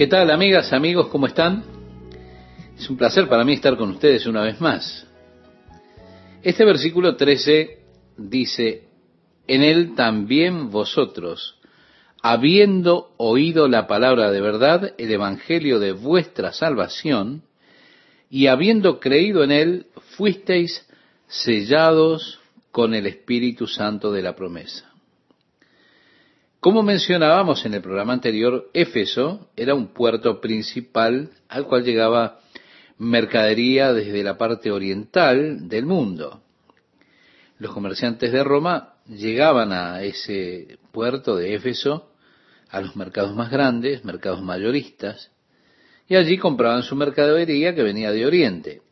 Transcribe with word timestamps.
¿Qué 0.00 0.06
tal, 0.06 0.30
amigas, 0.30 0.72
amigos? 0.72 1.08
¿Cómo 1.08 1.26
están? 1.26 1.62
Es 2.74 2.88
un 2.88 2.96
placer 2.96 3.28
para 3.28 3.44
mí 3.44 3.52
estar 3.52 3.76
con 3.76 3.90
ustedes 3.90 4.24
una 4.24 4.40
vez 4.40 4.58
más. 4.58 5.06
Este 6.42 6.64
versículo 6.64 7.16
13 7.16 7.80
dice, 8.16 8.88
en 9.46 9.62
él 9.62 9.94
también 9.94 10.70
vosotros, 10.70 11.60
habiendo 12.22 13.12
oído 13.18 13.68
la 13.68 13.86
palabra 13.86 14.30
de 14.30 14.40
verdad, 14.40 14.94
el 14.96 15.12
evangelio 15.12 15.78
de 15.78 15.92
vuestra 15.92 16.54
salvación, 16.54 17.42
y 18.30 18.46
habiendo 18.46 19.00
creído 19.00 19.44
en 19.44 19.52
él, 19.52 19.86
fuisteis 20.16 20.88
sellados 21.26 22.40
con 22.70 22.94
el 22.94 23.06
Espíritu 23.06 23.66
Santo 23.66 24.10
de 24.12 24.22
la 24.22 24.34
promesa. 24.34 24.89
Como 26.60 26.82
mencionábamos 26.82 27.64
en 27.64 27.72
el 27.72 27.80
programa 27.80 28.12
anterior, 28.12 28.68
Éfeso 28.74 29.48
era 29.56 29.74
un 29.74 29.94
puerto 29.94 30.42
principal 30.42 31.30
al 31.48 31.64
cual 31.64 31.84
llegaba 31.84 32.40
mercadería 32.98 33.94
desde 33.94 34.22
la 34.22 34.36
parte 34.36 34.70
oriental 34.70 35.70
del 35.70 35.86
mundo. 35.86 36.42
Los 37.58 37.72
comerciantes 37.72 38.30
de 38.30 38.44
Roma 38.44 38.96
llegaban 39.06 39.72
a 39.72 40.02
ese 40.02 40.78
puerto 40.92 41.34
de 41.34 41.54
Éfeso, 41.54 42.12
a 42.68 42.82
los 42.82 42.94
mercados 42.94 43.34
más 43.34 43.50
grandes, 43.50 44.04
mercados 44.04 44.42
mayoristas, 44.42 45.30
y 46.08 46.16
allí 46.16 46.36
compraban 46.36 46.82
su 46.82 46.94
mercadería 46.94 47.74
que 47.74 47.82
venía 47.82 48.12
de 48.12 48.26
Oriente. 48.26 48.82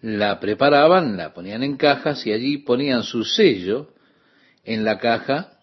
La 0.00 0.40
preparaban, 0.40 1.16
la 1.16 1.32
ponían 1.32 1.62
en 1.62 1.76
cajas 1.76 2.26
y 2.26 2.32
allí 2.32 2.58
ponían 2.58 3.04
su 3.04 3.22
sello 3.22 3.92
en 4.64 4.84
la 4.84 4.98
caja 4.98 5.60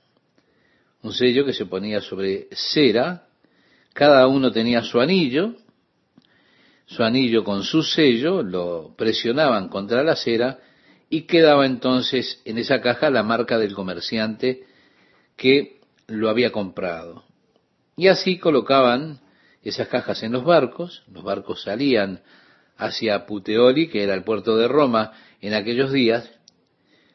un 1.02 1.14
sello 1.14 1.46
que 1.46 1.54
se 1.54 1.66
ponía 1.66 2.02
sobre 2.02 2.48
cera, 2.52 3.28
cada 3.94 4.28
uno 4.28 4.52
tenía 4.52 4.82
su 4.82 5.00
anillo, 5.00 5.56
su 6.86 7.04
anillo 7.04 7.44
con 7.44 7.64
su 7.64 7.84
sello, 7.84 8.44
lo 8.44 8.96
presionaban 8.98 9.70
contra 9.70 10.04
la 10.04 10.16
cera 10.16 10.60
y 11.10 11.22
quedaba 11.22 11.66
entonces 11.66 12.42
en 12.46 12.58
esa 12.58 12.82
caja 12.82 13.10
la 13.10 13.24
marca 13.24 13.58
del 13.58 13.74
comerciante 13.74 14.64
que 15.36 15.80
lo 16.08 16.30
había 16.30 16.52
comprado. 16.52 17.24
Y 17.96 18.08
así 18.08 18.38
colocaban 18.38 19.22
esas 19.64 19.88
cajas 19.88 20.24
en 20.24 20.32
los 20.32 20.44
barcos, 20.44 21.04
los 21.12 21.24
barcos 21.24 21.64
salían 21.64 22.22
hacia 22.78 23.26
Puteoli, 23.26 23.90
que 23.90 24.04
era 24.04 24.14
el 24.14 24.24
puerto 24.24 24.56
de 24.58 24.68
Roma 24.68 25.12
en 25.42 25.54
aquellos 25.54 25.92
días. 25.92 26.30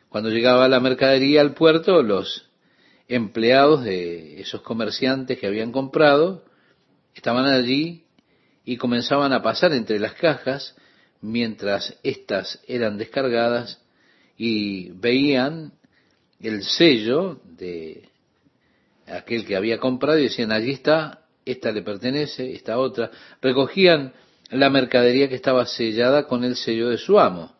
Cuando 0.08 0.30
llegaba 0.30 0.68
la 0.68 0.80
mercadería 0.80 1.40
al 1.40 1.54
puerto, 1.54 2.02
los 2.02 2.50
empleados 3.08 3.84
de 3.84 4.40
esos 4.40 4.62
comerciantes 4.62 5.38
que 5.38 5.46
habían 5.46 5.72
comprado 5.72 6.44
estaban 7.14 7.46
allí 7.46 8.04
y 8.64 8.76
comenzaban 8.76 9.32
a 9.32 9.42
pasar 9.42 9.72
entre 9.72 9.98
las 9.98 10.14
cajas 10.14 10.74
mientras 11.20 11.98
éstas 12.02 12.60
eran 12.66 12.98
descargadas 12.98 13.82
y 14.36 14.90
veían 14.90 15.72
el 16.40 16.62
sello 16.62 17.40
de 17.44 18.08
aquel 19.06 19.46
que 19.46 19.56
había 19.56 19.78
comprado 19.78 20.18
y 20.18 20.24
decían, 20.24 20.52
allí 20.52 20.72
está, 20.72 21.26
esta 21.44 21.72
le 21.72 21.82
pertenece, 21.82 22.52
esta 22.52 22.78
otra. 22.78 23.10
Recogían 23.40 24.12
la 24.50 24.70
mercadería 24.70 25.28
que 25.28 25.34
estaba 25.34 25.66
sellada 25.66 26.26
con 26.26 26.44
el 26.44 26.56
sello 26.56 26.88
de 26.88 26.98
su 26.98 27.18
amo. 27.18 27.54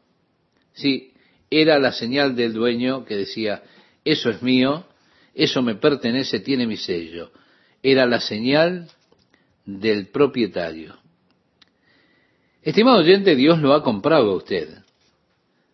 Sí, 0.72 1.12
era 1.50 1.78
la 1.78 1.92
señal 1.92 2.34
del 2.34 2.52
dueño 2.52 3.04
que 3.04 3.16
decía, 3.16 3.62
eso 4.04 4.30
es 4.30 4.42
mío, 4.42 4.86
eso 5.34 5.62
me 5.62 5.74
pertenece, 5.74 6.40
tiene 6.40 6.66
mi 6.66 6.76
sello. 6.76 7.30
Era 7.82 8.06
la 8.06 8.20
señal 8.20 8.88
del 9.64 10.08
propietario. 10.08 10.96
Estimado 12.62 12.98
oyente, 12.98 13.34
Dios 13.34 13.60
lo 13.60 13.74
ha 13.74 13.82
comprado 13.82 14.30
a 14.30 14.36
usted. 14.36 14.68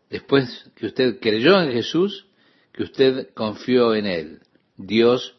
Después 0.09 0.71
que 0.75 0.87
usted 0.87 1.21
creyó 1.21 1.61
en 1.61 1.73
Jesús, 1.73 2.27
que 2.73 2.83
usted 2.83 3.29
confió 3.35 3.95
en 3.95 4.07
Él. 4.07 4.41
Dios 4.77 5.37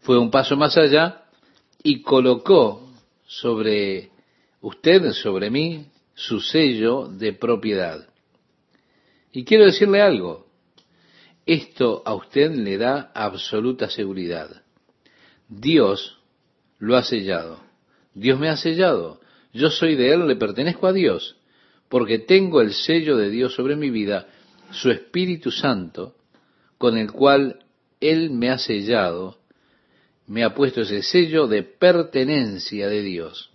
fue 0.00 0.18
un 0.18 0.30
paso 0.30 0.56
más 0.56 0.76
allá 0.76 1.24
y 1.82 2.02
colocó 2.02 2.90
sobre 3.26 4.10
usted, 4.60 5.12
sobre 5.12 5.50
mí, 5.50 5.86
su 6.14 6.40
sello 6.40 7.08
de 7.08 7.32
propiedad. 7.32 8.08
Y 9.32 9.44
quiero 9.44 9.64
decirle 9.64 10.00
algo, 10.00 10.46
esto 11.46 12.02
a 12.04 12.14
usted 12.14 12.52
le 12.52 12.78
da 12.78 13.10
absoluta 13.14 13.90
seguridad. 13.90 14.62
Dios 15.48 16.18
lo 16.78 16.96
ha 16.96 17.02
sellado. 17.02 17.60
Dios 18.14 18.38
me 18.38 18.48
ha 18.48 18.56
sellado. 18.56 19.20
Yo 19.52 19.70
soy 19.70 19.96
de 19.96 20.12
Él, 20.12 20.26
le 20.26 20.36
pertenezco 20.36 20.86
a 20.86 20.92
Dios, 20.92 21.36
porque 21.88 22.18
tengo 22.18 22.60
el 22.60 22.72
sello 22.72 23.16
de 23.16 23.30
Dios 23.30 23.54
sobre 23.54 23.76
mi 23.76 23.90
vida, 23.90 24.28
su 24.70 24.90
Espíritu 24.90 25.50
Santo, 25.50 26.16
con 26.78 26.96
el 26.96 27.12
cual 27.12 27.64
Él 28.00 28.30
me 28.30 28.50
ha 28.50 28.58
sellado, 28.58 29.38
me 30.26 30.44
ha 30.44 30.54
puesto 30.54 30.82
ese 30.82 31.02
sello 31.02 31.46
de 31.46 31.62
pertenencia 31.62 32.88
de 32.88 33.02
Dios, 33.02 33.50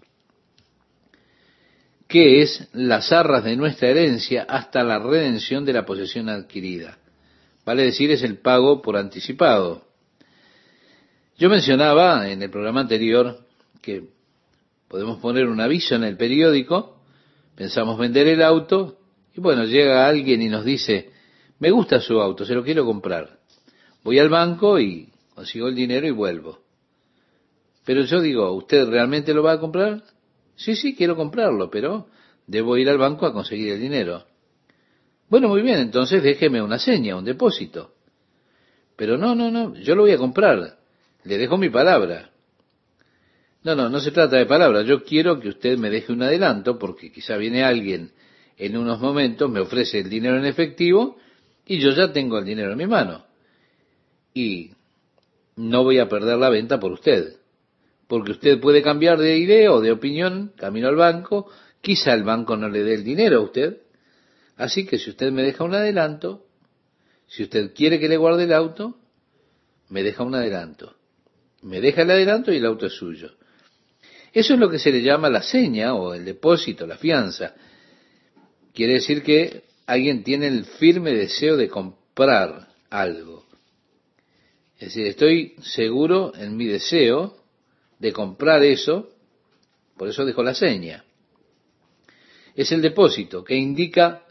que 2.08 2.42
es 2.42 2.70
las 2.74 3.12
arras 3.12 3.44
de 3.44 3.56
nuestra 3.56 3.90
herencia 3.90 4.46
hasta 4.48 4.84
la 4.84 5.00
redención 5.00 5.66
de 5.66 5.74
la 5.74 5.86
posesión 5.86 6.30
adquirida. 6.30 7.00
Vale 7.68 7.84
decir, 7.84 8.10
es 8.12 8.24
el 8.24 8.38
pago 8.38 8.82
por 8.82 8.96
anticipado. 8.96 9.82
Yo 11.38 11.50
mencionaba 11.50 12.30
en 12.30 12.42
el 12.42 12.50
programa 12.50 12.80
anterior 12.80 13.40
que 13.82 14.06
podemos 14.88 15.20
poner 15.20 15.48
un 15.48 15.60
aviso 15.60 15.96
en 15.96 16.06
el 16.06 16.16
periódico, 16.16 17.02
pensamos 17.56 18.00
vender 18.00 18.26
el 18.28 18.42
auto, 18.42 19.00
y 19.36 19.42
bueno, 19.42 19.66
llega 19.66 20.08
alguien 20.08 20.42
y 20.42 20.48
nos 20.48 20.64
dice, 20.64 21.12
me 21.60 21.70
gusta 21.70 22.00
su 22.00 22.22
auto, 22.22 22.46
se 22.46 22.54
lo 22.54 22.64
quiero 22.64 22.86
comprar. 22.86 23.38
Voy 24.02 24.18
al 24.18 24.30
banco 24.30 24.80
y 24.80 25.10
consigo 25.36 25.68
el 25.68 25.76
dinero 25.76 26.08
y 26.08 26.12
vuelvo. 26.12 26.62
Pero 27.84 28.04
yo 28.04 28.22
digo, 28.22 28.50
¿usted 28.54 28.88
realmente 28.88 29.34
lo 29.34 29.44
va 29.44 29.52
a 29.52 29.60
comprar? 29.60 30.04
Sí, 30.56 30.78
sí, 30.78 30.96
quiero 30.96 31.18
comprarlo, 31.18 31.70
pero 31.70 32.08
debo 32.46 32.78
ir 32.78 32.88
al 32.88 32.98
banco 32.98 33.26
a 33.26 33.34
conseguir 33.34 33.74
el 33.74 33.82
dinero. 33.82 34.24
Bueno, 35.30 35.50
muy 35.50 35.62
bien, 35.62 35.80
entonces 35.80 36.24
déjeme 36.24 36.62
una 36.62 36.80
seña, 36.80 37.18
un 37.18 37.26
depósito. 37.26 37.94
Pero 38.96 39.18
no, 39.18 39.36
no, 39.36 39.52
no, 39.52 39.76
yo 39.76 39.96
lo 39.96 40.04
voy 40.04 40.12
a 40.12 40.18
comprar. 40.18 40.78
Le 41.24 41.38
dejo 41.38 41.58
mi 41.58 41.70
palabra. 41.70 42.32
No, 43.64 43.76
no, 43.76 43.90
no 43.90 44.00
se 44.00 44.12
trata 44.12 44.38
de 44.38 44.46
palabra. 44.46 44.84
Yo 44.84 45.04
quiero 45.04 45.40
que 45.40 45.50
usted 45.50 45.78
me 45.78 45.90
deje 45.90 46.14
un 46.14 46.24
adelanto 46.24 46.80
porque 46.80 47.12
quizá 47.12 47.36
viene 47.38 47.64
alguien 47.64 48.12
en 48.58 48.78
unos 48.78 49.00
momentos, 49.00 49.52
me 49.52 49.60
ofrece 49.60 50.00
el 50.00 50.10
dinero 50.10 50.38
en 50.38 50.46
efectivo 50.46 51.18
y 51.66 51.80
yo 51.80 51.92
ya 51.92 52.12
tengo 52.12 52.40
el 52.40 52.46
dinero 52.46 52.72
en 52.72 52.78
mi 52.78 52.88
mano. 52.88 53.26
Y 54.34 54.72
no 55.58 55.84
voy 55.84 56.00
a 56.00 56.08
perder 56.08 56.38
la 56.38 56.50
venta 56.50 56.80
por 56.80 56.94
usted. 56.94 57.36
Porque 58.08 58.32
usted 58.32 58.60
puede 58.60 58.82
cambiar 58.82 59.20
de 59.20 59.38
idea 59.38 59.72
o 59.74 59.82
de 59.82 59.92
opinión, 59.92 60.54
camino 60.56 60.88
al 60.88 60.96
banco, 60.96 61.52
quizá 61.82 62.14
el 62.14 62.24
banco 62.24 62.56
no 62.56 62.70
le 62.70 62.84
dé 62.84 62.94
el 62.94 63.04
dinero 63.04 63.40
a 63.40 63.44
usted, 63.44 63.82
Así 64.58 64.86
que 64.86 64.98
si 64.98 65.12
usted 65.12 65.32
me 65.32 65.44
deja 65.44 65.64
un 65.64 65.76
adelanto, 65.76 66.46
si 67.28 67.44
usted 67.44 67.74
quiere 67.74 68.00
que 68.00 68.10
le 68.10 68.18
guarde 68.18 68.46
el 68.46 68.54
auto, 68.54 68.98
me 69.90 70.04
deja 70.04 70.24
un 70.24 70.36
adelanto. 70.36 70.96
Me 71.62 71.80
deja 71.80 72.02
el 72.02 72.12
adelanto 72.12 72.52
y 72.52 72.58
el 72.58 72.66
auto 72.66 72.88
es 72.88 72.94
suyo. 72.94 73.32
Eso 74.34 74.54
es 74.54 74.60
lo 74.60 74.70
que 74.70 74.80
se 74.80 74.92
le 74.92 75.02
llama 75.02 75.30
la 75.30 75.42
seña 75.42 75.94
o 75.94 76.14
el 76.14 76.26
depósito, 76.26 76.86
la 76.86 76.98
fianza. 76.98 77.56
Quiere 78.74 78.94
decir 78.94 79.24
que 79.24 79.64
alguien 79.86 80.24
tiene 80.24 80.48
el 80.48 80.66
firme 80.66 81.14
deseo 81.14 81.56
de 81.56 81.70
comprar 81.70 82.68
algo. 82.90 83.46
Es 84.78 84.90
decir, 84.90 85.08
estoy 85.08 85.56
seguro 85.62 86.34
en 86.36 86.56
mi 86.56 86.66
deseo 86.66 87.38
de 88.00 88.12
comprar 88.12 88.64
eso, 88.64 89.10
por 89.98 90.08
eso 90.08 90.26
dejo 90.26 90.44
la 90.44 90.54
seña. 90.54 91.04
Es 92.56 92.72
el 92.72 92.82
depósito 92.82 93.44
que 93.44 93.56
indica 93.56 94.27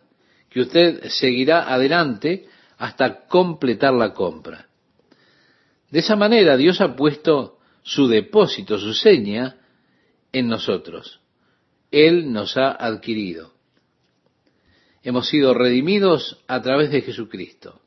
que 0.56 0.62
usted 0.62 1.08
seguirá 1.10 1.70
adelante 1.70 2.46
hasta 2.78 3.26
completar 3.26 3.92
la 3.92 4.14
compra. 4.14 4.68
De 5.90 5.98
esa 5.98 6.16
manera 6.16 6.56
Dios 6.56 6.80
ha 6.80 6.96
puesto 6.96 7.58
su 7.82 8.08
depósito, 8.08 8.78
su 8.78 8.94
seña, 8.94 9.58
en 10.32 10.48
nosotros. 10.48 11.20
Él 11.90 12.32
nos 12.32 12.56
ha 12.56 12.70
adquirido. 12.70 13.52
Hemos 15.02 15.28
sido 15.28 15.52
redimidos 15.52 16.42
a 16.48 16.62
través 16.62 16.90
de 16.90 17.02
Jesucristo. 17.02 17.82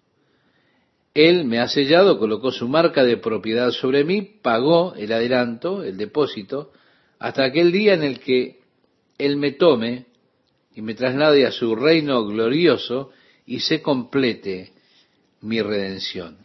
Él 1.15 1.45
me 1.45 1.57
ha 1.57 1.67
sellado, 1.69 2.19
colocó 2.19 2.51
su 2.51 2.67
marca 2.67 3.03
de 3.03 3.17
propiedad 3.17 3.71
sobre 3.71 4.03
mí, 4.03 4.21
pagó 4.21 4.93
el 4.93 5.11
adelanto, 5.11 5.83
el 5.83 5.97
depósito, 5.97 6.71
hasta 7.17 7.45
aquel 7.45 7.71
día 7.71 7.95
en 7.95 8.03
el 8.03 8.19
que 8.19 8.59
Él 9.17 9.37
me 9.37 9.53
tome 9.53 10.08
y 10.79 10.81
me 10.81 10.95
traslade 10.95 11.45
a 11.45 11.51
su 11.51 11.75
reino 11.75 12.25
glorioso 12.25 13.11
y 13.45 13.59
se 13.59 13.81
complete 13.81 14.71
mi 15.41 15.61
redención. 15.61 16.37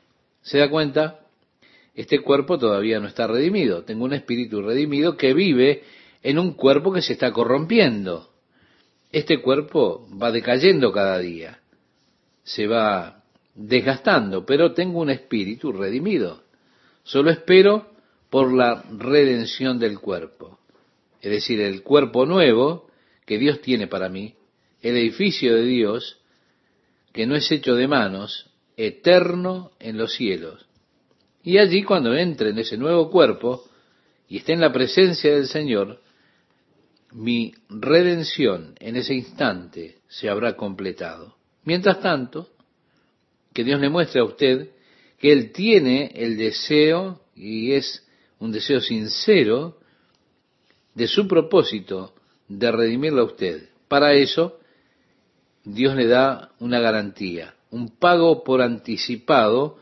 ¿Se 0.43 0.59
da 0.59 0.69
cuenta? 0.69 1.21
este 1.95 2.21
cuerpo 2.21 2.59
todavía 2.59 2.99
no 2.99 3.07
está 3.07 3.29
redimido. 3.29 3.85
Tengo 3.85 4.05
un 4.05 4.13
espíritu 4.13 4.61
redimido 4.61 5.17
que 5.17 5.35
vive 5.35 5.85
en 6.21 6.41
un 6.41 6.55
cuerpo 6.55 6.93
que 6.93 7.01
se 7.01 7.13
está 7.13 7.31
corrompiendo. 7.31 8.29
Este 9.13 9.41
cuerpo 9.41 10.05
va 10.21 10.33
decayendo 10.33 10.91
cada 10.91 11.21
día, 11.21 11.61
se 12.43 12.67
va 12.67 13.23
desgastando, 13.55 14.45
pero 14.45 14.73
tengo 14.73 14.99
un 14.99 15.11
espíritu 15.11 15.71
redimido. 15.71 16.43
Solo 17.05 17.31
espero 17.31 17.93
por 18.31 18.53
la 18.53 18.83
redención 18.99 19.79
del 19.79 20.01
cuerpo. 20.01 20.59
Es 21.21 21.31
decir, 21.31 21.61
el 21.61 21.85
cuerpo 21.85 22.27
nuevo 22.27 22.89
que 23.25 23.39
Dios 23.39 23.61
tiene 23.61 23.87
para 23.87 24.09
mí, 24.09 24.35
el 24.81 24.97
edificio 24.97 25.55
de 25.55 25.65
Dios, 25.65 26.21
que 27.13 27.27
no 27.27 27.37
es 27.37 27.51
hecho 27.51 27.75
de 27.75 27.89
manos, 27.89 28.51
eterno 28.77 29.71
en 29.79 29.97
los 29.97 30.15
cielos. 30.15 30.67
Y 31.43 31.59
allí 31.59 31.83
cuando 31.83 32.15
entre 32.15 32.51
en 32.51 32.59
ese 32.59 32.77
nuevo 32.77 33.11
cuerpo 33.11 33.65
y 34.29 34.39
esté 34.39 34.53
en 34.53 34.61
la 34.61 34.73
presencia 34.73 35.35
del 35.35 35.47
Señor, 35.47 36.01
mi 37.13 37.55
redención 37.69 38.75
en 38.81 38.97
ese 38.97 39.15
instante 39.15 39.99
se 40.09 40.29
habrá 40.29 40.57
completado. 40.57 41.37
Mientras 41.65 42.01
tanto, 42.01 42.51
que 43.53 43.65
Dios 43.65 43.81
le 43.81 43.89
muestre 43.89 44.21
a 44.21 44.25
usted 44.25 44.71
que 45.19 45.33
Él 45.33 45.53
tiene 45.53 46.11
el 46.15 46.37
deseo, 46.37 47.23
y 47.35 47.73
es 47.73 48.07
un 48.39 48.53
deseo 48.53 48.81
sincero, 48.81 49.79
de 50.95 51.07
su 51.07 51.27
propósito 51.27 52.14
de 52.49 52.71
redimirlo 52.71 53.23
a 53.23 53.27
usted. 53.27 53.69
Para 53.89 54.13
eso, 54.15 54.59
Dios 55.65 55.95
le 55.95 56.07
da 56.07 56.51
una 56.59 56.81
garantía, 56.81 57.55
un 57.71 57.89
pago 57.89 58.45
por 58.45 58.63
anticipado 58.63 59.79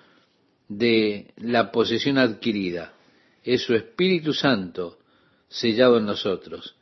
de 0.68 1.32
la 1.36 1.72
posesión 1.72 2.18
adquirida. 2.18 2.92
Es 3.42 3.62
su 3.62 3.74
Espíritu 3.74 4.32
Santo 4.32 4.98
sellado 5.48 5.98
en 5.98 6.06
nosotros, 6.06 6.76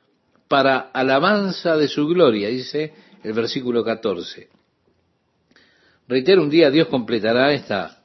para 0.49 0.79
alabanza 0.79 1.77
de 1.77 1.89
su 1.89 2.07
gloria, 2.07 2.49
dice 2.49 2.93
el 3.25 3.33
versículo 3.33 3.85
14. 3.85 4.49
Reitero, 6.07 6.43
un 6.43 6.51
día 6.51 6.71
Dios 6.71 6.89
completará 6.89 7.53
esta 7.53 8.03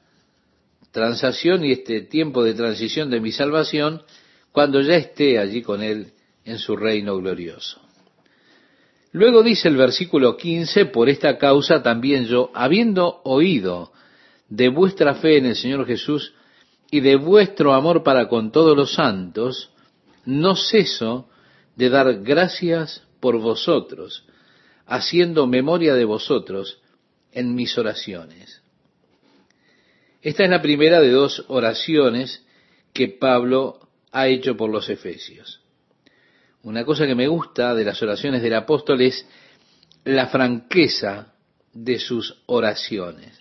transacción 0.91 1.65
y 1.65 1.71
este 1.71 2.01
tiempo 2.01 2.43
de 2.43 2.53
transición 2.53 3.09
de 3.09 3.19
mi 3.19 3.31
salvación 3.31 4.01
cuando 4.51 4.81
ya 4.81 4.95
esté 4.95 5.37
allí 5.37 5.61
con 5.61 5.83
Él 5.83 6.13
en 6.45 6.59
su 6.59 6.75
reino 6.77 7.17
glorioso. 7.17 7.81
Luego 9.11 9.43
dice 9.43 9.67
el 9.67 9.77
versículo 9.77 10.37
15, 10.37 10.85
por 10.87 11.09
esta 11.09 11.37
causa 11.37 11.81
también 11.81 12.25
yo, 12.25 12.51
habiendo 12.53 13.21
oído 13.23 13.91
de 14.49 14.69
vuestra 14.69 15.15
fe 15.15 15.37
en 15.37 15.47
el 15.47 15.55
Señor 15.55 15.85
Jesús 15.87 16.33
y 16.91 16.99
de 16.99 17.15
vuestro 17.15 17.73
amor 17.73 18.03
para 18.03 18.27
con 18.27 18.51
todos 18.51 18.75
los 18.75 18.93
santos, 18.93 19.71
no 20.25 20.55
ceso 20.55 21.29
de 21.75 21.89
dar 21.89 22.21
gracias 22.23 23.03
por 23.19 23.39
vosotros, 23.39 24.25
haciendo 24.85 25.47
memoria 25.47 25.95
de 25.95 26.05
vosotros 26.05 26.79
en 27.31 27.55
mis 27.55 27.77
oraciones. 27.77 28.61
Esta 30.21 30.43
es 30.43 30.49
la 30.49 30.61
primera 30.61 30.99
de 31.01 31.11
dos 31.11 31.45
oraciones 31.47 32.45
que 32.93 33.07
Pablo 33.07 33.89
ha 34.11 34.27
hecho 34.27 34.55
por 34.57 34.69
los 34.69 34.89
Efesios. 34.89 35.61
Una 36.65 36.83
cosa 36.83 37.05
que 37.05 37.13
me 37.13 37.27
gusta 37.27 37.75
de 37.75 37.85
las 37.85 38.01
oraciones 38.01 38.41
del 38.41 38.55
apóstol 38.55 38.99
es 39.01 39.27
la 40.03 40.25
franqueza 40.29 41.35
de 41.71 41.99
sus 41.99 42.41
oraciones. 42.47 43.39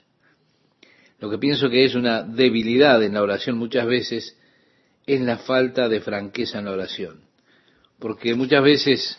Lo 1.21 1.31
que 1.31 1.39
pienso 1.39 1.71
que 1.71 1.87
es 1.87 1.95
una 1.95 2.23
debilidad 2.23 3.03
en 3.03 3.15
la 3.15 3.23
oración 3.23 3.57
muchas 3.57 3.87
veces 3.87 4.39
es 5.07 5.23
la 5.23 5.39
falta 5.39 5.89
de 5.89 6.03
franqueza 6.03 6.59
en 6.59 6.67
la 6.67 6.73
oración. 6.73 7.23
Porque 7.99 8.35
muchas 8.35 8.63
veces 8.63 9.19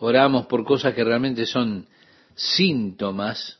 oramos 0.00 0.44
por 0.44 0.62
cosas 0.62 0.92
que 0.92 1.02
realmente 1.02 1.46
son 1.46 1.86
síntomas 2.34 3.58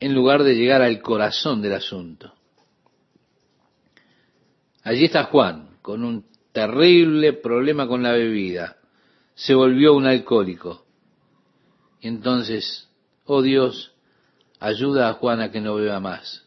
en 0.00 0.12
lugar 0.12 0.42
de 0.42 0.56
llegar 0.56 0.82
al 0.82 1.00
corazón 1.00 1.62
del 1.62 1.74
asunto. 1.74 2.34
Allí 4.82 5.04
está 5.04 5.22
Juan 5.26 5.76
con 5.82 6.02
un 6.02 6.24
terrible 6.50 7.34
problema 7.34 7.86
con 7.86 8.02
la 8.02 8.10
bebida 8.10 8.77
se 9.38 9.54
volvió 9.54 9.94
un 9.94 10.04
alcohólico. 10.04 10.84
Entonces, 12.00 12.88
oh 13.24 13.40
Dios, 13.40 13.92
ayuda 14.58 15.08
a 15.08 15.12
Juan 15.14 15.40
a 15.40 15.52
que 15.52 15.60
no 15.60 15.76
beba 15.76 16.00
más. 16.00 16.44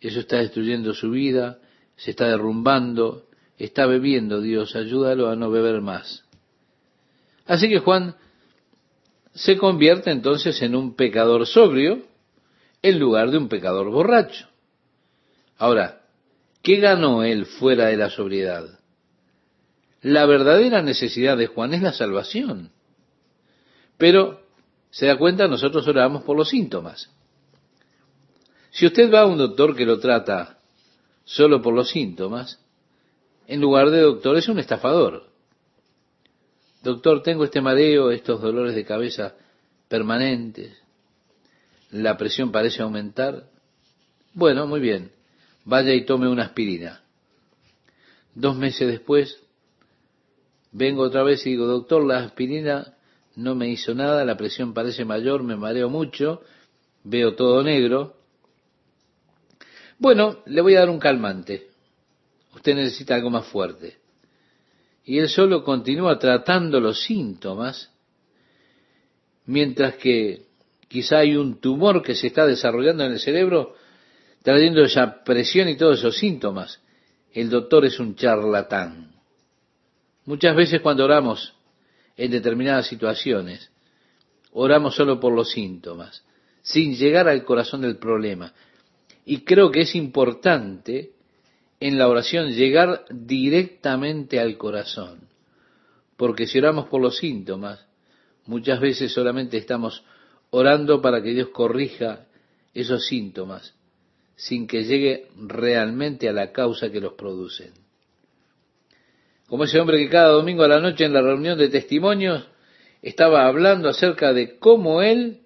Eso 0.00 0.20
está 0.20 0.38
destruyendo 0.38 0.94
su 0.94 1.10
vida, 1.10 1.58
se 1.96 2.12
está 2.12 2.28
derrumbando, 2.28 3.26
está 3.58 3.84
bebiendo, 3.84 4.40
Dios, 4.40 4.74
ayúdalo 4.74 5.28
a 5.28 5.36
no 5.36 5.50
beber 5.50 5.82
más. 5.82 6.24
Así 7.44 7.68
que 7.68 7.80
Juan 7.80 8.16
se 9.34 9.58
convierte 9.58 10.10
entonces 10.10 10.62
en 10.62 10.74
un 10.74 10.96
pecador 10.96 11.46
sobrio 11.46 12.02
en 12.80 12.98
lugar 12.98 13.30
de 13.30 13.36
un 13.36 13.48
pecador 13.50 13.90
borracho. 13.90 14.48
Ahora, 15.58 16.00
¿qué 16.62 16.76
ganó 16.76 17.24
él 17.24 17.44
fuera 17.44 17.88
de 17.88 17.98
la 17.98 18.08
sobriedad? 18.08 18.78
La 20.02 20.26
verdadera 20.26 20.82
necesidad 20.82 21.36
de 21.36 21.46
Juan 21.46 21.74
es 21.74 21.82
la 21.82 21.92
salvación. 21.92 22.70
Pero, 23.98 24.42
se 24.90 25.06
da 25.06 25.16
cuenta, 25.16 25.46
nosotros 25.46 25.86
oramos 25.86 26.24
por 26.24 26.36
los 26.36 26.48
síntomas. 26.50 27.10
Si 28.72 28.86
usted 28.86 29.12
va 29.12 29.20
a 29.20 29.26
un 29.26 29.38
doctor 29.38 29.76
que 29.76 29.86
lo 29.86 30.00
trata 30.00 30.58
solo 31.24 31.62
por 31.62 31.72
los 31.72 31.90
síntomas, 31.90 32.58
en 33.46 33.60
lugar 33.60 33.90
de 33.90 34.00
doctor 34.00 34.36
es 34.36 34.48
un 34.48 34.58
estafador. 34.58 35.30
Doctor, 36.82 37.22
tengo 37.22 37.44
este 37.44 37.60
mareo, 37.60 38.10
estos 38.10 38.40
dolores 38.40 38.74
de 38.74 38.84
cabeza 38.84 39.36
permanentes, 39.88 40.82
la 41.92 42.16
presión 42.16 42.50
parece 42.50 42.82
aumentar. 42.82 43.44
Bueno, 44.32 44.66
muy 44.66 44.80
bien, 44.80 45.12
vaya 45.64 45.94
y 45.94 46.04
tome 46.06 46.28
una 46.28 46.44
aspirina. 46.44 47.02
Dos 48.34 48.56
meses 48.56 48.88
después, 48.88 49.38
Vengo 50.72 51.02
otra 51.02 51.22
vez 51.22 51.46
y 51.46 51.50
digo, 51.50 51.66
doctor, 51.66 52.04
la 52.04 52.18
aspirina 52.18 52.94
no 53.36 53.54
me 53.54 53.68
hizo 53.68 53.94
nada, 53.94 54.24
la 54.24 54.36
presión 54.36 54.72
parece 54.72 55.04
mayor, 55.04 55.42
me 55.42 55.56
mareo 55.56 55.88
mucho, 55.88 56.42
veo 57.04 57.34
todo 57.34 57.62
negro. 57.62 58.16
Bueno, 59.98 60.38
le 60.46 60.60
voy 60.62 60.74
a 60.74 60.80
dar 60.80 60.90
un 60.90 60.98
calmante. 60.98 61.68
Usted 62.54 62.74
necesita 62.74 63.14
algo 63.14 63.30
más 63.30 63.46
fuerte. 63.46 63.98
Y 65.04 65.18
él 65.18 65.28
solo 65.28 65.62
continúa 65.62 66.18
tratando 66.18 66.80
los 66.80 67.02
síntomas, 67.02 67.90
mientras 69.46 69.96
que 69.96 70.46
quizá 70.88 71.18
hay 71.18 71.36
un 71.36 71.60
tumor 71.60 72.02
que 72.02 72.14
se 72.14 72.28
está 72.28 72.46
desarrollando 72.46 73.04
en 73.04 73.12
el 73.12 73.20
cerebro, 73.20 73.76
trayendo 74.42 74.82
esa 74.82 75.22
presión 75.24 75.68
y 75.68 75.76
todos 75.76 75.98
esos 75.98 76.16
síntomas. 76.16 76.80
El 77.32 77.50
doctor 77.50 77.84
es 77.84 77.98
un 77.98 78.14
charlatán. 78.14 79.11
Muchas 80.24 80.54
veces 80.54 80.80
cuando 80.80 81.04
oramos 81.04 81.54
en 82.16 82.30
determinadas 82.30 82.86
situaciones, 82.86 83.70
oramos 84.52 84.94
solo 84.94 85.18
por 85.18 85.32
los 85.32 85.50
síntomas, 85.50 86.24
sin 86.62 86.94
llegar 86.94 87.28
al 87.28 87.44
corazón 87.44 87.80
del 87.80 87.96
problema. 87.96 88.52
Y 89.24 89.38
creo 89.38 89.70
que 89.70 89.80
es 89.80 89.94
importante 89.96 91.12
en 91.80 91.98
la 91.98 92.08
oración 92.08 92.52
llegar 92.52 93.04
directamente 93.10 94.38
al 94.38 94.56
corazón, 94.56 95.28
porque 96.16 96.46
si 96.46 96.58
oramos 96.58 96.86
por 96.86 97.00
los 97.00 97.16
síntomas, 97.16 97.84
muchas 98.46 98.80
veces 98.80 99.12
solamente 99.12 99.56
estamos 99.56 100.04
orando 100.50 101.02
para 101.02 101.20
que 101.20 101.30
Dios 101.30 101.48
corrija 101.48 102.26
esos 102.74 103.06
síntomas, 103.06 103.74
sin 104.36 104.68
que 104.68 104.84
llegue 104.84 105.28
realmente 105.36 106.28
a 106.28 106.32
la 106.32 106.52
causa 106.52 106.90
que 106.90 107.00
los 107.00 107.14
produce 107.14 107.72
como 109.52 109.64
ese 109.64 109.78
hombre 109.78 109.98
que 109.98 110.08
cada 110.08 110.28
domingo 110.28 110.62
a 110.62 110.68
la 110.68 110.80
noche 110.80 111.04
en 111.04 111.12
la 111.12 111.20
reunión 111.20 111.58
de 111.58 111.68
testimonios 111.68 112.48
estaba 113.02 113.46
hablando 113.46 113.90
acerca 113.90 114.32
de 114.32 114.58
cómo 114.58 115.02
él 115.02 115.40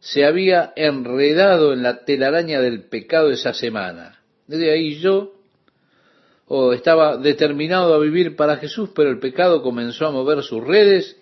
se 0.00 0.24
había 0.24 0.72
enredado 0.74 1.72
en 1.72 1.84
la 1.84 2.04
telaraña 2.04 2.60
del 2.60 2.88
pecado 2.88 3.30
esa 3.30 3.54
semana. 3.54 4.18
Desde 4.48 4.72
ahí 4.72 4.98
yo 4.98 5.34
oh, 6.48 6.72
estaba 6.72 7.16
determinado 7.16 7.94
a 7.94 8.00
vivir 8.00 8.34
para 8.34 8.56
Jesús, 8.56 8.90
pero 8.92 9.08
el 9.08 9.20
pecado 9.20 9.62
comenzó 9.62 10.08
a 10.08 10.10
mover 10.10 10.42
sus 10.42 10.60
redes 10.60 11.16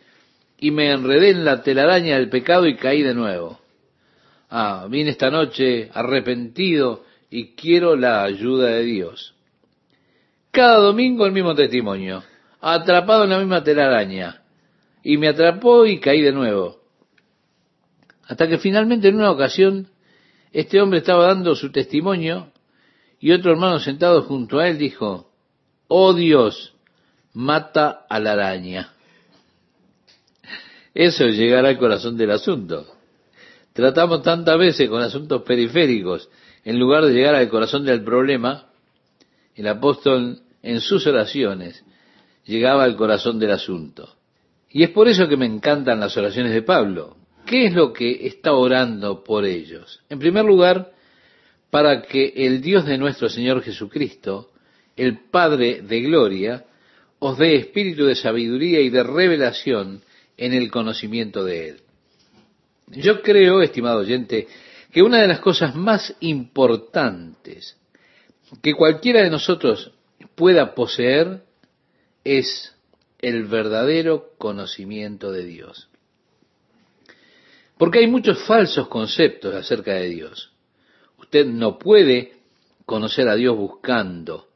y 0.58 0.70
me 0.70 0.90
enredé 0.90 1.32
en 1.32 1.44
la 1.44 1.62
telaraña 1.62 2.16
del 2.16 2.30
pecado 2.30 2.66
y 2.66 2.76
caí 2.76 3.02
de 3.02 3.12
nuevo. 3.12 3.60
Ah, 4.48 4.86
vine 4.88 5.10
esta 5.10 5.30
noche 5.30 5.90
arrepentido 5.92 7.04
y 7.28 7.48
quiero 7.56 7.94
la 7.94 8.24
ayuda 8.24 8.68
de 8.68 8.84
Dios. 8.84 9.34
Cada 10.52 10.78
domingo 10.80 11.24
el 11.24 11.32
mismo 11.32 11.54
testimonio, 11.54 12.22
atrapado 12.60 13.24
en 13.24 13.30
la 13.30 13.38
misma 13.38 13.64
telaraña. 13.64 14.42
Y 15.02 15.16
me 15.16 15.28
atrapó 15.28 15.86
y 15.86 15.98
caí 15.98 16.20
de 16.20 16.32
nuevo. 16.32 16.82
Hasta 18.28 18.46
que 18.46 18.58
finalmente 18.58 19.08
en 19.08 19.16
una 19.16 19.30
ocasión 19.30 19.88
este 20.52 20.80
hombre 20.80 20.98
estaba 20.98 21.26
dando 21.26 21.54
su 21.54 21.72
testimonio 21.72 22.52
Y 23.18 23.32
otro 23.32 23.52
hermano 23.52 23.78
sentado 23.78 24.22
junto 24.22 24.58
a 24.58 24.68
él 24.68 24.78
dijo, 24.78 25.30
oh 25.88 26.12
Dios, 26.12 26.74
mata 27.32 28.04
a 28.08 28.18
la 28.18 28.32
araña. 28.32 28.92
Eso 30.92 31.24
es 31.24 31.36
llegar 31.36 31.64
al 31.64 31.78
corazón 31.78 32.16
del 32.16 32.32
asunto. 32.32 32.86
Tratamos 33.72 34.22
tantas 34.22 34.58
veces 34.58 34.90
con 34.90 35.00
asuntos 35.00 35.42
periféricos, 35.42 36.28
en 36.64 36.78
lugar 36.78 37.06
de 37.06 37.14
llegar 37.14 37.36
al 37.36 37.48
corazón 37.48 37.84
del 37.86 38.04
problema, 38.04 38.71
el 39.54 39.68
apóstol 39.68 40.40
en 40.62 40.80
sus 40.80 41.06
oraciones 41.06 41.84
llegaba 42.44 42.84
al 42.84 42.96
corazón 42.96 43.38
del 43.38 43.52
asunto. 43.52 44.16
Y 44.70 44.82
es 44.82 44.90
por 44.90 45.08
eso 45.08 45.28
que 45.28 45.36
me 45.36 45.46
encantan 45.46 46.00
las 46.00 46.16
oraciones 46.16 46.52
de 46.52 46.62
Pablo. 46.62 47.16
¿Qué 47.44 47.66
es 47.66 47.74
lo 47.74 47.92
que 47.92 48.26
está 48.26 48.52
orando 48.52 49.22
por 49.22 49.44
ellos? 49.44 50.00
En 50.08 50.18
primer 50.18 50.44
lugar, 50.44 50.92
para 51.70 52.02
que 52.02 52.32
el 52.36 52.60
Dios 52.60 52.86
de 52.86 52.98
nuestro 52.98 53.28
Señor 53.28 53.62
Jesucristo, 53.62 54.50
el 54.96 55.18
Padre 55.30 55.82
de 55.82 56.00
Gloria, 56.00 56.64
os 57.18 57.38
dé 57.38 57.56
espíritu 57.56 58.04
de 58.06 58.14
sabiduría 58.14 58.80
y 58.80 58.90
de 58.90 59.02
revelación 59.02 60.02
en 60.36 60.54
el 60.54 60.70
conocimiento 60.70 61.44
de 61.44 61.68
Él. 61.68 61.80
Yo 62.88 63.22
creo, 63.22 63.62
estimado 63.62 64.00
oyente, 64.00 64.48
que 64.90 65.02
una 65.02 65.20
de 65.20 65.28
las 65.28 65.40
cosas 65.40 65.74
más 65.74 66.14
importantes 66.20 67.78
que 68.60 68.74
cualquiera 68.74 69.22
de 69.22 69.30
nosotros 69.30 69.92
pueda 70.34 70.74
poseer 70.74 71.44
es 72.24 72.74
el 73.18 73.44
verdadero 73.44 74.32
conocimiento 74.38 75.32
de 75.32 75.44
Dios. 75.44 75.88
Porque 77.78 78.00
hay 78.00 78.06
muchos 78.06 78.44
falsos 78.44 78.88
conceptos 78.88 79.54
acerca 79.54 79.94
de 79.94 80.08
Dios. 80.08 80.52
Usted 81.18 81.46
no 81.46 81.78
puede 81.78 82.34
conocer 82.84 83.28
a 83.28 83.36
Dios 83.36 83.56
buscando. 83.56 84.48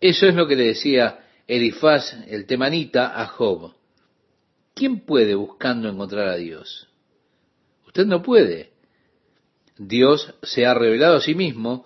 Eso 0.00 0.26
es 0.26 0.34
lo 0.34 0.46
que 0.46 0.56
le 0.56 0.66
decía 0.66 1.24
Elifaz, 1.46 2.14
el 2.28 2.46
temanita, 2.46 3.20
a 3.20 3.26
Job. 3.26 3.74
¿Quién 4.74 5.00
puede 5.00 5.34
buscando 5.34 5.88
encontrar 5.88 6.28
a 6.28 6.36
Dios? 6.36 6.88
Usted 7.86 8.06
no 8.06 8.22
puede. 8.22 8.72
Dios 9.76 10.34
se 10.42 10.66
ha 10.66 10.74
revelado 10.74 11.16
a 11.16 11.20
sí 11.20 11.34
mismo 11.34 11.84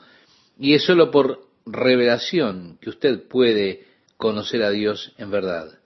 y 0.59 0.75
es 0.75 0.85
sólo 0.85 1.11
por 1.11 1.47
revelación 1.67 2.79
que 2.81 2.91
usted 2.91 3.29
puede 3.29 3.85
conocer 4.17 4.63
a 4.63 4.71
Dios 4.71 5.13
en 5.19 5.31
verdad. 5.31 5.79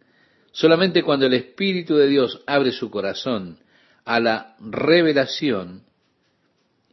Solamente 0.52 1.02
cuando 1.02 1.26
el 1.26 1.34
Espíritu 1.34 1.96
de 1.96 2.08
Dios 2.08 2.42
abre 2.46 2.72
su 2.72 2.90
corazón 2.90 3.58
a 4.04 4.20
la 4.20 4.56
revelación 4.60 5.84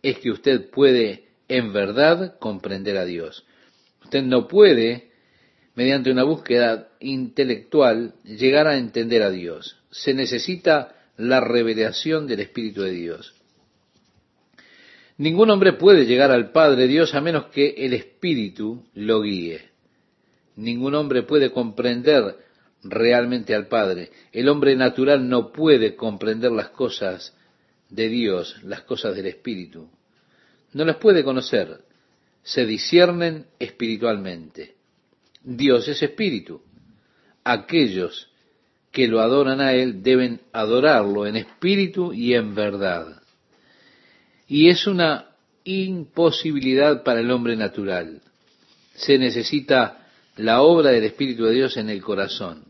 es 0.01 0.19
que 0.19 0.31
usted 0.31 0.69
puede 0.69 1.29
en 1.47 1.73
verdad 1.73 2.37
comprender 2.39 2.97
a 2.97 3.05
Dios. 3.05 3.45
Usted 4.03 4.23
no 4.23 4.47
puede, 4.47 5.11
mediante 5.75 6.11
una 6.11 6.23
búsqueda 6.23 6.89
intelectual, 6.99 8.13
llegar 8.23 8.67
a 8.67 8.77
entender 8.77 9.23
a 9.23 9.29
Dios. 9.29 9.77
Se 9.91 10.13
necesita 10.13 10.95
la 11.17 11.41
revelación 11.41 12.27
del 12.27 12.39
Espíritu 12.41 12.81
de 12.81 12.91
Dios. 12.91 13.38
Ningún 15.19 15.49
hombre 15.49 15.73
puede 15.73 16.05
llegar 16.05 16.31
al 16.31 16.53
Padre 16.53 16.87
Dios 16.87 17.13
a 17.13 17.19
menos 17.19 17.47
que 17.47 17.75
el 17.77 17.93
Espíritu 17.93 18.85
lo 18.93 19.21
guíe. 19.21 19.59
Ningún 20.55 20.95
hombre 20.95 21.23
puede 21.23 21.51
comprender 21.51 22.37
realmente 22.83 23.53
al 23.53 23.67
Padre. 23.67 24.11
El 24.31 24.47
hombre 24.47 24.77
natural 24.77 25.27
no 25.27 25.51
puede 25.51 25.97
comprender 25.97 26.53
las 26.53 26.69
cosas 26.69 27.35
de 27.89 28.07
Dios, 28.07 28.63
las 28.63 28.83
cosas 28.83 29.13
del 29.13 29.25
Espíritu. 29.25 29.89
No 30.71 30.85
las 30.85 30.95
puede 30.95 31.21
conocer. 31.25 31.81
Se 32.41 32.65
disciernen 32.65 33.47
espiritualmente. 33.59 34.75
Dios 35.43 35.89
es 35.89 36.01
Espíritu. 36.01 36.61
Aquellos 37.43 38.29
que 38.89 39.09
lo 39.09 39.19
adoran 39.19 39.59
a 39.59 39.73
Él 39.73 40.01
deben 40.01 40.39
adorarlo 40.53 41.27
en 41.27 41.35
espíritu 41.35 42.13
y 42.13 42.35
en 42.35 42.55
verdad. 42.55 43.18
Y 44.49 44.69
es 44.69 44.87
una 44.87 45.27
imposibilidad 45.63 47.03
para 47.03 47.19
el 47.19 47.29
hombre 47.29 47.55
natural. 47.55 48.21
Se 48.95 49.19
necesita 49.19 50.07
la 50.37 50.63
obra 50.63 50.89
del 50.89 51.03
Espíritu 51.03 51.45
de 51.45 51.53
Dios 51.53 51.77
en 51.77 51.89
el 51.89 52.01
corazón, 52.01 52.65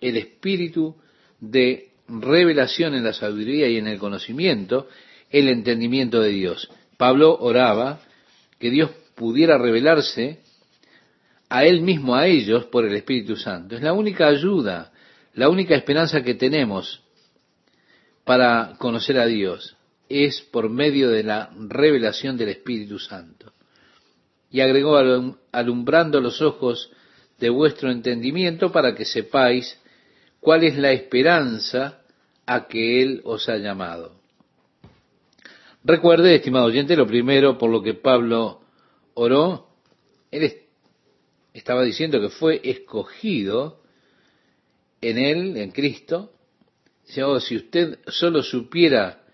el 0.00 0.18
espíritu 0.18 0.96
de 1.40 1.88
revelación 2.08 2.94
en 2.94 3.04
la 3.04 3.14
sabiduría 3.14 3.68
y 3.68 3.78
en 3.78 3.86
el 3.86 3.98
conocimiento, 3.98 4.88
el 5.30 5.48
entendimiento 5.48 6.20
de 6.20 6.30
Dios. 6.30 6.68
Pablo 6.98 7.36
oraba 7.40 8.00
que 8.58 8.70
Dios 8.70 8.90
pudiera 9.14 9.56
revelarse 9.56 10.40
a 11.48 11.64
él 11.64 11.80
mismo, 11.80 12.14
a 12.14 12.26
ellos, 12.26 12.66
por 12.66 12.84
el 12.84 12.94
Espíritu 12.94 13.36
Santo. 13.36 13.76
Es 13.76 13.82
la 13.82 13.94
única 13.94 14.26
ayuda, 14.26 14.92
la 15.34 15.48
única 15.48 15.74
esperanza 15.74 16.22
que 16.22 16.34
tenemos 16.34 17.00
para 18.24 18.74
conocer 18.78 19.18
a 19.18 19.26
Dios 19.26 19.77
es 20.08 20.40
por 20.40 20.70
medio 20.70 21.10
de 21.10 21.22
la 21.22 21.50
revelación 21.68 22.36
del 22.36 22.50
Espíritu 22.50 22.98
Santo. 22.98 23.52
Y 24.50 24.60
agregó 24.60 24.96
alumbrando 25.52 26.20
los 26.20 26.40
ojos 26.40 26.90
de 27.38 27.50
vuestro 27.50 27.90
entendimiento 27.90 28.72
para 28.72 28.94
que 28.94 29.04
sepáis 29.04 29.78
cuál 30.40 30.64
es 30.64 30.76
la 30.78 30.92
esperanza 30.92 32.00
a 32.46 32.66
que 32.66 33.02
Él 33.02 33.20
os 33.24 33.48
ha 33.48 33.56
llamado. 33.58 34.18
Recuerde, 35.84 36.34
estimado 36.34 36.66
oyente, 36.66 36.96
lo 36.96 37.06
primero 37.06 37.56
por 37.58 37.70
lo 37.70 37.82
que 37.82 37.94
Pablo 37.94 38.62
oró, 39.14 39.68
él 40.30 40.52
estaba 41.54 41.82
diciendo 41.82 42.20
que 42.20 42.28
fue 42.28 42.60
escogido 42.62 43.80
en 45.00 45.18
Él, 45.18 45.56
en 45.56 45.70
Cristo. 45.70 46.32
Oh, 47.24 47.40
si 47.40 47.56
usted 47.56 47.98
solo 48.06 48.42
supiera 48.42 49.24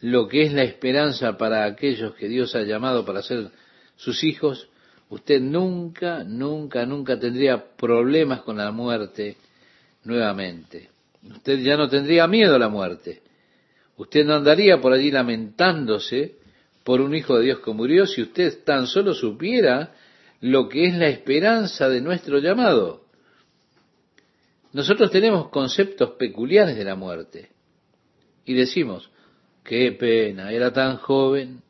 lo 0.00 0.28
que 0.28 0.42
es 0.42 0.52
la 0.52 0.62
esperanza 0.62 1.36
para 1.36 1.64
aquellos 1.64 2.14
que 2.14 2.28
Dios 2.28 2.54
ha 2.54 2.62
llamado 2.62 3.04
para 3.04 3.22
ser 3.22 3.50
sus 3.96 4.24
hijos, 4.24 4.68
usted 5.10 5.40
nunca, 5.40 6.24
nunca, 6.24 6.86
nunca 6.86 7.18
tendría 7.18 7.76
problemas 7.76 8.40
con 8.42 8.56
la 8.56 8.70
muerte 8.72 9.36
nuevamente. 10.04 10.88
Usted 11.22 11.58
ya 11.58 11.76
no 11.76 11.88
tendría 11.88 12.26
miedo 12.26 12.54
a 12.54 12.58
la 12.58 12.68
muerte. 12.68 13.22
Usted 13.98 14.24
no 14.24 14.36
andaría 14.36 14.80
por 14.80 14.92
allí 14.92 15.10
lamentándose 15.10 16.36
por 16.82 17.02
un 17.02 17.14
hijo 17.14 17.36
de 17.36 17.44
Dios 17.44 17.60
que 17.60 17.72
murió 17.72 18.06
si 18.06 18.22
usted 18.22 18.64
tan 18.64 18.86
solo 18.86 19.12
supiera 19.12 19.92
lo 20.40 20.68
que 20.70 20.86
es 20.86 20.94
la 20.94 21.08
esperanza 21.08 21.90
de 21.90 22.00
nuestro 22.00 22.38
llamado. 22.38 23.04
Nosotros 24.72 25.10
tenemos 25.10 25.50
conceptos 25.50 26.12
peculiares 26.12 26.76
de 26.76 26.84
la 26.84 26.94
muerte 26.94 27.50
y 28.46 28.54
decimos, 28.54 29.10
Qué 29.64 29.92
pena, 29.92 30.52
era 30.52 30.72
tan 30.72 30.96
joven, 30.96 31.62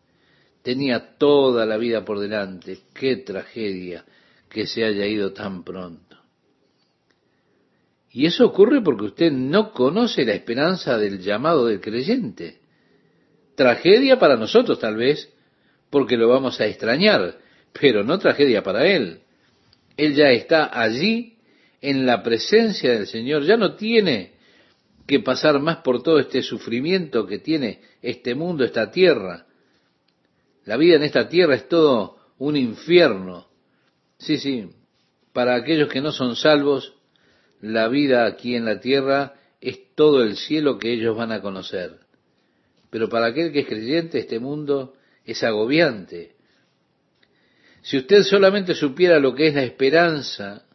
tenía 0.62 1.16
toda 1.18 1.66
la 1.66 1.76
vida 1.76 2.04
por 2.04 2.18
delante, 2.18 2.78
qué 2.94 3.16
tragedia 3.16 4.04
que 4.48 4.66
se 4.66 4.84
haya 4.84 5.06
ido 5.06 5.32
tan 5.32 5.64
pronto. 5.64 6.16
Y 8.12 8.26
eso 8.26 8.44
ocurre 8.44 8.80
porque 8.82 9.04
usted 9.04 9.30
no 9.30 9.72
conoce 9.72 10.24
la 10.24 10.32
esperanza 10.32 10.98
del 10.98 11.20
llamado 11.20 11.66
del 11.66 11.80
creyente. 11.80 12.58
Tragedia 13.54 14.18
para 14.18 14.36
nosotros 14.36 14.80
tal 14.80 14.96
vez, 14.96 15.32
porque 15.90 16.16
lo 16.16 16.28
vamos 16.28 16.60
a 16.60 16.66
extrañar, 16.66 17.38
pero 17.72 18.02
no 18.02 18.18
tragedia 18.18 18.62
para 18.62 18.86
él. 18.86 19.20
Él 19.96 20.14
ya 20.14 20.30
está 20.30 20.70
allí 20.72 21.36
en 21.80 22.04
la 22.04 22.22
presencia 22.22 22.92
del 22.92 23.06
Señor, 23.06 23.44
ya 23.44 23.56
no 23.56 23.74
tiene 23.74 24.32
que 25.10 25.18
pasar 25.18 25.58
más 25.58 25.78
por 25.78 26.04
todo 26.04 26.20
este 26.20 26.40
sufrimiento 26.40 27.26
que 27.26 27.40
tiene 27.40 27.80
este 28.00 28.36
mundo, 28.36 28.64
esta 28.64 28.92
tierra. 28.92 29.44
La 30.64 30.76
vida 30.76 30.94
en 30.94 31.02
esta 31.02 31.28
tierra 31.28 31.56
es 31.56 31.68
todo 31.68 32.16
un 32.38 32.56
infierno. 32.56 33.48
Sí, 34.18 34.38
sí, 34.38 34.70
para 35.32 35.56
aquellos 35.56 35.88
que 35.88 36.00
no 36.00 36.12
son 36.12 36.36
salvos, 36.36 36.94
la 37.60 37.88
vida 37.88 38.24
aquí 38.24 38.54
en 38.54 38.64
la 38.64 38.78
tierra 38.78 39.34
es 39.60 39.80
todo 39.96 40.22
el 40.22 40.36
cielo 40.36 40.78
que 40.78 40.92
ellos 40.92 41.16
van 41.16 41.32
a 41.32 41.42
conocer. 41.42 41.98
Pero 42.90 43.08
para 43.08 43.26
aquel 43.26 43.50
que 43.50 43.60
es 43.60 43.66
creyente, 43.66 44.20
este 44.20 44.38
mundo 44.38 44.94
es 45.24 45.42
agobiante. 45.42 46.36
Si 47.82 47.96
usted 47.96 48.22
solamente 48.22 48.76
supiera 48.76 49.18
lo 49.18 49.34
que 49.34 49.48
es 49.48 49.56
la 49.56 49.64
esperanza 49.64 50.66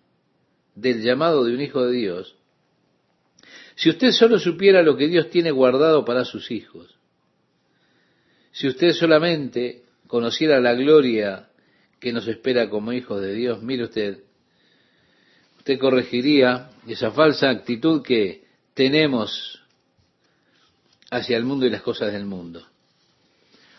del 0.75 1.01
llamado 1.01 1.45
de 1.45 1.53
un 1.53 1.61
hijo 1.61 1.85
de 1.85 1.93
Dios, 1.93 2.35
si 3.75 3.89
usted 3.89 4.11
solo 4.11 4.39
supiera 4.39 4.81
lo 4.81 4.95
que 4.95 5.07
Dios 5.07 5.29
tiene 5.29 5.51
guardado 5.51 6.05
para 6.05 6.23
sus 6.23 6.49
hijos, 6.51 6.95
si 8.51 8.67
usted 8.67 8.93
solamente 8.93 9.83
conociera 10.07 10.61
la 10.61 10.73
gloria 10.73 11.49
que 11.99 12.13
nos 12.13 12.27
espera 12.27 12.69
como 12.69 12.93
hijos 12.93 13.21
de 13.21 13.33
Dios, 13.33 13.61
mire 13.61 13.83
usted, 13.83 14.19
usted 15.57 15.77
corregiría 15.77 16.69
esa 16.87 17.11
falsa 17.11 17.49
actitud 17.49 18.01
que 18.01 18.45
tenemos 18.73 19.61
hacia 21.11 21.37
el 21.37 21.43
mundo 21.43 21.65
y 21.65 21.69
las 21.69 21.81
cosas 21.81 22.13
del 22.13 22.25
mundo. 22.25 22.65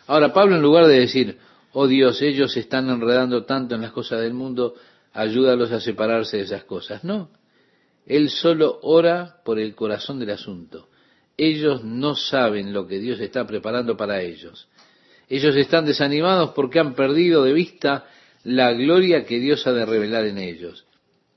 Ahora, 0.07 0.33
Pablo 0.33 0.57
en 0.57 0.63
lugar 0.63 0.87
de 0.87 1.01
decir, 1.01 1.39
oh 1.73 1.87
Dios, 1.87 2.21
ellos 2.23 2.53
se 2.53 2.61
están 2.61 2.89
enredando 2.91 3.45
tanto 3.45 3.75
en 3.75 3.83
las 3.83 3.93
cosas 3.93 4.21
del 4.21 4.35
mundo, 4.35 4.75
ayúdalos 5.13 5.73
a 5.73 5.81
separarse 5.81 6.37
de 6.37 6.43
esas 6.45 6.65
cosas. 6.65 7.03
No, 7.03 7.31
Él 8.07 8.31
solo 8.31 8.79
ora 8.83 9.41
por 9.45 9.59
el 9.59 9.75
corazón 9.75 10.21
del 10.21 10.31
asunto. 10.31 10.89
Ellos 11.37 11.85
no 11.85 12.15
saben 12.15 12.73
lo 12.73 12.87
que 12.87 12.99
Dios 12.99 13.21
está 13.21 13.47
preparando 13.47 13.97
para 13.97 14.23
ellos. 14.23 14.69
Ellos 15.29 15.57
están 15.57 15.85
desanimados 15.85 16.51
porque 16.51 16.79
han 16.79 16.95
perdido 16.95 17.43
de 17.43 17.53
vista 17.53 18.07
la 18.45 18.73
gloria 18.73 19.27
que 19.27 19.41
Dios 19.41 19.67
ha 19.67 19.73
de 19.73 19.85
revelar 19.85 20.25
en 20.25 20.39
ellos. 20.39 20.87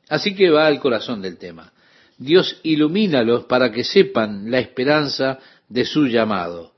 Así 0.08 0.36
que 0.36 0.52
va 0.52 0.68
al 0.68 0.80
corazón 0.80 1.22
del 1.22 1.38
tema. 1.38 1.74
Dios 2.18 2.60
ilumínalos 2.64 3.46
para 3.46 3.72
que 3.72 3.84
sepan 3.84 4.52
la 4.52 4.60
esperanza 4.60 5.40
de 5.68 5.86
su 5.86 6.06
llamado. 6.06 6.74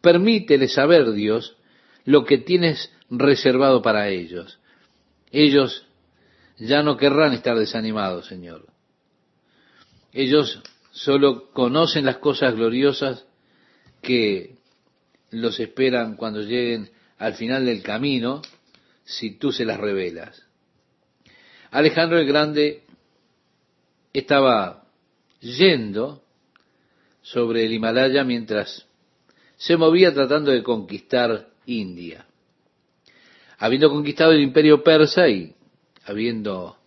Permítele 0.00 0.68
saber, 0.68 1.12
Dios, 1.12 1.56
lo 2.04 2.24
que 2.24 2.38
tienes 2.38 2.92
reservado 3.10 3.82
para 3.82 4.08
ellos. 4.10 4.60
Ellos 5.32 5.86
ya 6.58 6.82
no 6.82 6.96
querrán 6.96 7.32
estar 7.32 7.58
desanimados, 7.58 8.26
Señor. 8.26 8.73
Ellos 10.14 10.62
solo 10.92 11.50
conocen 11.52 12.04
las 12.04 12.18
cosas 12.18 12.54
gloriosas 12.54 13.26
que 14.00 14.54
los 15.30 15.58
esperan 15.58 16.14
cuando 16.14 16.40
lleguen 16.40 16.90
al 17.18 17.34
final 17.34 17.66
del 17.66 17.82
camino, 17.82 18.40
si 19.02 19.32
tú 19.32 19.50
se 19.50 19.64
las 19.64 19.78
revelas. 19.78 20.46
Alejandro 21.72 22.18
el 22.18 22.28
Grande 22.28 22.84
estaba 24.12 24.84
yendo 25.40 26.22
sobre 27.22 27.66
el 27.66 27.72
Himalaya 27.72 28.22
mientras 28.22 28.86
se 29.56 29.76
movía 29.76 30.14
tratando 30.14 30.52
de 30.52 30.62
conquistar 30.62 31.48
India. 31.66 32.24
Habiendo 33.58 33.90
conquistado 33.90 34.30
el 34.30 34.42
imperio 34.42 34.84
persa 34.84 35.28
y 35.28 35.56
habiendo 36.04 36.78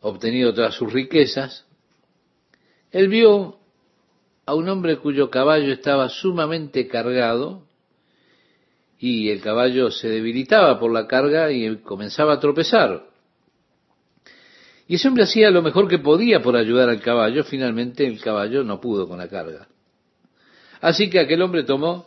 obtenido 0.00 0.54
todas 0.54 0.74
sus 0.74 0.92
riquezas, 0.92 1.66
él 2.94 3.08
vio 3.08 3.58
a 4.46 4.54
un 4.54 4.68
hombre 4.68 4.98
cuyo 4.98 5.28
caballo 5.28 5.72
estaba 5.72 6.08
sumamente 6.08 6.86
cargado 6.86 7.66
y 9.00 9.30
el 9.30 9.40
caballo 9.40 9.90
se 9.90 10.08
debilitaba 10.08 10.78
por 10.78 10.92
la 10.92 11.08
carga 11.08 11.50
y 11.50 11.78
comenzaba 11.78 12.34
a 12.34 12.38
tropezar. 12.38 13.04
Y 14.86 14.94
ese 14.94 15.08
hombre 15.08 15.24
hacía 15.24 15.50
lo 15.50 15.60
mejor 15.60 15.88
que 15.88 15.98
podía 15.98 16.40
por 16.40 16.54
ayudar 16.54 16.88
al 16.88 17.00
caballo. 17.00 17.42
Finalmente 17.42 18.06
el 18.06 18.20
caballo 18.20 18.62
no 18.62 18.80
pudo 18.80 19.08
con 19.08 19.18
la 19.18 19.26
carga. 19.26 19.66
Así 20.80 21.10
que 21.10 21.18
aquel 21.18 21.42
hombre 21.42 21.64
tomó 21.64 22.06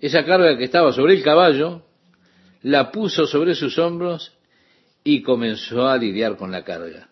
esa 0.00 0.24
carga 0.24 0.56
que 0.56 0.64
estaba 0.64 0.90
sobre 0.94 1.16
el 1.16 1.22
caballo, 1.22 1.82
la 2.62 2.90
puso 2.90 3.26
sobre 3.26 3.54
sus 3.54 3.78
hombros 3.78 4.32
y 5.04 5.20
comenzó 5.20 5.86
a 5.86 5.98
lidiar 5.98 6.38
con 6.38 6.50
la 6.50 6.64
carga. 6.64 7.10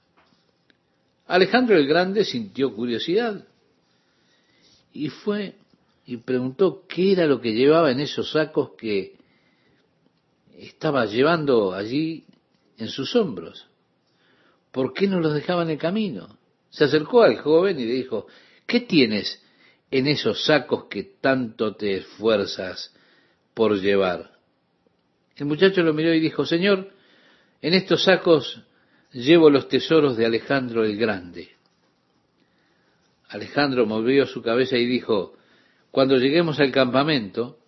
Alejandro 1.26 1.76
el 1.76 1.86
Grande 1.86 2.24
sintió 2.24 2.74
curiosidad 2.74 3.44
y 4.92 5.08
fue 5.08 5.56
y 6.06 6.18
preguntó 6.18 6.84
qué 6.88 7.12
era 7.12 7.26
lo 7.26 7.40
que 7.40 7.52
llevaba 7.52 7.90
en 7.90 8.00
esos 8.00 8.30
sacos 8.30 8.70
que 8.78 9.16
estaba 10.56 11.04
llevando 11.06 11.74
allí 11.74 12.24
en 12.78 12.88
sus 12.88 13.14
hombros. 13.16 13.66
¿Por 14.70 14.92
qué 14.92 15.08
no 15.08 15.20
los 15.20 15.34
dejaba 15.34 15.62
en 15.62 15.70
el 15.70 15.78
camino? 15.78 16.38
Se 16.70 16.84
acercó 16.84 17.22
al 17.22 17.38
joven 17.38 17.80
y 17.80 17.84
le 17.84 17.92
dijo, 17.92 18.26
¿qué 18.66 18.80
tienes 18.80 19.42
en 19.90 20.06
esos 20.06 20.44
sacos 20.44 20.84
que 20.84 21.02
tanto 21.20 21.74
te 21.74 21.96
esfuerzas 21.96 22.94
por 23.52 23.80
llevar? 23.80 24.30
El 25.34 25.46
muchacho 25.46 25.82
lo 25.82 25.92
miró 25.92 26.14
y 26.14 26.20
dijo, 26.20 26.46
Señor, 26.46 26.92
en 27.60 27.74
estos 27.74 28.04
sacos 28.04 28.62
llevo 29.16 29.48
los 29.48 29.68
tesoros 29.68 30.16
de 30.16 30.26
Alejandro 30.26 30.84
el 30.84 30.96
Grande. 30.96 31.48
Alejandro 33.28 33.86
movió 33.86 34.26
su 34.26 34.42
cabeza 34.42 34.76
y 34.76 34.86
dijo, 34.86 35.34
cuando 35.90 36.16
lleguemos 36.18 36.60
al 36.60 36.70
campamento, 36.70 37.58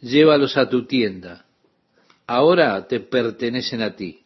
llévalos 0.00 0.56
a 0.56 0.68
tu 0.68 0.86
tienda. 0.86 1.44
Ahora 2.26 2.86
te 2.88 3.00
pertenecen 3.00 3.82
a 3.82 3.94
ti. 3.94 4.22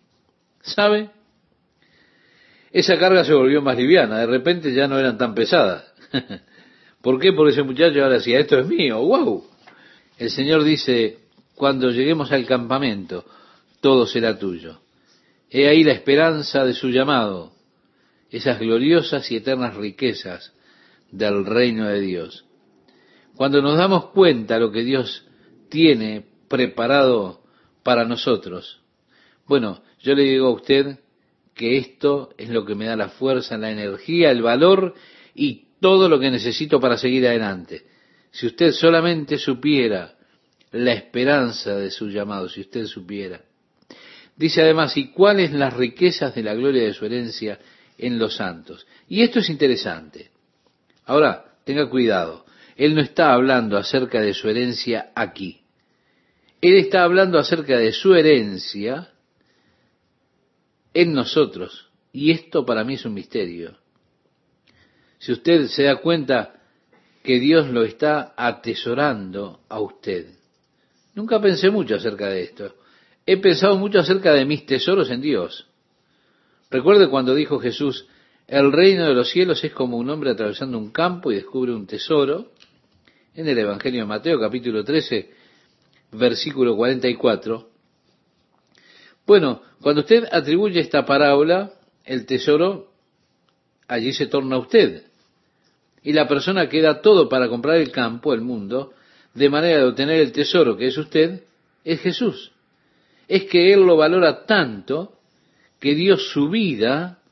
¿Sabe? 0.63 1.11
Esa 2.71 2.99
carga 2.99 3.25
se 3.25 3.35
volvió 3.35 3.61
más 3.61 3.77
liviana. 3.77 4.21
De 4.21 4.27
repente 4.27 4.73
ya 4.73 4.87
no 4.87 4.99
eran 4.99 5.19
tan 5.19 5.35
pesadas. 5.35 5.93
¿Por 7.03 7.19
qué? 7.19 7.33
Porque 7.33 7.53
ese 7.53 7.63
muchacho 7.63 8.03
ahora 8.03 8.15
decía, 8.15 8.39
esto 8.39 8.59
es 8.59 8.67
mío. 8.67 9.01
¡Wow! 9.03 9.45
El 10.19 10.31
Señor 10.31 10.63
dice, 10.63 11.19
cuando 11.55 11.91
lleguemos 11.91 12.31
al 12.33 12.47
campamento, 12.47 13.25
todo 13.81 14.07
será 14.07 14.39
tuyo. 14.39 14.84
He 15.51 15.69
ahí 15.69 15.85
la 15.85 15.93
esperanza 15.93 16.65
de 16.65 16.75
su 16.75 16.89
llamado, 16.89 17.53
esas 18.31 18.59
gloriosas 18.59 19.31
y 19.31 19.37
eternas 19.37 19.77
riquezas 19.77 20.53
del 21.11 21.47
reino 21.47 21.87
de 21.89 22.01
Dios. 22.01 22.45
Cuando 23.37 23.63
nos 23.63 23.77
damos 23.77 24.07
cuenta 24.07 24.59
lo 24.59 24.73
que 24.73 24.83
Dios 24.83 25.27
tiene 25.69 26.25
preparado 26.49 27.43
para 27.83 28.05
nosotros, 28.05 28.81
bueno, 29.47 29.83
yo 30.01 30.15
le 30.15 30.23
digo 30.23 30.49
a 30.49 30.55
usted 30.55 30.99
que 31.55 31.77
esto 31.79 32.31
es 32.37 32.49
lo 32.49 32.65
que 32.65 32.75
me 32.75 32.87
da 32.87 32.97
la 32.97 33.09
fuerza, 33.09 33.57
la 33.57 33.71
energía, 33.71 34.31
el 34.31 34.43
valor 34.43 34.95
y 35.35 35.67
todo 35.81 36.09
lo 36.09 36.19
que 36.19 36.31
necesito 36.31 36.81
para 36.81 36.97
seguir 36.97 37.27
adelante. 37.27 37.85
Si 38.31 38.47
usted 38.47 38.73
solamente 38.73 39.39
supiera 39.39 40.17
la 40.73 40.93
esperanza 40.93 41.77
de 41.77 41.91
su 41.91 42.09
llamado, 42.09 42.49
si 42.49 42.63
usted 42.63 42.87
supiera. 42.87 43.43
Dice 44.37 44.63
además, 44.63 44.97
¿y 44.97 45.09
cuáles 45.13 45.53
las 45.53 45.75
riquezas 45.75 46.35
de 46.35 46.43
la 46.43 46.55
gloria 46.55 46.85
de 46.85 46.95
su 46.95 47.07
herencia 47.07 47.59
en 47.99 48.19
los 48.19 48.37
santos? 48.37 48.87
Y 49.09 49.23
esto 49.23 49.39
es 49.39 49.49
interesante. 49.49 50.31
Ahora, 51.05 51.57
tenga 51.65 51.89
cuidado. 51.89 52.45
Él 52.77 52.95
no 52.95 53.01
está 53.01 53.33
hablando 53.33 53.77
acerca 53.77 54.21
de 54.21 54.35
su 54.35 54.49
herencia 54.49 55.13
aquí. 55.15 55.61
Él 56.61 56.77
está 56.77 57.05
hablando 57.05 57.39
acerca 57.39 57.79
de 57.79 57.93
su 57.93 58.15
herencia 58.15 59.11
en 60.93 61.13
nosotros. 61.13 61.91
Y 62.13 62.33
esto 62.33 62.65
para 62.65 62.83
mí 62.83 62.95
es 62.95 63.05
un 63.05 63.15
misterio. 63.15 63.79
Si 65.19 65.33
usted 65.33 65.67
se 65.69 65.85
da 65.85 65.97
cuenta 65.97 66.55
que 67.23 67.39
Dios 67.39 67.69
lo 67.69 67.85
está 67.85 68.35
atesorando 68.37 69.61
a 69.69 69.81
usted. 69.81 70.27
Nunca 71.15 71.41
pensé 71.41 71.71
mucho 71.71 71.95
acerca 71.95 72.29
de 72.29 72.43
esto 72.43 72.75
he 73.27 73.37
pensado 73.39 73.77
mucho 73.79 73.99
acerca 73.99 74.33
de 74.33 74.45
mis 74.45 74.67
tesoros 74.67 75.11
en 75.11 75.21
Dios. 75.21 75.67
Recuerde 76.71 77.09
cuando 77.09 77.35
dijo 77.35 77.59
Jesús, 77.59 78.07
el 78.47 78.73
reino 78.73 79.07
de 79.07 79.15
los 79.15 79.31
cielos 79.31 79.63
es 79.65 79.73
como 79.73 79.97
un 79.97 80.11
hombre 80.11 80.31
atravesando 80.31 80.79
un 80.79 80.91
campo 80.91 81.33
y 81.33 81.37
descubre 81.37 81.73
un 81.73 81.87
tesoro. 81.87 82.53
En 83.35 83.49
el 83.49 83.59
Evangelio 83.59 84.01
de 84.01 84.07
Mateo 84.07 84.39
capítulo 84.39 84.85
13, 84.85 85.31
versículo 86.13 86.77
44. 86.77 87.69
Bueno, 89.27 89.63
cuando 89.81 90.03
usted 90.03 90.25
atribuye 90.31 90.81
esta 90.81 91.05
parábola, 91.05 91.73
el 92.05 92.27
tesoro 92.27 92.93
allí 93.89 94.13
se 94.13 94.27
torna 94.27 94.59
usted. 94.59 95.05
Y 96.03 96.13
la 96.13 96.29
persona 96.29 96.69
que 96.69 96.83
da 96.83 97.01
todo 97.01 97.29
para 97.29 97.49
comprar 97.49 97.77
el 97.77 97.91
campo, 97.91 98.35
el 98.35 98.43
mundo, 98.43 98.93
de 99.33 99.49
manera 99.49 99.79
de 99.79 99.85
obtener 99.85 100.21
el 100.21 100.33
tesoro 100.33 100.77
que 100.77 100.89
es 100.89 100.99
usted, 100.99 101.43
es 101.83 102.01
Jesús 102.01 102.54
es 103.29 103.45
que 103.45 103.73
Él 103.73 103.81
lo 103.81 103.97
valora 103.97 104.45
tanto 104.47 105.19
que 105.81 105.95
dio 105.95 106.17
su 106.17 106.49
vida 106.49 107.23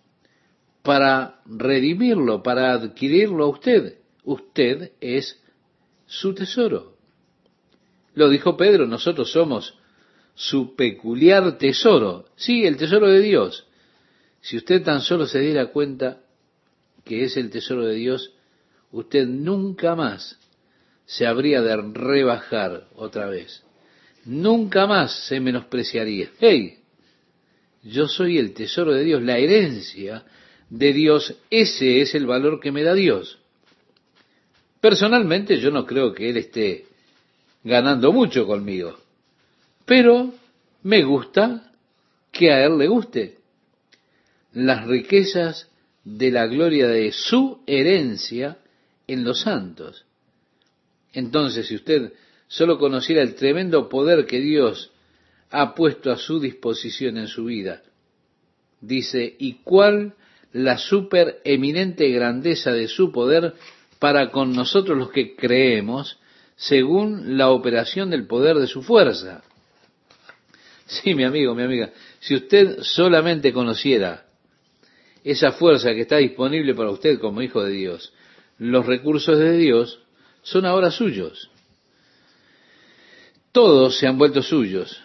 para 0.82 1.40
redimirlo, 1.46 2.42
para 2.42 2.72
adquirirlo 2.72 3.44
a 3.44 3.48
usted. 3.48 3.98
Usted 4.24 4.92
es 5.00 5.40
su 6.06 6.34
tesoro. 6.34 6.96
Lo 8.14 8.28
dijo 8.28 8.56
Pedro, 8.56 8.86
nosotros 8.86 9.30
somos 9.32 9.78
su 10.34 10.74
peculiar 10.74 11.56
tesoro. 11.58 12.26
Sí, 12.36 12.64
el 12.64 12.76
tesoro 12.76 13.08
de 13.08 13.20
Dios. 13.20 13.66
Si 14.40 14.56
usted 14.56 14.82
tan 14.82 15.00
solo 15.00 15.26
se 15.26 15.40
diera 15.40 15.66
cuenta 15.66 16.20
que 17.04 17.24
es 17.24 17.36
el 17.36 17.50
tesoro 17.50 17.86
de 17.86 17.94
Dios, 17.94 18.34
usted 18.90 19.26
nunca 19.26 19.94
más 19.94 20.38
se 21.04 21.26
habría 21.26 21.62
de 21.62 21.76
rebajar 21.76 22.88
otra 22.94 23.26
vez 23.26 23.64
nunca 24.24 24.86
más 24.86 25.26
se 25.26 25.40
menospreciaría. 25.40 26.30
Hey, 26.38 26.78
yo 27.82 28.06
soy 28.06 28.38
el 28.38 28.54
tesoro 28.54 28.92
de 28.92 29.04
Dios, 29.04 29.22
la 29.22 29.38
herencia 29.38 30.24
de 30.70 30.92
Dios, 30.92 31.34
ese 31.50 32.00
es 32.00 32.14
el 32.14 32.26
valor 32.26 32.60
que 32.60 32.72
me 32.72 32.82
da 32.82 32.94
Dios. 32.94 33.38
Personalmente 34.80 35.58
yo 35.58 35.70
no 35.70 35.86
creo 35.86 36.12
que 36.12 36.30
Él 36.30 36.36
esté 36.36 36.86
ganando 37.62 38.12
mucho 38.12 38.46
conmigo, 38.46 38.98
pero 39.84 40.32
me 40.82 41.02
gusta 41.04 41.72
que 42.30 42.52
a 42.52 42.64
Él 42.64 42.78
le 42.78 42.88
guste. 42.88 43.38
Las 44.52 44.86
riquezas 44.86 45.68
de 46.04 46.30
la 46.30 46.46
gloria 46.46 46.88
de 46.88 47.12
su 47.12 47.62
herencia 47.66 48.58
en 49.06 49.24
los 49.24 49.42
santos. 49.42 50.04
Entonces, 51.12 51.68
si 51.68 51.76
usted 51.76 52.12
solo 52.52 52.78
conociera 52.78 53.22
el 53.22 53.34
tremendo 53.34 53.88
poder 53.88 54.26
que 54.26 54.38
Dios 54.38 54.90
ha 55.50 55.74
puesto 55.74 56.12
a 56.12 56.18
su 56.18 56.38
disposición 56.38 57.16
en 57.16 57.26
su 57.26 57.46
vida. 57.46 57.82
Dice, 58.78 59.36
¿y 59.38 59.54
cuál 59.64 60.14
la 60.52 60.76
supereminente 60.76 62.10
grandeza 62.10 62.72
de 62.72 62.88
su 62.88 63.10
poder 63.10 63.54
para 63.98 64.30
con 64.30 64.52
nosotros 64.52 64.98
los 64.98 65.10
que 65.10 65.34
creemos, 65.34 66.18
según 66.54 67.38
la 67.38 67.48
operación 67.48 68.10
del 68.10 68.26
poder 68.26 68.58
de 68.58 68.66
su 68.66 68.82
fuerza? 68.82 69.42
Sí, 70.84 71.14
mi 71.14 71.24
amigo, 71.24 71.54
mi 71.54 71.62
amiga, 71.62 71.90
si 72.20 72.34
usted 72.34 72.82
solamente 72.82 73.54
conociera 73.54 74.26
esa 75.24 75.52
fuerza 75.52 75.94
que 75.94 76.02
está 76.02 76.18
disponible 76.18 76.74
para 76.74 76.90
usted 76.90 77.18
como 77.18 77.40
hijo 77.40 77.64
de 77.64 77.72
Dios, 77.72 78.12
los 78.58 78.84
recursos 78.84 79.38
de 79.38 79.56
Dios 79.56 80.02
son 80.42 80.66
ahora 80.66 80.90
suyos. 80.90 81.48
Todos 83.52 83.98
se 83.98 84.06
han 84.06 84.16
vuelto 84.16 84.42
suyos. 84.42 84.98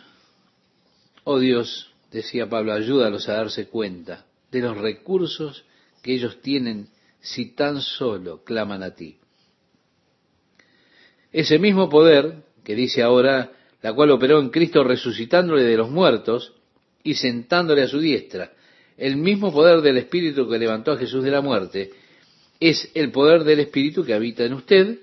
Oh 1.25 1.37
Dios, 1.37 1.91
decía 2.11 2.47
Pablo, 2.47 2.71
ayúdalos 2.71 3.27
a 3.27 3.33
darse 3.33 3.67
cuenta 3.67 4.25
de 4.49 4.61
los 4.61 4.77
recursos 4.77 5.65
que 6.01 6.13
ellos 6.13 6.41
tienen 6.41 6.87
si 7.19 7.53
tan 7.53 7.81
solo 7.81 8.45
claman 8.45 8.83
a 8.83 8.95
ti. 8.95 9.17
Ese 11.33 11.59
mismo 11.59 11.89
poder 11.89 12.45
que 12.63 12.73
dice 12.73 13.03
ahora, 13.03 13.51
la 13.81 13.93
cual 13.93 14.11
operó 14.11 14.39
en 14.39 14.49
Cristo 14.49 14.81
resucitándole 14.81 15.63
de 15.63 15.75
los 15.75 15.91
muertos 15.91 16.53
y 17.03 17.15
sentándole 17.15 17.83
a 17.83 17.87
su 17.87 17.99
diestra, 17.99 18.53
el 18.97 19.17
mismo 19.17 19.51
poder 19.51 19.81
del 19.81 19.97
Espíritu 19.97 20.49
que 20.49 20.57
levantó 20.57 20.93
a 20.93 20.97
Jesús 20.97 21.21
de 21.21 21.31
la 21.31 21.41
muerte, 21.41 21.91
es 22.61 22.89
el 22.93 23.11
poder 23.11 23.43
del 23.43 23.59
Espíritu 23.59 24.05
que 24.05 24.13
habita 24.13 24.45
en 24.45 24.53
usted 24.53 24.99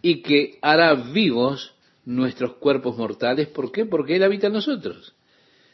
y 0.00 0.22
que 0.22 0.58
hará 0.62 0.94
vivos 0.94 1.73
nuestros 2.04 2.54
cuerpos 2.54 2.96
mortales. 2.96 3.48
¿Por 3.48 3.72
qué? 3.72 3.86
Porque 3.86 4.16
Él 4.16 4.22
habita 4.22 4.48
en 4.48 4.54
nosotros. 4.54 5.14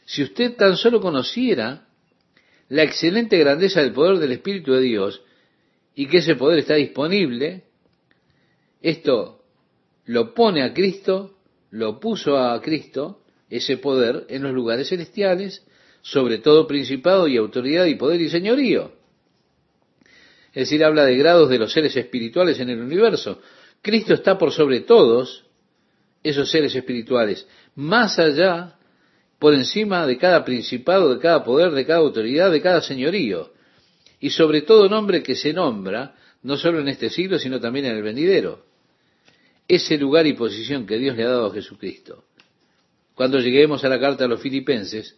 Si 0.05 0.23
usted 0.23 0.55
tan 0.55 0.77
solo 0.77 1.01
conociera 1.01 1.87
la 2.69 2.83
excelente 2.83 3.37
grandeza 3.37 3.81
del 3.81 3.93
poder 3.93 4.17
del 4.17 4.31
Espíritu 4.31 4.73
de 4.73 4.81
Dios 4.81 5.21
y 5.95 6.07
que 6.07 6.17
ese 6.17 6.35
poder 6.35 6.59
está 6.59 6.75
disponible, 6.75 7.65
esto 8.81 9.43
lo 10.05 10.33
pone 10.33 10.63
a 10.63 10.73
Cristo, 10.73 11.37
lo 11.69 11.99
puso 11.99 12.37
a 12.37 12.59
Cristo, 12.61 13.23
ese 13.49 13.77
poder, 13.77 14.25
en 14.29 14.43
los 14.43 14.53
lugares 14.53 14.89
celestiales, 14.89 15.65
sobre 16.01 16.39
todo 16.39 16.67
principado 16.67 17.27
y 17.27 17.37
autoridad 17.37 17.85
y 17.85 17.95
poder 17.95 18.21
y 18.21 18.29
señorío. 18.29 18.93
Es 20.53 20.67
decir, 20.67 20.83
habla 20.83 21.05
de 21.05 21.17
grados 21.17 21.49
de 21.49 21.59
los 21.59 21.71
seres 21.71 21.95
espirituales 21.95 22.59
en 22.59 22.69
el 22.69 22.79
universo. 22.79 23.41
Cristo 23.81 24.13
está 24.13 24.37
por 24.37 24.51
sobre 24.51 24.81
todos 24.81 25.45
esos 26.23 26.49
seres 26.49 26.75
espirituales, 26.75 27.47
más 27.75 28.19
allá 28.19 28.75
por 29.39 29.53
encima 29.53 30.05
de 30.05 30.17
cada 30.17 30.45
principado, 30.45 31.13
de 31.15 31.19
cada 31.19 31.43
poder, 31.43 31.71
de 31.71 31.85
cada 31.85 31.99
autoridad, 31.99 32.51
de 32.51 32.61
cada 32.61 32.81
señorío, 32.81 33.51
y 34.19 34.29
sobre 34.29 34.61
todo 34.61 34.87
nombre 34.87 35.23
que 35.23 35.35
se 35.35 35.51
nombra, 35.51 36.15
no 36.43 36.57
solo 36.57 36.79
en 36.79 36.87
este 36.87 37.09
siglo, 37.09 37.39
sino 37.39 37.59
también 37.59 37.85
en 37.85 37.95
el 37.95 38.03
venidero. 38.03 38.65
Ese 39.67 39.97
lugar 39.97 40.27
y 40.27 40.33
posición 40.33 40.85
que 40.85 40.97
Dios 40.97 41.17
le 41.17 41.23
ha 41.23 41.29
dado 41.29 41.47
a 41.47 41.53
Jesucristo. 41.53 42.25
Cuando 43.15 43.39
lleguemos 43.39 43.83
a 43.83 43.89
la 43.89 43.99
carta 43.99 44.25
a 44.25 44.27
los 44.27 44.41
filipenses, 44.41 45.15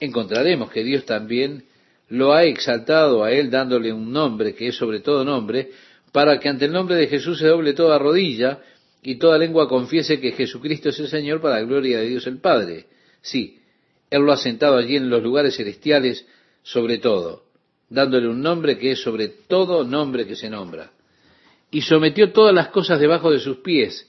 encontraremos 0.00 0.70
que 0.70 0.82
Dios 0.82 1.04
también 1.04 1.64
lo 2.08 2.32
ha 2.32 2.44
exaltado 2.44 3.22
a 3.22 3.32
él 3.32 3.50
dándole 3.50 3.92
un 3.92 4.12
nombre 4.12 4.54
que 4.54 4.68
es 4.68 4.76
sobre 4.76 5.00
todo 5.00 5.24
nombre, 5.24 5.70
para 6.12 6.40
que 6.40 6.48
ante 6.48 6.64
el 6.64 6.72
nombre 6.72 6.96
de 6.96 7.06
Jesús 7.06 7.38
se 7.38 7.46
doble 7.46 7.74
toda 7.74 7.98
rodilla 7.98 8.60
y 9.02 9.16
toda 9.16 9.38
lengua 9.38 9.68
confiese 9.68 10.20
que 10.20 10.32
Jesucristo 10.32 10.88
es 10.88 10.98
el 10.98 11.08
Señor 11.08 11.40
para 11.40 11.56
la 11.56 11.62
gloria 11.62 11.98
de 11.98 12.08
Dios 12.08 12.26
el 12.26 12.38
Padre. 12.38 12.86
Sí, 13.20 13.60
Él 14.10 14.22
lo 14.22 14.32
ha 14.32 14.36
sentado 14.36 14.76
allí 14.76 14.96
en 14.96 15.08
los 15.08 15.22
lugares 15.22 15.56
celestiales 15.56 16.26
sobre 16.62 16.98
todo, 16.98 17.44
dándole 17.88 18.28
un 18.28 18.42
nombre 18.42 18.78
que 18.78 18.92
es 18.92 19.00
sobre 19.00 19.28
todo 19.28 19.84
nombre 19.84 20.26
que 20.26 20.36
se 20.36 20.50
nombra. 20.50 20.92
Y 21.70 21.82
sometió 21.82 22.32
todas 22.32 22.54
las 22.54 22.68
cosas 22.68 22.98
debajo 22.98 23.30
de 23.30 23.40
sus 23.40 23.58
pies, 23.58 24.08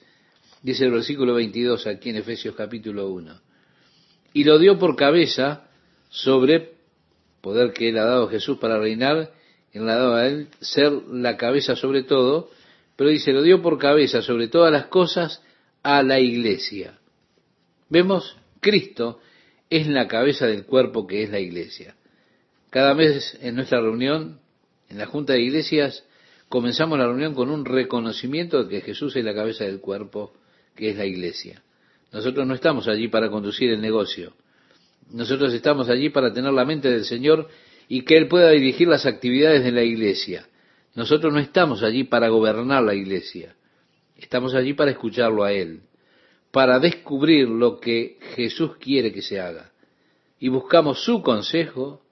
dice 0.62 0.84
el 0.86 0.90
versículo 0.90 1.34
22 1.34 1.86
aquí 1.86 2.10
en 2.10 2.16
Efesios 2.16 2.54
capítulo 2.54 3.08
1. 3.08 3.40
Y 4.32 4.44
lo 4.44 4.58
dio 4.58 4.78
por 4.78 4.96
cabeza 4.96 5.68
sobre 6.08 6.72
poder 7.40 7.72
que 7.72 7.88
Él 7.88 7.98
ha 7.98 8.04
dado 8.04 8.26
a 8.26 8.30
Jesús 8.30 8.58
para 8.58 8.78
reinar, 8.78 9.32
Él 9.72 9.88
ha 9.88 9.94
dado 9.94 10.14
a 10.14 10.26
Él 10.26 10.48
ser 10.60 10.92
la 11.10 11.36
cabeza 11.36 11.76
sobre 11.76 12.02
todo, 12.02 12.50
pero 13.00 13.08
dice, 13.08 13.32
lo 13.32 13.40
dio 13.40 13.62
por 13.62 13.78
cabeza 13.78 14.20
sobre 14.20 14.48
todas 14.48 14.70
las 14.70 14.88
cosas 14.88 15.42
a 15.82 16.02
la 16.02 16.20
iglesia. 16.20 16.98
Vemos 17.88 18.36
Cristo 18.60 19.20
es 19.70 19.86
la 19.86 20.06
cabeza 20.06 20.46
del 20.46 20.66
cuerpo 20.66 21.06
que 21.06 21.22
es 21.22 21.30
la 21.30 21.40
iglesia. 21.40 21.94
Cada 22.68 22.94
mes 22.94 23.38
en 23.40 23.54
nuestra 23.54 23.80
reunión, 23.80 24.40
en 24.90 24.98
la 24.98 25.06
Junta 25.06 25.32
de 25.32 25.40
Iglesias, 25.40 26.04
comenzamos 26.50 26.98
la 26.98 27.06
reunión 27.06 27.32
con 27.32 27.48
un 27.48 27.64
reconocimiento 27.64 28.64
de 28.64 28.68
que 28.68 28.80
Jesús 28.82 29.16
es 29.16 29.24
la 29.24 29.32
cabeza 29.32 29.64
del 29.64 29.80
cuerpo 29.80 30.34
que 30.76 30.90
es 30.90 30.96
la 30.98 31.06
iglesia. 31.06 31.62
Nosotros 32.12 32.46
no 32.46 32.52
estamos 32.52 32.86
allí 32.86 33.08
para 33.08 33.30
conducir 33.30 33.70
el 33.70 33.80
negocio. 33.80 34.34
Nosotros 35.10 35.54
estamos 35.54 35.88
allí 35.88 36.10
para 36.10 36.34
tener 36.34 36.52
la 36.52 36.66
mente 36.66 36.90
del 36.90 37.06
Señor 37.06 37.48
y 37.88 38.02
que 38.02 38.18
Él 38.18 38.28
pueda 38.28 38.50
dirigir 38.50 38.88
las 38.88 39.06
actividades 39.06 39.64
de 39.64 39.72
la 39.72 39.84
iglesia. 39.84 40.49
Nosotros 40.94 41.32
no 41.32 41.38
estamos 41.38 41.82
allí 41.82 42.04
para 42.04 42.28
gobernar 42.28 42.82
la 42.82 42.94
iglesia. 42.94 43.54
Estamos 44.16 44.54
allí 44.54 44.74
para 44.74 44.90
escucharlo 44.90 45.44
a 45.44 45.52
Él 45.52 45.82
para 46.50 46.78
descubrir 46.80 47.48
lo 47.48 47.78
que 47.78 48.18
Jesús 48.34 48.76
quiere 48.76 49.12
que 49.12 49.22
se 49.22 49.40
haga. 49.40 49.70
Y 50.38 50.48
buscamos 50.48 51.04
su 51.04 51.22
consejo, 51.22 52.02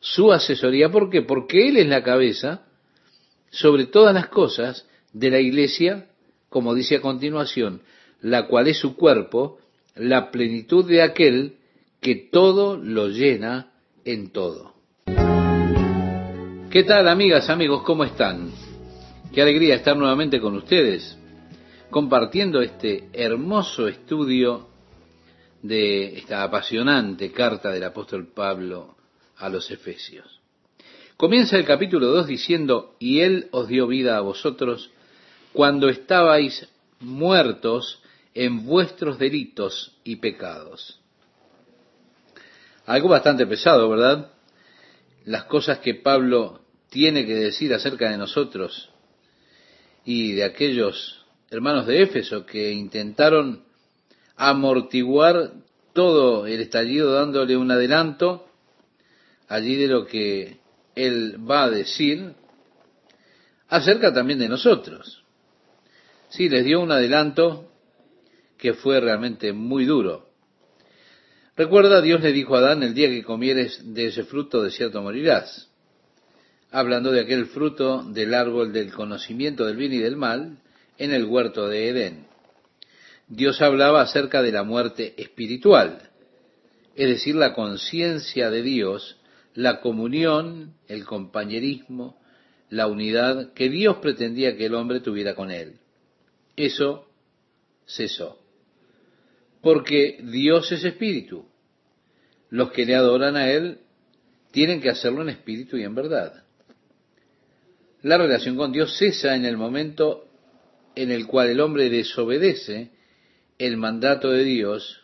su 0.00 0.32
asesoría. 0.32 0.90
¿Por 0.90 1.10
qué? 1.10 1.22
Porque 1.22 1.68
Él 1.68 1.76
es 1.76 1.86
la 1.88 2.02
cabeza 2.02 2.66
sobre 3.50 3.86
todas 3.86 4.14
las 4.14 4.28
cosas 4.28 4.86
de 5.12 5.30
la 5.30 5.40
iglesia, 5.40 6.08
como 6.48 6.74
dice 6.74 6.96
a 6.96 7.00
continuación, 7.00 7.82
la 8.20 8.46
cual 8.46 8.68
es 8.68 8.78
su 8.78 8.94
cuerpo, 8.94 9.58
la 9.96 10.30
plenitud 10.30 10.84
de 10.86 11.02
aquel 11.02 11.56
que 12.00 12.14
todo 12.14 12.76
lo 12.76 13.08
llena 13.08 13.72
en 14.04 14.30
todo. 14.30 14.74
¿Qué 16.78 16.84
tal 16.84 17.08
amigas, 17.08 17.50
amigos? 17.50 17.82
¿Cómo 17.82 18.04
están? 18.04 18.52
Qué 19.34 19.42
alegría 19.42 19.74
estar 19.74 19.96
nuevamente 19.96 20.40
con 20.40 20.54
ustedes 20.54 21.18
compartiendo 21.90 22.60
este 22.60 23.08
hermoso 23.12 23.88
estudio 23.88 24.68
de 25.60 26.16
esta 26.18 26.44
apasionante 26.44 27.32
carta 27.32 27.72
del 27.72 27.82
apóstol 27.82 28.28
Pablo 28.28 28.94
a 29.38 29.48
los 29.48 29.68
Efesios. 29.72 30.40
Comienza 31.16 31.56
el 31.56 31.64
capítulo 31.64 32.06
2 32.12 32.28
diciendo, 32.28 32.94
y 33.00 33.22
Él 33.22 33.48
os 33.50 33.66
dio 33.66 33.88
vida 33.88 34.16
a 34.16 34.20
vosotros 34.20 34.92
cuando 35.52 35.88
estabais 35.88 36.68
muertos 37.00 38.04
en 38.34 38.64
vuestros 38.64 39.18
delitos 39.18 39.96
y 40.04 40.14
pecados. 40.14 41.00
Algo 42.86 43.08
bastante 43.08 43.48
pesado, 43.48 43.90
¿verdad? 43.90 44.30
Las 45.24 45.42
cosas 45.46 45.80
que 45.80 45.96
Pablo 45.96 46.67
tiene 46.90 47.26
que 47.26 47.34
decir 47.34 47.72
acerca 47.74 48.10
de 48.10 48.18
nosotros 48.18 48.90
y 50.04 50.32
de 50.32 50.44
aquellos 50.44 51.24
hermanos 51.50 51.86
de 51.86 52.02
Éfeso 52.02 52.46
que 52.46 52.72
intentaron 52.72 53.64
amortiguar 54.36 55.52
todo 55.92 56.46
el 56.46 56.60
estallido 56.60 57.12
dándole 57.12 57.56
un 57.56 57.70
adelanto 57.70 58.46
allí 59.48 59.76
de 59.76 59.88
lo 59.88 60.06
que 60.06 60.58
él 60.94 61.38
va 61.48 61.64
a 61.64 61.70
decir 61.70 62.34
acerca 63.68 64.12
también 64.12 64.38
de 64.38 64.48
nosotros. 64.48 65.24
Sí, 66.28 66.48
les 66.48 66.64
dio 66.64 66.80
un 66.80 66.92
adelanto 66.92 67.70
que 68.56 68.74
fue 68.74 69.00
realmente 69.00 69.52
muy 69.52 69.84
duro. 69.84 70.28
Recuerda, 71.56 72.00
Dios 72.00 72.20
le 72.20 72.32
dijo 72.32 72.54
a 72.54 72.58
Adán, 72.58 72.82
el 72.82 72.94
día 72.94 73.08
que 73.08 73.24
comieres 73.24 73.94
de 73.94 74.06
ese 74.06 74.24
fruto, 74.24 74.62
de 74.62 74.70
cierto 74.70 75.02
morirás. 75.02 75.67
Hablando 76.70 77.10
de 77.10 77.20
aquel 77.20 77.46
fruto 77.46 78.02
del 78.02 78.34
árbol 78.34 78.72
del 78.72 78.92
conocimiento 78.92 79.64
del 79.64 79.76
bien 79.76 79.92
y 79.92 79.98
del 79.98 80.16
mal, 80.16 80.58
en 80.98 81.12
el 81.12 81.24
huerto 81.24 81.68
de 81.68 81.88
Edén. 81.88 82.26
Dios 83.28 83.60
hablaba 83.62 84.02
acerca 84.02 84.42
de 84.42 84.52
la 84.52 84.64
muerte 84.64 85.14
espiritual, 85.16 86.10
es 86.94 87.08
decir, 87.08 87.36
la 87.36 87.54
conciencia 87.54 88.50
de 88.50 88.62
Dios, 88.62 89.18
la 89.54 89.80
comunión, 89.80 90.74
el 90.88 91.04
compañerismo, 91.04 92.18
la 92.70 92.86
unidad 92.86 93.52
que 93.52 93.68
Dios 93.68 93.98
pretendía 93.98 94.56
que 94.56 94.66
el 94.66 94.74
hombre 94.74 95.00
tuviera 95.00 95.34
con 95.34 95.50
él. 95.50 95.76
Eso 96.56 97.08
cesó. 97.86 98.38
Porque 99.62 100.18
Dios 100.22 100.70
es 100.72 100.84
espíritu. 100.84 101.46
Los 102.50 102.72
que 102.72 102.84
le 102.86 102.94
adoran 102.94 103.36
a 103.36 103.50
Él 103.50 103.80
tienen 104.50 104.80
que 104.80 104.90
hacerlo 104.90 105.22
en 105.22 105.28
espíritu 105.30 105.76
y 105.76 105.84
en 105.84 105.94
verdad. 105.94 106.44
La 108.02 108.16
relación 108.16 108.56
con 108.56 108.72
Dios 108.72 108.96
cesa 108.96 109.34
en 109.34 109.44
el 109.44 109.56
momento 109.56 110.26
en 110.94 111.10
el 111.10 111.26
cual 111.26 111.48
el 111.48 111.60
hombre 111.60 111.90
desobedece 111.90 112.90
el 113.58 113.76
mandato 113.76 114.30
de 114.30 114.44
Dios 114.44 115.02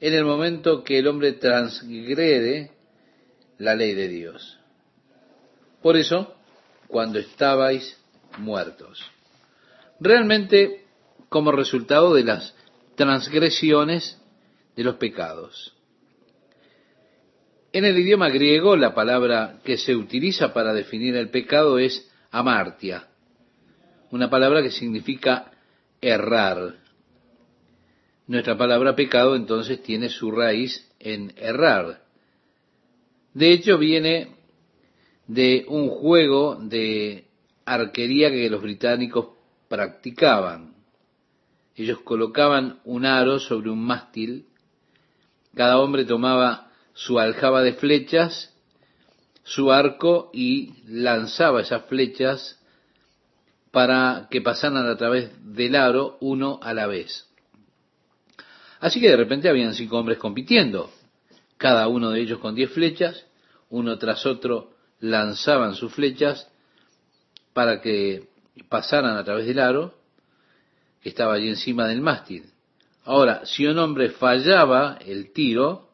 en 0.00 0.14
el 0.14 0.24
momento 0.24 0.82
que 0.82 0.98
el 0.98 1.06
hombre 1.06 1.32
transgrede 1.32 2.70
la 3.58 3.74
ley 3.74 3.94
de 3.94 4.08
Dios. 4.08 4.58
Por 5.82 5.96
eso, 5.96 6.34
cuando 6.88 7.18
estabais 7.18 7.98
muertos. 8.38 9.02
Realmente, 10.00 10.84
como 11.28 11.52
resultado 11.52 12.14
de 12.14 12.24
las 12.24 12.54
transgresiones 12.96 14.18
de 14.76 14.84
los 14.84 14.96
pecados. 14.96 15.74
En 17.72 17.84
el 17.84 17.96
idioma 17.98 18.30
griego, 18.30 18.76
la 18.76 18.94
palabra 18.94 19.60
que 19.62 19.76
se 19.76 19.94
utiliza 19.94 20.52
para 20.52 20.74
definir 20.74 21.14
el 21.14 21.30
pecado 21.30 21.78
es 21.78 22.10
amartia, 22.32 23.08
una 24.10 24.28
palabra 24.28 24.60
que 24.60 24.72
significa 24.72 25.52
errar. 26.00 26.76
Nuestra 28.26 28.58
palabra 28.58 28.96
pecado 28.96 29.36
entonces 29.36 29.82
tiene 29.82 30.08
su 30.08 30.32
raíz 30.32 30.90
en 30.98 31.32
errar. 31.36 32.02
De 33.34 33.52
hecho, 33.52 33.78
viene 33.78 34.34
de 35.28 35.64
un 35.68 35.88
juego 35.90 36.56
de 36.56 37.26
arquería 37.64 38.30
que 38.30 38.50
los 38.50 38.62
británicos 38.62 39.28
practicaban. 39.68 40.74
Ellos 41.76 42.00
colocaban 42.00 42.80
un 42.84 43.06
aro 43.06 43.38
sobre 43.38 43.70
un 43.70 43.84
mástil, 43.84 44.46
cada 45.54 45.78
hombre 45.78 46.04
tomaba 46.04 46.69
su 47.00 47.18
aljaba 47.18 47.62
de 47.62 47.72
flechas, 47.72 48.54
su 49.42 49.72
arco 49.72 50.30
y 50.34 50.74
lanzaba 50.86 51.62
esas 51.62 51.86
flechas 51.86 52.60
para 53.70 54.28
que 54.30 54.42
pasaran 54.42 54.86
a 54.86 54.98
través 54.98 55.30
del 55.42 55.76
aro 55.76 56.18
uno 56.20 56.60
a 56.62 56.74
la 56.74 56.86
vez. 56.86 57.26
Así 58.80 59.00
que 59.00 59.08
de 59.08 59.16
repente 59.16 59.48
habían 59.48 59.72
cinco 59.72 59.98
hombres 59.98 60.18
compitiendo, 60.18 60.90
cada 61.56 61.88
uno 61.88 62.10
de 62.10 62.20
ellos 62.20 62.38
con 62.38 62.54
diez 62.54 62.70
flechas, 62.70 63.24
uno 63.70 63.96
tras 63.96 64.26
otro 64.26 64.74
lanzaban 64.98 65.76
sus 65.76 65.94
flechas 65.94 66.50
para 67.54 67.80
que 67.80 68.28
pasaran 68.68 69.16
a 69.16 69.24
través 69.24 69.46
del 69.46 69.60
aro 69.60 69.94
que 71.00 71.08
estaba 71.08 71.32
allí 71.32 71.48
encima 71.48 71.88
del 71.88 72.02
mástil. 72.02 72.44
Ahora, 73.04 73.46
si 73.46 73.66
un 73.66 73.78
hombre 73.78 74.10
fallaba 74.10 74.98
el 75.06 75.32
tiro, 75.32 75.89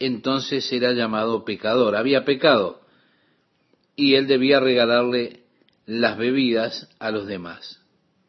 entonces 0.00 0.72
era 0.72 0.92
llamado 0.92 1.44
pecador, 1.44 1.94
había 1.94 2.24
pecado, 2.24 2.80
y 3.94 4.14
él 4.14 4.26
debía 4.26 4.58
regalarle 4.58 5.44
las 5.86 6.16
bebidas 6.16 6.88
a 6.98 7.10
los 7.10 7.26
demás. 7.26 7.80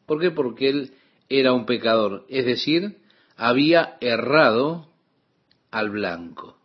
¿Por 0.06 0.20
qué? 0.20 0.32
Porque 0.32 0.70
él 0.70 0.94
era 1.30 1.54
un 1.54 1.66
pecador, 1.66 2.26
es 2.30 2.46
decir, 2.46 2.98
había 3.38 3.98
errado 4.02 4.90
al 5.72 5.90
blanco. 5.90 6.58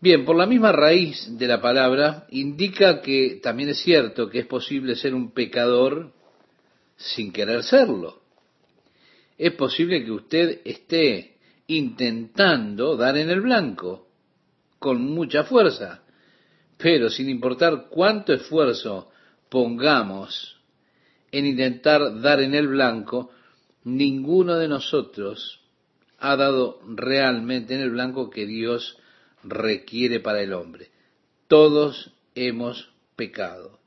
Bien, 0.00 0.26
por 0.26 0.36
la 0.36 0.44
misma 0.44 0.70
raíz 0.70 1.38
de 1.38 1.46
la 1.46 1.62
palabra, 1.62 2.26
indica 2.28 3.00
que 3.00 3.40
también 3.42 3.70
es 3.70 3.78
cierto 3.78 4.28
que 4.28 4.40
es 4.40 4.46
posible 4.46 4.96
ser 4.96 5.14
un 5.14 5.32
pecador 5.32 6.12
sin 6.96 7.32
querer 7.32 7.62
serlo. 7.62 8.20
Es 9.38 9.52
posible 9.54 10.04
que 10.04 10.12
usted 10.12 10.60
esté 10.66 11.33
intentando 11.66 12.96
dar 12.96 13.16
en 13.16 13.30
el 13.30 13.40
blanco 13.40 14.08
con 14.78 15.02
mucha 15.02 15.44
fuerza, 15.44 16.02
pero 16.76 17.08
sin 17.08 17.28
importar 17.28 17.86
cuánto 17.90 18.32
esfuerzo 18.32 19.10
pongamos 19.48 20.60
en 21.32 21.46
intentar 21.46 22.20
dar 22.20 22.40
en 22.40 22.54
el 22.54 22.68
blanco, 22.68 23.30
ninguno 23.82 24.56
de 24.56 24.68
nosotros 24.68 25.60
ha 26.18 26.36
dado 26.36 26.80
realmente 26.86 27.74
en 27.74 27.80
el 27.80 27.90
blanco 27.90 28.30
que 28.30 28.46
Dios 28.46 28.98
requiere 29.42 30.20
para 30.20 30.42
el 30.42 30.52
hombre. 30.52 30.90
Todos 31.48 32.12
hemos 32.34 32.90
pecado. 33.16 33.78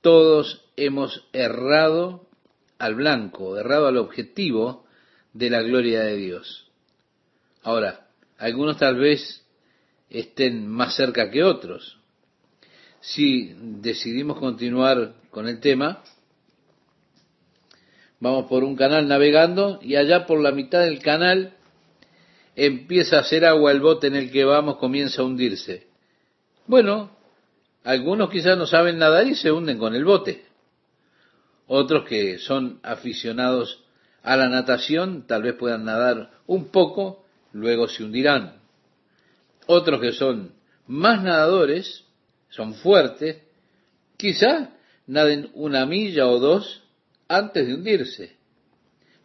Todos 0.00 0.64
hemos 0.76 1.26
errado 1.32 2.28
al 2.78 2.94
blanco, 2.94 3.58
errado 3.58 3.88
al 3.88 3.96
objetivo 3.96 4.86
de 5.32 5.50
la 5.50 5.62
gloria 5.62 6.02
de 6.02 6.16
Dios. 6.16 6.67
Ahora, 7.68 8.06
algunos 8.38 8.78
tal 8.78 8.96
vez 8.96 9.44
estén 10.08 10.66
más 10.66 10.96
cerca 10.96 11.30
que 11.30 11.44
otros. 11.44 11.98
Si 13.00 13.54
decidimos 13.58 14.38
continuar 14.38 15.12
con 15.28 15.46
el 15.46 15.60
tema, 15.60 16.02
vamos 18.20 18.46
por 18.48 18.64
un 18.64 18.74
canal 18.74 19.06
navegando 19.06 19.80
y 19.82 19.96
allá 19.96 20.24
por 20.24 20.40
la 20.40 20.52
mitad 20.52 20.80
del 20.80 21.00
canal 21.00 21.58
empieza 22.56 23.18
a 23.18 23.20
hacer 23.20 23.44
agua 23.44 23.70
el 23.70 23.80
bote 23.80 24.06
en 24.06 24.16
el 24.16 24.30
que 24.30 24.46
vamos, 24.46 24.78
comienza 24.78 25.20
a 25.20 25.26
hundirse. 25.26 25.88
Bueno, 26.66 27.10
algunos 27.84 28.30
quizás 28.30 28.56
no 28.56 28.64
saben 28.64 28.96
nadar 28.96 29.26
y 29.26 29.34
se 29.34 29.52
hunden 29.52 29.76
con 29.76 29.94
el 29.94 30.06
bote. 30.06 30.42
Otros 31.66 32.08
que 32.08 32.38
son 32.38 32.80
aficionados 32.82 33.84
a 34.22 34.38
la 34.38 34.48
natación 34.48 35.26
tal 35.26 35.42
vez 35.42 35.54
puedan 35.56 35.84
nadar 35.84 36.30
un 36.46 36.70
poco, 36.70 37.26
luego 37.52 37.88
se 37.88 38.04
hundirán. 38.04 38.60
Otros 39.66 40.00
que 40.00 40.12
son 40.12 40.52
más 40.86 41.22
nadadores, 41.22 42.04
son 42.48 42.74
fuertes, 42.74 43.38
quizá 44.16 44.70
naden 45.06 45.50
una 45.54 45.86
milla 45.86 46.26
o 46.28 46.38
dos 46.38 46.82
antes 47.28 47.66
de 47.66 47.74
hundirse. 47.74 48.36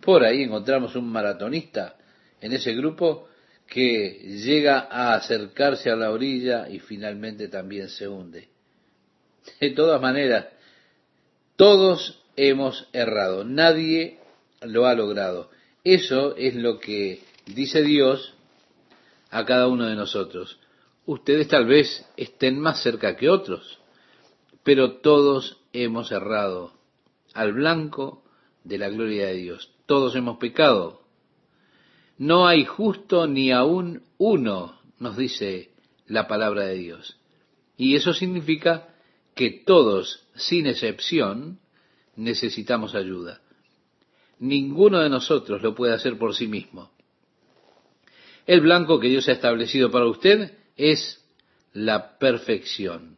Por 0.01 0.23
ahí 0.23 0.43
encontramos 0.43 0.95
un 0.95 1.09
maratonista 1.09 1.95
en 2.41 2.51
ese 2.51 2.73
grupo 2.73 3.29
que 3.67 4.09
llega 4.43 4.87
a 4.91 5.15
acercarse 5.15 5.89
a 5.89 5.95
la 5.95 6.11
orilla 6.11 6.69
y 6.69 6.79
finalmente 6.79 7.47
también 7.47 7.87
se 7.89 8.07
hunde. 8.07 8.49
De 9.59 9.71
todas 9.71 10.01
maneras, 10.01 10.47
todos 11.55 12.21
hemos 12.35 12.87
errado, 12.93 13.43
nadie 13.43 14.19
lo 14.61 14.85
ha 14.85 14.93
logrado. 14.93 15.49
Eso 15.83 16.35
es 16.35 16.55
lo 16.55 16.79
que 16.79 17.21
dice 17.45 17.81
Dios 17.81 18.33
a 19.29 19.45
cada 19.45 19.67
uno 19.67 19.85
de 19.85 19.95
nosotros. 19.95 20.59
Ustedes 21.05 21.47
tal 21.47 21.65
vez 21.65 22.05
estén 22.15 22.59
más 22.59 22.81
cerca 22.81 23.15
que 23.15 23.29
otros, 23.29 23.79
pero 24.63 24.97
todos 24.97 25.57
hemos 25.73 26.11
errado 26.11 26.73
al 27.33 27.53
blanco 27.53 28.23
de 28.63 28.77
la 28.77 28.89
gloria 28.89 29.27
de 29.27 29.33
Dios. 29.33 29.71
Todos 29.85 30.15
hemos 30.15 30.37
pecado. 30.37 31.01
No 32.17 32.47
hay 32.47 32.63
justo 32.63 33.27
ni 33.27 33.51
aún 33.51 34.03
uno, 34.17 34.79
nos 34.99 35.17
dice 35.17 35.71
la 36.07 36.27
palabra 36.27 36.65
de 36.65 36.75
Dios. 36.75 37.17
Y 37.75 37.95
eso 37.95 38.13
significa 38.13 38.87
que 39.35 39.49
todos, 39.65 40.27
sin 40.35 40.67
excepción, 40.67 41.59
necesitamos 42.15 42.95
ayuda. 42.95 43.41
Ninguno 44.39 44.99
de 44.99 45.09
nosotros 45.09 45.61
lo 45.61 45.73
puede 45.73 45.93
hacer 45.93 46.17
por 46.17 46.35
sí 46.35 46.47
mismo. 46.47 46.91
El 48.45 48.61
blanco 48.61 48.99
que 48.99 49.07
Dios 49.07 49.27
ha 49.29 49.33
establecido 49.33 49.89
para 49.89 50.05
usted 50.05 50.51
es 50.75 51.23
la 51.73 52.17
perfección. 52.17 53.17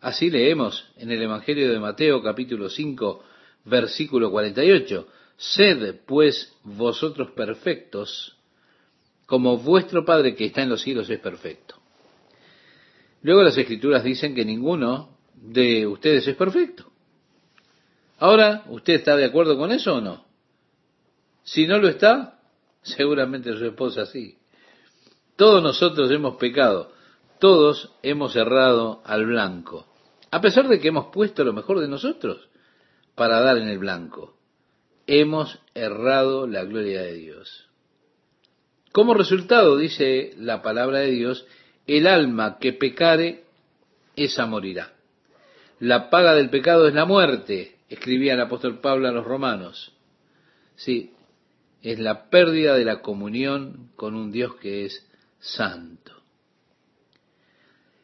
Así 0.00 0.30
leemos 0.30 0.90
en 0.96 1.10
el 1.10 1.22
Evangelio 1.22 1.70
de 1.70 1.78
Mateo 1.78 2.22
capítulo 2.22 2.68
5 2.68 3.24
versículo 3.64 4.30
48. 4.30 5.08
Sed 5.36 6.00
pues 6.06 6.52
vosotros 6.64 7.30
perfectos, 7.32 8.36
como 9.26 9.58
vuestro 9.58 10.04
Padre 10.04 10.34
que 10.34 10.46
está 10.46 10.62
en 10.62 10.70
los 10.70 10.82
cielos 10.82 11.08
es 11.10 11.20
perfecto. 11.20 11.76
Luego 13.22 13.42
las 13.42 13.58
escrituras 13.58 14.02
dicen 14.02 14.34
que 14.34 14.44
ninguno 14.44 15.18
de 15.34 15.86
ustedes 15.86 16.26
es 16.26 16.36
perfecto. 16.36 16.90
Ahora, 18.18 18.64
¿usted 18.68 18.94
está 18.94 19.16
de 19.16 19.26
acuerdo 19.26 19.56
con 19.56 19.70
eso 19.70 19.96
o 19.96 20.00
no? 20.00 20.24
Si 21.44 21.66
no 21.66 21.78
lo 21.78 21.88
está, 21.88 22.37
seguramente 22.82 23.56
su 23.56 23.64
esposa 23.64 24.06
sí. 24.06 24.38
Todos 25.36 25.62
nosotros 25.62 26.10
hemos 26.10 26.36
pecado, 26.36 26.92
todos 27.38 27.92
hemos 28.02 28.34
errado 28.36 29.02
al 29.04 29.26
blanco, 29.26 29.86
a 30.30 30.40
pesar 30.40 30.68
de 30.68 30.80
que 30.80 30.88
hemos 30.88 31.06
puesto 31.12 31.44
lo 31.44 31.52
mejor 31.52 31.80
de 31.80 31.88
nosotros 31.88 32.48
para 33.14 33.40
dar 33.40 33.58
en 33.58 33.68
el 33.68 33.78
blanco 33.78 34.38
hemos 35.08 35.58
errado 35.74 36.46
la 36.46 36.62
gloria 36.64 37.02
de 37.02 37.14
Dios. 37.14 37.66
Como 38.92 39.14
resultado, 39.14 39.76
dice 39.76 40.34
la 40.36 40.62
palabra 40.62 40.98
de 40.98 41.10
Dios, 41.10 41.46
el 41.86 42.06
alma 42.06 42.58
que 42.60 42.74
pecare, 42.74 43.44
esa 44.16 44.46
morirá. 44.46 44.92
La 45.80 46.10
paga 46.10 46.34
del 46.34 46.50
pecado 46.50 46.86
es 46.86 46.94
la 46.94 47.06
muerte, 47.06 47.78
escribía 47.88 48.34
el 48.34 48.40
apóstol 48.40 48.80
Pablo 48.80 49.08
a 49.08 49.12
los 49.12 49.24
romanos. 49.24 49.92
Sí, 50.76 51.14
es 51.82 51.98
la 51.98 52.28
pérdida 52.30 52.76
de 52.76 52.84
la 52.84 53.00
comunión 53.00 53.90
con 53.96 54.14
un 54.14 54.32
Dios 54.32 54.56
que 54.56 54.84
es 54.84 55.06
santo. 55.38 56.12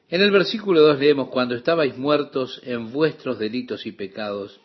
En 0.09 0.21
el 0.23 0.31
versículo 0.31 0.81
2 0.83 0.99
leemos, 1.01 1.29
cuando 1.29 1.55
estabais 1.55 1.97
muertos 1.97 2.61
en 2.65 2.93
vuestros 2.93 3.39
delitos 3.39 3.85
y 3.87 3.93
pecados, 3.93 4.61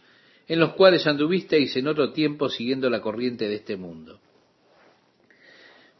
en 0.47 0.59
los 0.59 0.73
cuales 0.73 1.07
anduvisteis 1.07 1.75
en 1.75 1.87
otro 1.87 2.11
tiempo 2.11 2.49
siguiendo 2.49 2.89
la 2.89 3.01
corriente 3.01 3.47
de 3.47 3.55
este 3.55 3.77
mundo. 3.77 4.19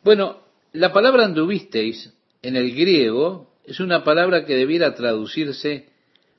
Bueno, 0.03 0.43
la 0.73 0.93
palabra 0.93 1.25
anduvisteis 1.25 2.13
en 2.41 2.55
el 2.55 2.75
griego 2.75 3.49
es 3.65 3.79
una 3.79 4.03
palabra 4.03 4.45
que 4.45 4.55
debiera 4.55 4.95
traducirse 4.95 5.89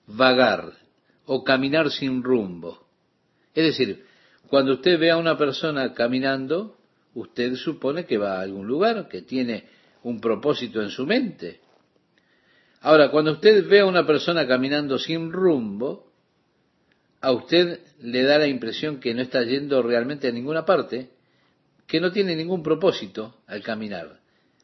vagar 0.06 0.72
o 1.26 1.44
caminar 1.44 1.90
sin 1.90 2.22
rumbo. 2.22 2.86
Es 3.54 3.64
decir, 3.64 4.04
cuando 4.50 4.72
usted 4.72 4.98
ve 4.98 5.12
a 5.12 5.16
una 5.16 5.38
persona 5.38 5.94
caminando, 5.94 6.76
usted 7.14 7.54
supone 7.54 8.04
que 8.04 8.18
va 8.18 8.38
a 8.38 8.40
algún 8.40 8.66
lugar, 8.66 9.08
que 9.08 9.22
tiene 9.22 9.64
un 10.02 10.20
propósito 10.20 10.82
en 10.82 10.90
su 10.90 11.06
mente. 11.06 11.60
Ahora, 12.80 13.12
cuando 13.12 13.30
usted 13.30 13.68
ve 13.68 13.78
a 13.78 13.86
una 13.86 14.04
persona 14.04 14.48
caminando 14.48 14.98
sin 14.98 15.30
rumbo, 15.30 16.12
a 17.20 17.30
usted 17.30 17.78
le 18.00 18.24
da 18.24 18.38
la 18.38 18.48
impresión 18.48 18.98
que 18.98 19.14
no 19.14 19.22
está 19.22 19.40
yendo 19.44 19.82
realmente 19.82 20.26
a 20.26 20.32
ninguna 20.32 20.64
parte, 20.64 21.10
que 21.86 22.00
no 22.00 22.10
tiene 22.10 22.34
ningún 22.34 22.64
propósito 22.64 23.36
al 23.46 23.62
caminar, 23.62 24.18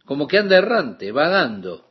como 0.04 0.26
que 0.26 0.38
anda 0.38 0.56
errante, 0.56 1.12
vagando. 1.12 1.90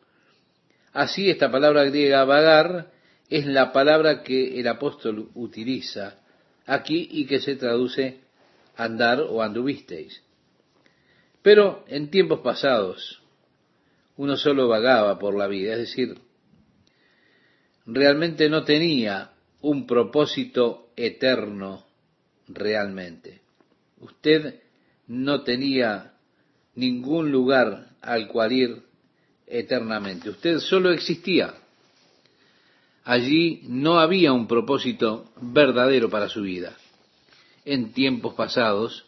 Así 0.91 1.29
esta 1.29 1.49
palabra 1.49 1.85
griega 1.85 2.25
vagar 2.25 2.91
es 3.29 3.45
la 3.45 3.71
palabra 3.71 4.21
que 4.21 4.59
el 4.59 4.67
apóstol 4.67 5.29
utiliza 5.33 6.24
aquí 6.65 7.07
y 7.11 7.25
que 7.25 7.39
se 7.39 7.55
traduce 7.55 8.19
andar 8.75 9.21
o 9.21 9.41
anduvisteis. 9.41 10.21
Pero 11.41 11.85
en 11.87 12.09
tiempos 12.09 12.39
pasados 12.39 13.21
uno 14.17 14.37
solo 14.37 14.67
vagaba 14.67 15.19
por 15.19 15.37
la 15.37 15.47
vida, 15.47 15.73
es 15.73 15.79
decir, 15.79 16.17
realmente 17.85 18.49
no 18.49 18.63
tenía 18.63 19.31
un 19.61 19.85
propósito 19.85 20.89
eterno 20.95 21.85
realmente. 22.47 23.41
Usted 23.99 24.61
no 25.07 25.43
tenía 25.43 26.13
ningún 26.75 27.31
lugar 27.31 27.89
al 28.01 28.27
cual 28.27 28.51
ir 28.51 28.83
eternamente. 29.47 30.29
Usted 30.29 30.59
solo 30.59 30.91
existía. 30.91 31.53
Allí 33.05 33.61
no 33.67 33.99
había 33.99 34.33
un 34.33 34.47
propósito 34.47 35.25
verdadero 35.39 36.09
para 36.09 36.27
su 36.27 36.41
vida. 36.41 36.75
En 37.63 37.93
tiempos 37.93 38.33
pasados, 38.33 39.05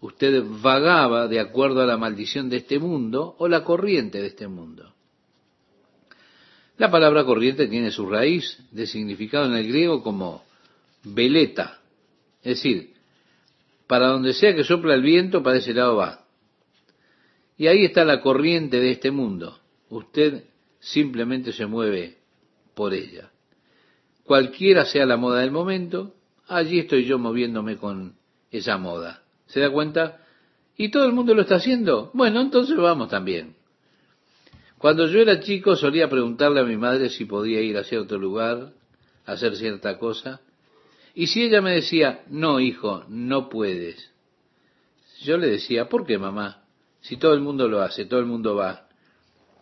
usted 0.00 0.42
vagaba 0.44 1.28
de 1.28 1.38
acuerdo 1.38 1.80
a 1.80 1.86
la 1.86 1.96
maldición 1.96 2.50
de 2.50 2.56
este 2.56 2.80
mundo 2.80 3.36
o 3.38 3.46
la 3.46 3.62
corriente 3.62 4.20
de 4.20 4.26
este 4.26 4.48
mundo. 4.48 4.92
La 6.76 6.90
palabra 6.90 7.24
corriente 7.24 7.68
tiene 7.68 7.92
su 7.92 8.06
raíz 8.08 8.58
de 8.72 8.84
significado 8.84 9.46
en 9.46 9.54
el 9.54 9.68
griego 9.68 10.02
como 10.02 10.44
veleta, 11.04 11.78
es 12.42 12.56
decir, 12.56 12.94
para 13.86 14.08
donde 14.08 14.34
sea 14.34 14.56
que 14.56 14.64
sopla 14.64 14.94
el 14.94 15.02
viento, 15.02 15.44
para 15.44 15.58
ese 15.58 15.72
lado 15.72 15.96
va. 15.96 16.26
Y 17.56 17.68
ahí 17.68 17.84
está 17.84 18.04
la 18.04 18.20
corriente 18.20 18.80
de 18.80 18.90
este 18.90 19.12
mundo. 19.12 19.60
Usted 19.88 20.44
simplemente 20.80 21.52
se 21.52 21.64
mueve 21.66 22.18
por 22.74 22.92
ella. 22.92 23.30
Cualquiera 24.26 24.84
sea 24.84 25.06
la 25.06 25.16
moda 25.16 25.40
del 25.40 25.52
momento, 25.52 26.14
allí 26.48 26.80
estoy 26.80 27.04
yo 27.04 27.18
moviéndome 27.18 27.76
con 27.76 28.16
esa 28.50 28.76
moda. 28.76 29.22
¿Se 29.46 29.60
da 29.60 29.70
cuenta? 29.70 30.20
¿Y 30.76 30.90
todo 30.90 31.06
el 31.06 31.12
mundo 31.12 31.34
lo 31.34 31.42
está 31.42 31.56
haciendo? 31.56 32.10
Bueno, 32.12 32.40
entonces 32.40 32.76
vamos 32.76 33.08
también. 33.08 33.54
Cuando 34.78 35.06
yo 35.06 35.20
era 35.20 35.40
chico 35.40 35.76
solía 35.76 36.10
preguntarle 36.10 36.60
a 36.60 36.64
mi 36.64 36.76
madre 36.76 37.08
si 37.08 37.24
podía 37.24 37.60
ir 37.60 37.78
a 37.78 37.84
cierto 37.84 38.18
lugar, 38.18 38.72
a 39.24 39.32
hacer 39.32 39.56
cierta 39.56 39.96
cosa, 39.96 40.40
y 41.14 41.28
si 41.28 41.44
ella 41.44 41.62
me 41.62 41.72
decía, 41.72 42.24
no, 42.28 42.60
hijo, 42.60 43.04
no 43.08 43.48
puedes, 43.48 44.12
yo 45.22 45.38
le 45.38 45.48
decía, 45.48 45.88
¿por 45.88 46.04
qué, 46.04 46.18
mamá? 46.18 46.64
Si 47.00 47.16
todo 47.16 47.32
el 47.32 47.40
mundo 47.40 47.68
lo 47.68 47.80
hace, 47.80 48.04
todo 48.04 48.20
el 48.20 48.26
mundo 48.26 48.56
va. 48.56 48.88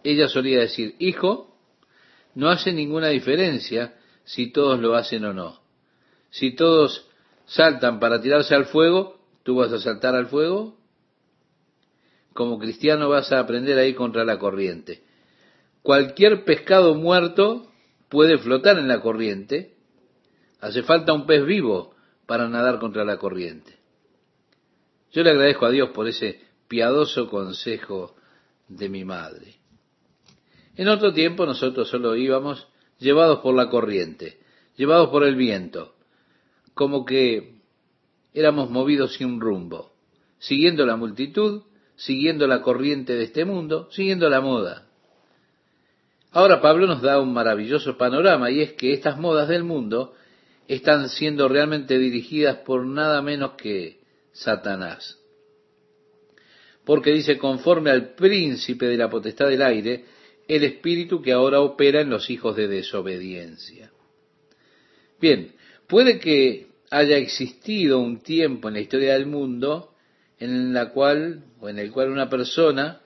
Ella 0.03 0.29
solía 0.29 0.61
decir, 0.61 0.94
hijo, 0.98 1.57
no 2.35 2.48
hace 2.48 2.72
ninguna 2.72 3.09
diferencia 3.09 3.94
si 4.24 4.50
todos 4.50 4.80
lo 4.80 4.94
hacen 4.94 5.24
o 5.24 5.32
no. 5.32 5.60
Si 6.30 6.54
todos 6.54 7.08
saltan 7.46 8.00
para 8.00 8.20
tirarse 8.20 8.54
al 8.54 8.66
fuego, 8.66 9.18
¿tú 9.42 9.56
vas 9.56 9.72
a 9.72 9.78
saltar 9.78 10.14
al 10.14 10.26
fuego? 10.26 10.76
Como 12.32 12.58
cristiano 12.58 13.08
vas 13.08 13.30
a 13.32 13.38
aprender 13.38 13.78
a 13.78 13.84
ir 13.84 13.94
contra 13.94 14.24
la 14.24 14.38
corriente. 14.38 15.04
Cualquier 15.82 16.44
pescado 16.44 16.94
muerto 16.94 17.70
puede 18.08 18.38
flotar 18.38 18.78
en 18.78 18.88
la 18.88 19.00
corriente, 19.00 19.74
Hace 20.64 20.82
falta 20.82 21.12
un 21.12 21.26
pez 21.26 21.44
vivo 21.44 21.94
para 22.24 22.48
nadar 22.48 22.78
contra 22.78 23.04
la 23.04 23.18
corriente. 23.18 23.76
Yo 25.12 25.22
le 25.22 25.28
agradezco 25.28 25.66
a 25.66 25.70
Dios 25.70 25.90
por 25.90 26.08
ese 26.08 26.40
piadoso 26.68 27.28
consejo 27.28 28.16
de 28.68 28.88
mi 28.88 29.04
madre. 29.04 29.56
En 30.74 30.88
otro 30.88 31.12
tiempo 31.12 31.44
nosotros 31.44 31.90
solo 31.90 32.16
íbamos 32.16 32.66
llevados 32.98 33.40
por 33.40 33.54
la 33.54 33.68
corriente, 33.68 34.38
llevados 34.76 35.11
por 35.11 35.24
el 35.24 35.37
viento, 35.37 35.94
como 36.74 37.04
que 37.04 37.61
éramos 38.33 38.70
movidos 38.70 39.14
sin 39.14 39.40
rumbo, 39.40 39.92
siguiendo 40.38 40.85
la 40.87 40.96
multitud, 40.96 41.62
siguiendo 41.96 42.46
la 42.46 42.62
corriente 42.62 43.14
de 43.14 43.24
este 43.24 43.44
mundo, 43.44 43.88
siguiendo 43.92 44.28
la 44.28 44.40
moda. 44.40 44.87
Ahora 46.33 46.61
Pablo 46.61 46.87
nos 46.88 47.00
da 47.00 47.20
un 47.20 47.33
maravilloso 47.33 47.96
panorama 47.96 48.50
y 48.50 48.61
es 48.61 48.72
que 48.72 48.92
estas 48.92 49.18
modas 49.18 49.48
del 49.48 49.62
mundo 49.62 50.14
están 50.66 51.09
siendo 51.09 51.46
realmente 51.46 51.98
dirigidas 51.98 52.57
por 52.59 52.85
nada 52.85 53.22
menos 53.22 53.52
que 53.52 54.00
Satanás. 54.33 55.18
Porque 56.85 57.12
dice, 57.12 57.38
conforme 57.38 57.90
al 57.90 58.14
príncipe 58.14 58.87
de 58.87 58.96
la 58.96 59.09
potestad 59.09 59.48
del 59.48 59.62
aire, 59.62 60.04
el 60.48 60.64
espíritu 60.64 61.22
que 61.22 61.33
ahora 61.33 61.61
opera 61.61 62.00
en 62.00 62.11
los 62.11 62.30
hijos 62.30 62.57
de 62.57 62.68
desobediencia. 62.68 63.90
Bien, 65.20 65.52
puede 65.87 66.18
que 66.18 66.68
haya 66.90 67.16
existido 67.16 67.98
un 67.98 68.20
tiempo 68.20 68.68
en 68.68 68.74
la 68.74 68.80
historia 68.80 69.14
del 69.14 69.26
mundo 69.26 69.94
en 70.38 70.74
la 70.74 70.90
cual 70.90 71.44
o 71.61 71.68
en 71.68 71.78
el 71.78 71.90
cual 71.90 72.11
una 72.11 72.28
persona 72.28 73.00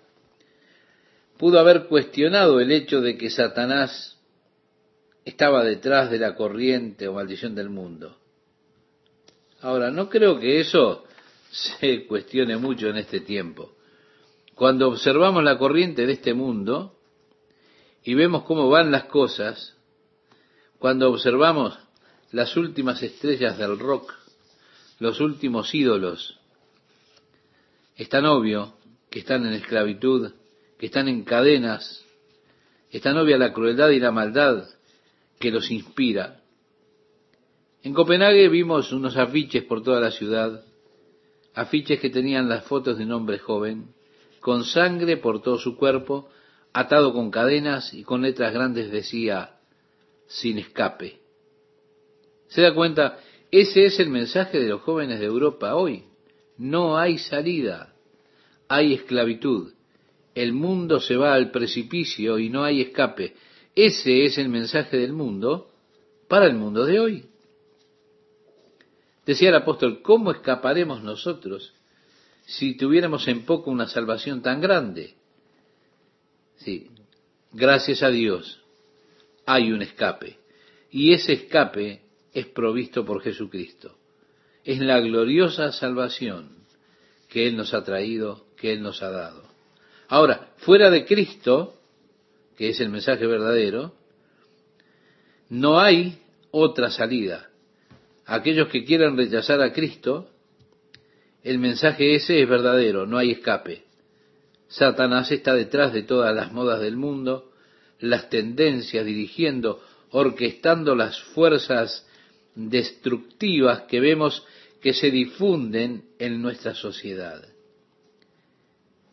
pudo 1.37 1.61
haber 1.61 1.85
cuestionado 1.87 2.61
el 2.61 2.73
hecho 2.73 3.01
de 3.01 3.17
que 3.17 3.31
Satanás 3.31 4.19
estaba 5.25 5.63
detrás 5.63 6.11
de 6.11 6.19
la 6.19 6.35
corriente 6.35 7.07
o 7.07 7.13
maldición 7.13 7.55
del 7.55 7.71
mundo. 7.71 8.19
Ahora, 9.61 9.91
no 9.91 10.09
creo 10.09 10.39
que 10.39 10.61
eso 10.61 11.05
se 11.51 12.07
cuestione 12.07 12.57
mucho 12.57 12.89
en 12.89 12.97
este 12.97 13.21
tiempo. 13.21 13.73
Cuando 14.55 14.89
observamos 14.89 15.45
la 15.45 15.59
corriente 15.59 16.07
de 16.07 16.15
este 16.15 16.35
mundo 16.35 16.98
y 18.05 18.15
vemos 18.15 18.45
cómo 18.45 18.69
van 18.69 18.91
las 18.91 19.05
cosas, 19.05 19.77
cuando 20.79 21.11
observamos 21.11 21.79
las 22.31 22.57
últimas 22.57 23.03
estrellas 23.03 23.59
del 23.59 23.79
rock, 23.79 24.15
los 24.99 25.21
últimos 25.21 25.75
ídolos, 25.75 26.39
es 27.97 28.09
tan 28.09 28.27
obvio 28.27 28.75
que 29.11 29.19
están 29.19 29.45
en 29.47 29.55
esclavitud, 29.55 30.33
que 30.79 30.87
están 30.87 31.09
en 31.09 31.25
cadenas, 31.25 32.05
es 32.91 33.03
tan 33.03 33.17
obvia 33.19 33.37
la 33.39 33.53
crueldad 33.53 33.91
y 33.91 33.99
la 33.99 34.13
maldad 34.13 34.69
que 35.39 35.51
los 35.51 35.71
inspira. 35.71 36.41
En 37.83 37.95
Copenhague 37.95 38.49
vimos 38.49 38.93
unos 38.93 39.17
afiches 39.17 39.65
por 39.65 39.83
toda 39.83 40.01
la 40.01 40.11
ciudad, 40.11 40.65
afiches 41.55 42.01
que 42.01 42.11
tenían 42.11 42.49
las 42.49 42.65
fotos 42.65 42.99
de 42.99 43.05
un 43.05 43.13
hombre 43.13 43.39
joven, 43.39 43.95
con 44.41 44.65
sangre 44.65 45.17
por 45.17 45.43
todo 45.43 45.59
su 45.59 45.77
cuerpo, 45.77 46.29
atado 46.73 47.13
con 47.13 47.31
cadenas 47.31 47.93
y 47.95 48.05
con 48.05 48.23
letras 48.23 48.53
grandes 48.53 48.91
decía, 48.91 49.57
sin 50.27 50.59
escape. 50.59 51.19
¿Se 52.49 52.63
da 52.63 52.75
cuenta? 52.75 53.19
Ese 53.51 53.87
es 53.87 53.99
el 53.99 54.11
mensaje 54.11 54.59
de 54.59 54.69
los 54.69 54.83
jóvenes 54.83 55.21
de 55.21 55.27
Europa 55.27 55.75
hoy. 55.75 56.05
No 56.57 56.99
hay 56.99 57.19
salida, 57.19 57.95
hay 58.69 58.95
esclavitud. 58.95 59.73
El 60.35 60.53
mundo 60.53 61.01
se 61.01 61.17
va 61.17 61.35
al 61.35 61.51
precipicio 61.51 62.39
y 62.39 62.51
no 62.51 62.65
hay 62.65 62.83
escape. 62.83 63.35
Ese 63.75 64.25
es 64.25 64.39
el 64.39 64.49
mensaje 64.49 64.97
del 64.99 65.13
mundo 65.13 65.71
para 66.29 66.47
el 66.47 66.55
mundo 66.55 66.85
de 66.85 67.01
hoy. 67.01 67.25
Decía 69.25 69.51
el 69.51 69.57
apóstol, 69.57 70.01
¿cómo 70.03 70.31
escaparemos 70.31 71.03
nosotros 71.03 71.75
si 72.47 72.77
tuviéramos 72.77 73.29
en 73.29 73.45
poco 73.45 73.71
una 73.71 73.87
salvación 73.87 74.43
tan 74.43 74.61
grande? 74.61 75.15
Sí, 76.59 76.91
gracias 77.53 78.03
a 78.03 78.11
Dios 78.11 78.61
hay 79.47 79.73
un 79.73 79.83
escape. 79.83 80.39
Y 80.91 81.13
ese 81.13 81.33
escape 81.33 82.03
es 82.33 82.47
provisto 82.47 83.05
por 83.05 83.23
Jesucristo. 83.23 83.97
Es 84.65 84.79
la 84.79 85.01
gloriosa 85.01 85.73
salvación 85.73 86.59
que 87.29 87.47
Él 87.47 87.57
nos 87.57 87.73
ha 87.75 87.85
traído, 87.85 88.47
que 88.57 88.73
Él 88.73 88.83
nos 88.83 89.03
ha 89.03 89.11
dado. 89.11 89.45
Ahora, 90.09 90.53
fuera 90.59 90.91
de 90.91 91.05
Cristo, 91.05 91.75
que 92.57 92.71
es 92.71 92.81
el 92.81 92.91
mensaje 92.91 93.27
verdadero, 93.27 93.95
no 95.49 95.81
hay 95.81 96.19
otra 96.51 96.91
salida. 96.91 97.51
Aquellos 98.27 98.69
que 98.69 98.85
quieran 98.85 99.17
rechazar 99.17 99.63
a 99.63 99.73
Cristo, 99.73 100.31
el 101.43 101.59
mensaje 101.59 102.15
ese 102.15 102.43
es 102.43 102.49
verdadero, 102.49 103.07
no 103.07 103.17
hay 103.17 103.31
escape. 103.33 103.85
Satanás 104.69 105.33
está 105.33 105.55
detrás 105.55 105.93
de 105.93 106.03
todas 106.03 106.35
las 106.35 106.53
modas 106.53 106.81
del 106.81 106.97
mundo, 106.97 107.53
las 107.99 108.29
tendencias, 108.29 109.05
dirigiendo, 109.05 109.83
orquestando 110.11 110.95
las 110.95 111.21
fuerzas 111.21 112.07
destructivas 112.55 113.83
que 113.83 114.01
vemos 114.01 114.45
que 114.81 114.93
se 114.93 115.11
difunden 115.11 116.05
en 116.19 116.41
nuestra 116.41 116.75
sociedad. 116.75 117.45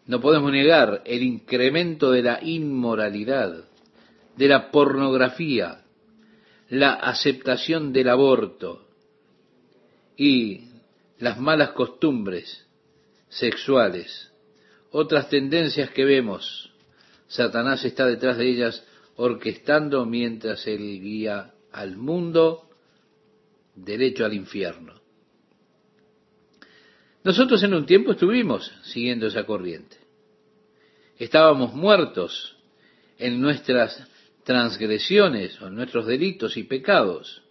No 0.06 0.22
podemos 0.22 0.52
negar 0.52 1.02
el 1.06 1.24
incremento 1.24 2.12
de 2.12 2.22
la 2.22 2.44
inmoralidad, 2.44 3.66
de 4.36 4.48
la 4.48 4.70
pornografía, 4.70 5.84
la 6.70 6.94
aceptación 6.94 7.94
del 7.94 8.10
aborto 8.10 8.88
y 10.18 10.66
las 11.20 11.40
malas 11.40 11.72
costumbres 11.72 12.66
sexuales. 13.30 14.32
Otras 14.98 15.28
tendencias 15.28 15.90
que 15.90 16.06
vemos, 16.06 16.72
Satanás 17.28 17.84
está 17.84 18.06
detrás 18.06 18.38
de 18.38 18.50
ellas 18.50 18.82
orquestando 19.18 20.06
mientras 20.06 20.66
él 20.68 21.02
guía 21.02 21.52
al 21.74 21.98
mundo 21.98 22.70
derecho 23.76 24.24
al 24.24 24.34
infierno. 24.34 24.94
Nosotros 27.26 27.62
en 27.64 27.74
un 27.74 27.86
tiempo 27.86 28.14
estuvimos 28.14 28.72
siguiendo 28.84 29.28
esa 29.28 29.46
corriente. 29.46 29.98
Estábamos 31.18 31.74
muertos 31.74 32.56
en 33.18 33.42
nuestras 33.42 34.02
transgresiones 34.46 35.62
o 35.62 35.68
en 35.68 35.76
nuestros 35.76 36.06
delitos 36.06 36.56
y 36.56 36.64
pecados, 36.64 37.42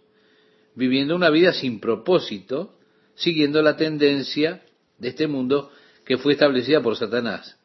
viviendo 0.73 1.15
una 1.15 1.29
vida 1.29 1.53
sin 1.53 1.79
propósito, 1.79 2.79
siguiendo 3.13 3.61
la 3.61 3.77
tendencia 3.77 4.65
de 4.97 5.09
este 5.09 5.27
mundo 5.27 5.71
que 6.05 6.17
fue 6.17 6.33
establecida 6.33 6.81
por 6.81 6.95
Satanás. 6.95 7.59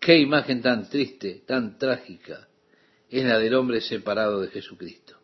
Qué 0.00 0.18
imagen 0.18 0.62
tan 0.62 0.88
triste, 0.88 1.42
tan 1.46 1.76
trágica 1.76 2.48
es 3.10 3.24
la 3.24 3.38
del 3.38 3.54
hombre 3.54 3.80
separado 3.80 4.40
de 4.40 4.48
Jesucristo. 4.48 5.16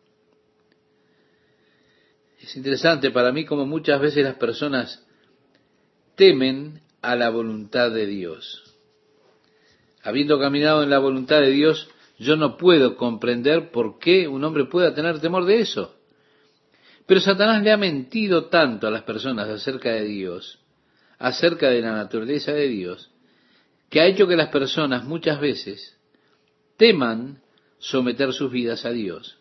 Es 2.39 2.55
interesante 2.55 3.11
para 3.11 3.31
mí 3.31 3.45
como 3.45 3.65
muchas 3.65 3.99
veces 4.01 4.23
las 4.23 4.35
personas 4.35 5.05
temen 6.15 6.81
a 7.01 7.15
la 7.15 7.29
voluntad 7.29 7.91
de 7.91 8.05
Dios. 8.05 8.63
Habiendo 10.03 10.39
caminado 10.39 10.83
en 10.83 10.89
la 10.89 10.99
voluntad 10.99 11.41
de 11.41 11.51
Dios, 11.51 11.89
yo 12.17 12.35
no 12.35 12.57
puedo 12.57 12.95
comprender 12.95 13.71
por 13.71 13.99
qué 13.99 14.27
un 14.27 14.43
hombre 14.43 14.65
pueda 14.65 14.93
tener 14.93 15.19
temor 15.19 15.45
de 15.45 15.61
eso. 15.61 15.95
Pero 17.05 17.19
Satanás 17.19 17.63
le 17.63 17.71
ha 17.71 17.77
mentido 17.77 18.45
tanto 18.45 18.87
a 18.87 18.91
las 18.91 19.03
personas 19.03 19.47
acerca 19.49 19.91
de 19.91 20.05
Dios, 20.05 20.59
acerca 21.17 21.69
de 21.69 21.81
la 21.81 21.93
naturaleza 21.93 22.53
de 22.53 22.67
Dios, 22.67 23.11
que 23.89 24.01
ha 24.01 24.07
hecho 24.07 24.27
que 24.27 24.35
las 24.35 24.49
personas 24.49 25.05
muchas 25.05 25.39
veces 25.39 25.97
teman 26.77 27.41
someter 27.79 28.33
sus 28.33 28.51
vidas 28.51 28.85
a 28.85 28.91
Dios. 28.91 29.37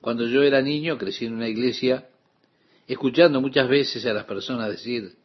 Cuando 0.00 0.26
yo 0.26 0.42
era 0.42 0.60
niño, 0.60 0.98
crecí 0.98 1.24
en 1.24 1.34
una 1.34 1.48
iglesia, 1.48 2.08
escuchando 2.86 3.40
muchas 3.40 3.68
veces 3.68 4.04
a 4.06 4.12
las 4.12 4.24
personas 4.24 4.68
decir, 4.68 5.16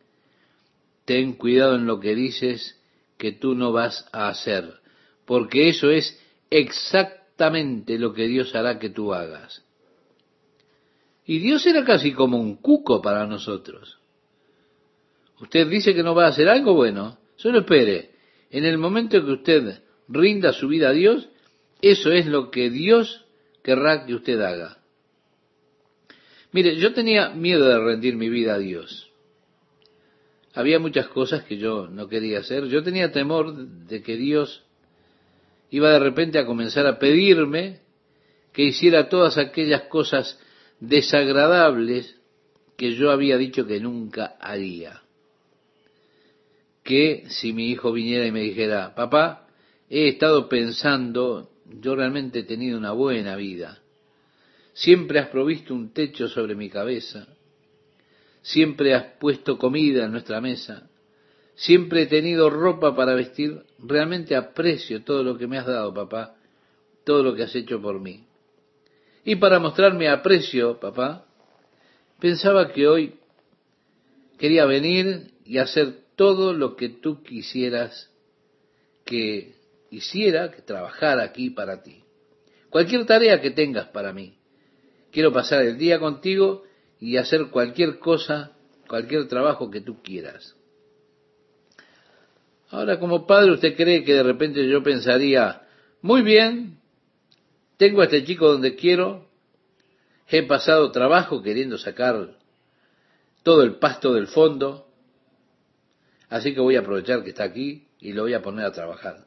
ten 1.05 1.33
cuidado 1.33 1.75
en 1.75 1.85
lo 1.85 1.99
que 1.99 2.15
dices 2.15 2.79
que 3.17 3.33
tú 3.33 3.55
no 3.55 3.71
vas 3.73 4.07
a 4.13 4.29
hacer, 4.29 4.79
porque 5.25 5.69
eso 5.69 5.91
es 5.91 6.17
exactamente 6.49 7.99
lo 7.99 8.13
que 8.13 8.27
Dios 8.27 8.55
hará 8.55 8.79
que 8.79 8.89
tú 8.89 9.13
hagas. 9.13 9.65
Y 11.25 11.39
Dios 11.39 11.65
era 11.67 11.83
casi 11.83 12.13
como 12.13 12.39
un 12.39 12.55
cuco 12.55 13.01
para 13.01 13.27
nosotros. 13.27 13.98
Usted 15.41 15.67
dice 15.67 15.93
que 15.93 16.03
no 16.03 16.15
va 16.15 16.25
a 16.25 16.29
hacer 16.29 16.49
algo 16.49 16.73
bueno, 16.73 17.17
solo 17.35 17.59
espere. 17.59 18.11
En 18.49 18.65
el 18.65 18.77
momento 18.77 19.23
que 19.23 19.31
usted 19.31 19.81
rinda 20.07 20.53
su 20.53 20.67
vida 20.67 20.89
a 20.89 20.93
Dios, 20.93 21.29
eso 21.81 22.11
es 22.11 22.25
lo 22.25 22.51
que 22.51 22.69
Dios 22.69 23.25
querrá 23.63 24.05
que 24.05 24.15
usted 24.15 24.39
haga. 24.41 24.77
Mire, 26.51 26.75
yo 26.77 26.93
tenía 26.93 27.29
miedo 27.29 27.67
de 27.67 27.79
rendir 27.79 28.15
mi 28.15 28.27
vida 28.27 28.55
a 28.55 28.57
Dios 28.57 29.09
había 30.53 30.79
muchas 30.79 31.07
cosas 31.07 31.43
que 31.43 31.57
yo 31.57 31.87
no 31.87 32.07
quería 32.07 32.39
hacer. 32.39 32.65
Yo 32.65 32.83
tenía 32.83 33.11
temor 33.11 33.55
de 33.55 34.01
que 34.01 34.17
Dios 34.17 34.63
iba 35.69 35.91
de 35.91 35.99
repente 35.99 36.39
a 36.39 36.45
comenzar 36.45 36.87
a 36.87 36.99
pedirme 36.99 37.79
que 38.51 38.63
hiciera 38.63 39.09
todas 39.09 39.37
aquellas 39.37 39.83
cosas 39.83 40.39
desagradables 40.79 42.17
que 42.75 42.95
yo 42.95 43.11
había 43.11 43.37
dicho 43.37 43.65
que 43.67 43.79
nunca 43.79 44.37
haría. 44.39 45.01
Que 46.83 47.25
si 47.27 47.53
mi 47.53 47.69
hijo 47.69 47.91
viniera 47.91 48.25
y 48.25 48.31
me 48.31 48.41
dijera, 48.41 48.95
papá, 48.95 49.47
he 49.89 50.07
estado 50.07 50.49
pensando, 50.49 51.51
yo 51.65 51.95
realmente 51.95 52.39
he 52.39 52.43
tenido 52.43 52.77
una 52.77 52.91
buena 52.91 53.35
vida. 53.35 53.79
Siempre 54.73 55.19
has 55.19 55.27
provisto 55.27 55.73
un 55.73 55.93
techo 55.93 56.27
sobre 56.27 56.55
mi 56.55 56.69
cabeza 56.69 57.27
siempre 58.41 58.95
has 58.95 59.03
puesto 59.19 59.57
comida 59.57 60.05
en 60.05 60.11
nuestra 60.11 60.41
mesa, 60.41 60.89
siempre 61.55 62.03
he 62.03 62.05
tenido 62.07 62.49
ropa 62.49 62.95
para 62.95 63.13
vestir, 63.13 63.61
realmente 63.79 64.35
aprecio 64.35 65.03
todo 65.03 65.23
lo 65.23 65.37
que 65.37 65.47
me 65.47 65.57
has 65.57 65.65
dado, 65.65 65.93
papá, 65.93 66.35
todo 67.03 67.23
lo 67.23 67.35
que 67.35 67.43
has 67.43 67.55
hecho 67.55 67.81
por 67.81 67.99
mí. 67.99 68.25
Y 69.25 69.35
para 69.35 69.59
mostrarme 69.59 70.09
aprecio, 70.09 70.79
papá, 70.79 71.25
pensaba 72.19 72.71
que 72.71 72.87
hoy 72.87 73.15
quería 74.37 74.65
venir 74.65 75.31
y 75.45 75.57
hacer 75.57 75.99
todo 76.19 76.51
lo 76.51 76.75
que 76.75 76.89
tú 76.89 77.23
quisieras 77.23 78.11
que 79.05 79.55
hiciera, 79.89 80.51
que 80.51 80.61
trabajara 80.61 81.23
aquí 81.23 81.49
para 81.49 81.81
ti. 81.81 82.03
Cualquier 82.69 83.05
tarea 83.05 83.39
que 83.39 83.51
tengas 83.51 83.87
para 83.87 84.11
mí. 84.11 84.37
Quiero 85.13 85.31
pasar 85.31 85.61
el 85.63 85.77
día 85.77 85.97
contigo 85.97 86.65
y 86.99 87.15
hacer 87.15 87.45
cualquier 87.51 87.99
cosa, 87.99 88.51
cualquier 88.89 89.29
trabajo 89.29 89.71
que 89.71 89.79
tú 89.79 90.03
quieras. 90.03 90.57
Ahora, 92.69 92.99
como 92.99 93.25
padre, 93.25 93.53
usted 93.53 93.77
cree 93.77 94.03
que 94.03 94.15
de 94.15 94.23
repente 94.23 94.67
yo 94.67 94.83
pensaría, 94.83 95.61
muy 96.01 96.21
bien, 96.21 96.81
tengo 97.77 98.01
a 98.01 98.03
este 98.03 98.25
chico 98.25 98.51
donde 98.51 98.75
quiero, 98.75 99.29
he 100.27 100.43
pasado 100.43 100.91
trabajo 100.91 101.41
queriendo 101.41 101.77
sacar 101.77 102.35
todo 103.41 103.63
el 103.63 103.75
pasto 103.75 104.13
del 104.13 104.27
fondo, 104.27 104.88
así 106.29 106.53
que 106.53 106.61
voy 106.61 106.75
a 106.75 106.79
aprovechar 106.79 107.23
que 107.23 107.29
está 107.29 107.43
aquí 107.43 107.87
y 107.99 108.13
lo 108.13 108.23
voy 108.23 108.33
a 108.33 108.41
poner 108.41 108.65
a 108.65 108.71
trabajar. 108.71 109.25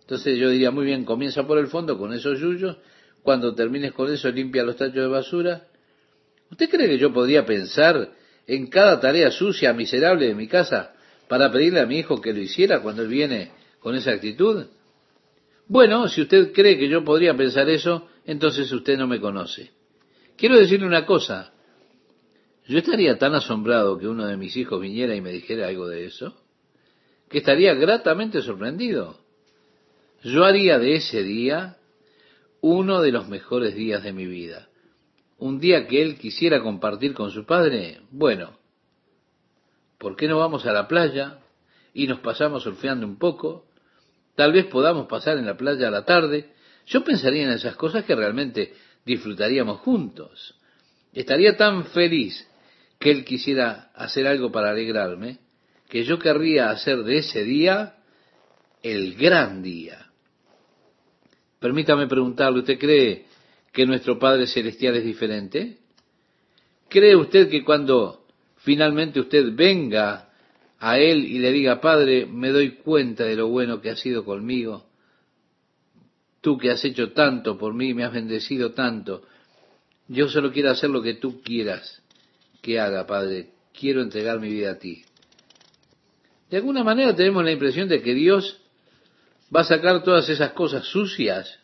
Entonces 0.00 0.38
yo 0.38 0.50
diría, 0.50 0.70
muy 0.70 0.86
bien, 0.86 1.04
comienza 1.04 1.46
por 1.46 1.58
el 1.58 1.66
fondo 1.66 1.98
con 1.98 2.12
esos 2.12 2.38
yuyos, 2.40 2.78
cuando 3.22 3.54
termines 3.54 3.92
con 3.92 4.12
eso 4.12 4.30
limpia 4.30 4.62
los 4.62 4.76
tachos 4.76 4.94
de 4.94 5.08
basura 5.08 5.68
¿Usted 6.50 6.70
cree 6.70 6.88
que 6.88 6.98
yo 6.98 7.12
podría 7.12 7.44
pensar 7.44 8.10
en 8.46 8.68
cada 8.68 9.00
tarea 9.00 9.30
sucia, 9.30 9.72
miserable 9.72 10.26
de 10.26 10.34
mi 10.34 10.48
casa 10.48 10.94
para 11.28 11.52
pedirle 11.52 11.80
a 11.80 11.86
mi 11.86 11.98
hijo 11.98 12.20
que 12.20 12.32
lo 12.32 12.40
hiciera 12.40 12.80
cuando 12.80 13.02
él 13.02 13.08
viene 13.08 13.52
con 13.80 13.94
esa 13.94 14.12
actitud? 14.12 14.66
Bueno, 15.66 16.08
si 16.08 16.22
usted 16.22 16.52
cree 16.52 16.78
que 16.78 16.88
yo 16.88 17.04
podría 17.04 17.36
pensar 17.36 17.68
eso, 17.68 18.08
entonces 18.24 18.72
usted 18.72 18.96
no 18.96 19.06
me 19.06 19.20
conoce. 19.20 19.70
Quiero 20.36 20.56
decirle 20.56 20.86
una 20.86 21.04
cosa. 21.04 21.52
Yo 22.68 22.78
estaría 22.78 23.18
tan 23.18 23.34
asombrado 23.34 23.98
que 23.98 24.06
uno 24.06 24.26
de 24.26 24.36
mis 24.36 24.56
hijos 24.56 24.80
viniera 24.80 25.14
y 25.14 25.20
me 25.20 25.32
dijera 25.32 25.68
algo 25.68 25.88
de 25.88 26.04
eso, 26.04 26.40
que 27.28 27.38
estaría 27.38 27.74
gratamente 27.74 28.42
sorprendido. 28.42 29.18
Yo 30.22 30.44
haría 30.44 30.78
de 30.78 30.96
ese 30.96 31.22
día 31.22 31.78
uno 32.60 33.02
de 33.02 33.12
los 33.12 33.28
mejores 33.28 33.74
días 33.74 34.02
de 34.02 34.12
mi 34.12 34.26
vida 34.26 34.68
un 35.38 35.60
día 35.60 35.86
que 35.86 36.02
él 36.02 36.18
quisiera 36.18 36.60
compartir 36.60 37.14
con 37.14 37.30
su 37.30 37.46
padre, 37.46 38.00
bueno, 38.10 38.58
¿por 39.98 40.16
qué 40.16 40.26
no 40.26 40.38
vamos 40.38 40.66
a 40.66 40.72
la 40.72 40.88
playa 40.88 41.38
y 41.94 42.06
nos 42.06 42.20
pasamos 42.20 42.64
surfeando 42.64 43.06
un 43.06 43.18
poco? 43.18 43.66
Tal 44.34 44.52
vez 44.52 44.66
podamos 44.66 45.06
pasar 45.06 45.38
en 45.38 45.46
la 45.46 45.56
playa 45.56 45.88
a 45.88 45.92
la 45.92 46.04
tarde. 46.04 46.52
Yo 46.86 47.04
pensaría 47.04 47.44
en 47.44 47.50
esas 47.50 47.76
cosas 47.76 48.04
que 48.04 48.14
realmente 48.14 48.74
disfrutaríamos 49.04 49.80
juntos. 49.80 50.56
Estaría 51.12 51.56
tan 51.56 51.86
feliz 51.86 52.47
que 52.98 53.10
él 53.10 53.24
quisiera 53.24 53.90
hacer 53.94 54.26
algo 54.26 54.50
para 54.50 54.70
alegrarme, 54.70 55.38
que 55.88 56.04
yo 56.04 56.18
querría 56.18 56.70
hacer 56.70 57.04
de 57.04 57.18
ese 57.18 57.44
día 57.44 57.96
el 58.82 59.14
gran 59.14 59.62
día. 59.62 60.10
Permítame 61.60 62.06
preguntarle, 62.06 62.60
¿usted 62.60 62.78
cree 62.78 63.26
que 63.72 63.86
nuestro 63.86 64.18
Padre 64.18 64.46
Celestial 64.46 64.96
es 64.96 65.04
diferente? 65.04 65.78
¿Cree 66.88 67.16
usted 67.16 67.48
que 67.48 67.64
cuando 67.64 68.26
finalmente 68.58 69.20
usted 69.20 69.52
venga 69.54 70.30
a 70.78 70.98
Él 70.98 71.24
y 71.24 71.38
le 71.38 71.52
diga, 71.52 71.80
Padre, 71.80 72.26
me 72.26 72.50
doy 72.50 72.76
cuenta 72.76 73.24
de 73.24 73.36
lo 73.36 73.48
bueno 73.48 73.80
que 73.80 73.90
has 73.90 74.00
sido 74.00 74.24
conmigo, 74.24 74.86
tú 76.40 76.56
que 76.58 76.70
has 76.70 76.84
hecho 76.84 77.12
tanto 77.12 77.58
por 77.58 77.74
mí, 77.74 77.94
me 77.94 78.04
has 78.04 78.12
bendecido 78.12 78.72
tanto, 78.72 79.22
yo 80.06 80.28
solo 80.28 80.52
quiero 80.52 80.70
hacer 80.70 80.90
lo 80.90 81.02
que 81.02 81.14
tú 81.14 81.42
quieras 81.42 82.02
que 82.68 82.78
haga, 82.78 83.06
Padre, 83.06 83.48
quiero 83.72 84.02
entregar 84.02 84.38
mi 84.38 84.50
vida 84.50 84.72
a 84.72 84.78
ti. 84.78 85.02
De 86.50 86.58
alguna 86.58 86.84
manera 86.84 87.16
tenemos 87.16 87.42
la 87.42 87.50
impresión 87.50 87.88
de 87.88 88.02
que 88.02 88.12
Dios 88.12 88.60
va 89.54 89.62
a 89.62 89.64
sacar 89.64 90.02
todas 90.02 90.28
esas 90.28 90.52
cosas 90.52 90.84
sucias 90.84 91.58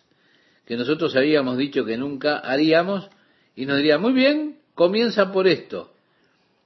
que 0.64 0.78
nosotros 0.78 1.14
habíamos 1.14 1.59
dicho 1.59 1.84
que 1.84 1.98
nunca 1.98 2.38
haríamos 2.38 3.11
y 3.55 3.66
nos 3.66 3.76
diría, 3.76 3.98
muy 3.98 4.14
bien, 4.14 4.59
comienza 4.74 5.30
por 5.30 5.46
esto. 5.46 5.92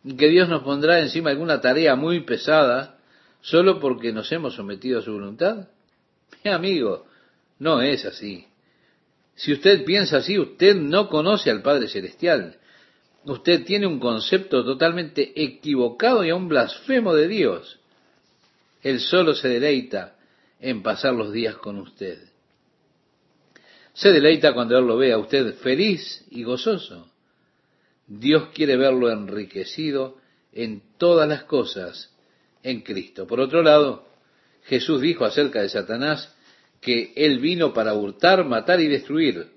Y 0.05 0.17
que 0.17 0.29
Dios 0.29 0.49
nos 0.49 0.63
pondrá 0.63 1.01
encima 1.01 1.31
alguna 1.31 1.61
tarea 1.61 1.97
muy 1.97 2.21
pesada 2.21 2.99
solo 3.41 3.81
porque 3.81 4.13
nos 4.13 4.31
hemos 4.31 4.55
sometido 4.55 5.01
a 5.01 5.03
su 5.03 5.13
voluntad. 5.13 5.67
Mi 6.45 6.53
amigo, 6.53 7.07
no 7.59 7.83
es 7.83 8.05
así. 8.05 8.47
Si 9.35 9.53
usted 9.53 9.85
piensa 9.85 10.19
así, 10.19 10.39
usted 10.39 10.77
no 10.77 11.09
conoce 11.09 11.51
al 11.51 11.63
Padre 11.63 11.89
Celestial. 11.89 12.58
Usted 13.29 13.65
tiene 13.65 13.87
un 13.87 14.01
concepto 14.01 14.65
totalmente 14.65 15.33
equivocado 15.37 16.25
y 16.25 16.33
un 16.33 16.49
blasfemo 16.49 17.13
de 17.15 17.29
Dios. 17.29 17.79
Él 18.83 19.01
solo 19.01 19.35
se 19.35 19.49
deleita 19.49 20.17
en 20.61 20.83
pasar 20.83 21.13
los 21.13 21.31
días 21.31 21.57
con 21.57 21.79
usted. 21.79 22.19
Se 23.93 24.13
deleita 24.13 24.55
cuando 24.55 24.79
Él 24.79 24.87
lo 24.87 24.97
ve 24.97 25.13
a 25.13 25.19
usted 25.19 25.57
feliz 25.57 26.25
y 26.31 26.43
gozoso. 26.43 27.11
Dios 28.07 28.49
quiere 28.55 28.79
verlo 28.79 29.11
enriquecido 29.11 30.17
en 30.55 30.81
todas 30.97 31.29
las 31.29 31.43
cosas 31.43 32.11
en 32.63 32.81
Cristo. 32.81 33.27
Por 33.27 33.41
otro 33.41 33.63
lado, 33.63 34.09
Jesús 34.65 35.03
dijo 35.03 35.27
acerca 35.27 35.61
de 35.61 35.69
Satanás 35.69 36.35
que 36.81 37.13
Él 37.15 37.41
vino 37.41 37.75
para 37.75 37.93
hurtar, 37.93 38.47
matar 38.47 38.81
y 38.81 38.89
destruir. 38.89 39.51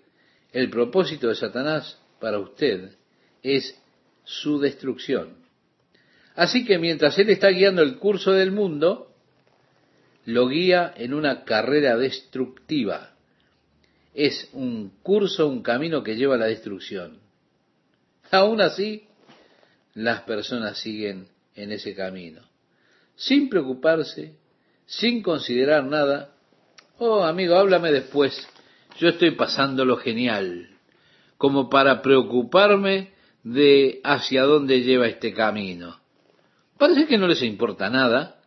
El 0.51 0.69
propósito 0.69 1.29
de 1.29 1.35
Satanás 1.35 1.97
para 2.19 2.37
usted 2.37 2.97
es 3.43 3.79
su 4.23 4.59
destrucción. 4.59 5.35
Así 6.35 6.65
que 6.65 6.77
mientras 6.77 7.17
Él 7.19 7.29
está 7.29 7.49
guiando 7.49 7.81
el 7.81 7.97
curso 7.97 8.31
del 8.31 8.51
mundo, 8.51 9.13
lo 10.25 10.47
guía 10.47 10.93
en 10.95 11.13
una 11.13 11.43
carrera 11.43 11.97
destructiva. 11.97 13.15
Es 14.13 14.49
un 14.53 14.91
curso, 15.03 15.47
un 15.47 15.63
camino 15.63 16.03
que 16.03 16.15
lleva 16.15 16.35
a 16.35 16.39
la 16.39 16.45
destrucción. 16.45 17.19
Aún 18.29 18.61
así, 18.61 19.07
las 19.93 20.21
personas 20.21 20.79
siguen 20.79 21.27
en 21.55 21.71
ese 21.71 21.93
camino, 21.95 22.41
sin 23.15 23.49
preocuparse, 23.49 24.35
sin 24.85 25.21
considerar 25.21 25.85
nada. 25.85 26.33
Oh, 26.97 27.23
amigo, 27.23 27.55
háblame 27.55 27.91
después. 27.91 28.47
Yo 28.99 29.09
estoy 29.09 29.31
pasando 29.31 29.83
lo 29.83 29.97
genial, 29.97 30.69
como 31.37 31.69
para 31.69 32.01
preocuparme 32.01 33.11
de 33.43 33.99
hacia 34.03 34.43
dónde 34.43 34.81
lleva 34.81 35.07
este 35.07 35.33
camino. 35.33 35.99
Parece 36.77 37.07
que 37.07 37.17
no 37.17 37.27
les 37.27 37.41
importa 37.43 37.89
nada 37.89 38.39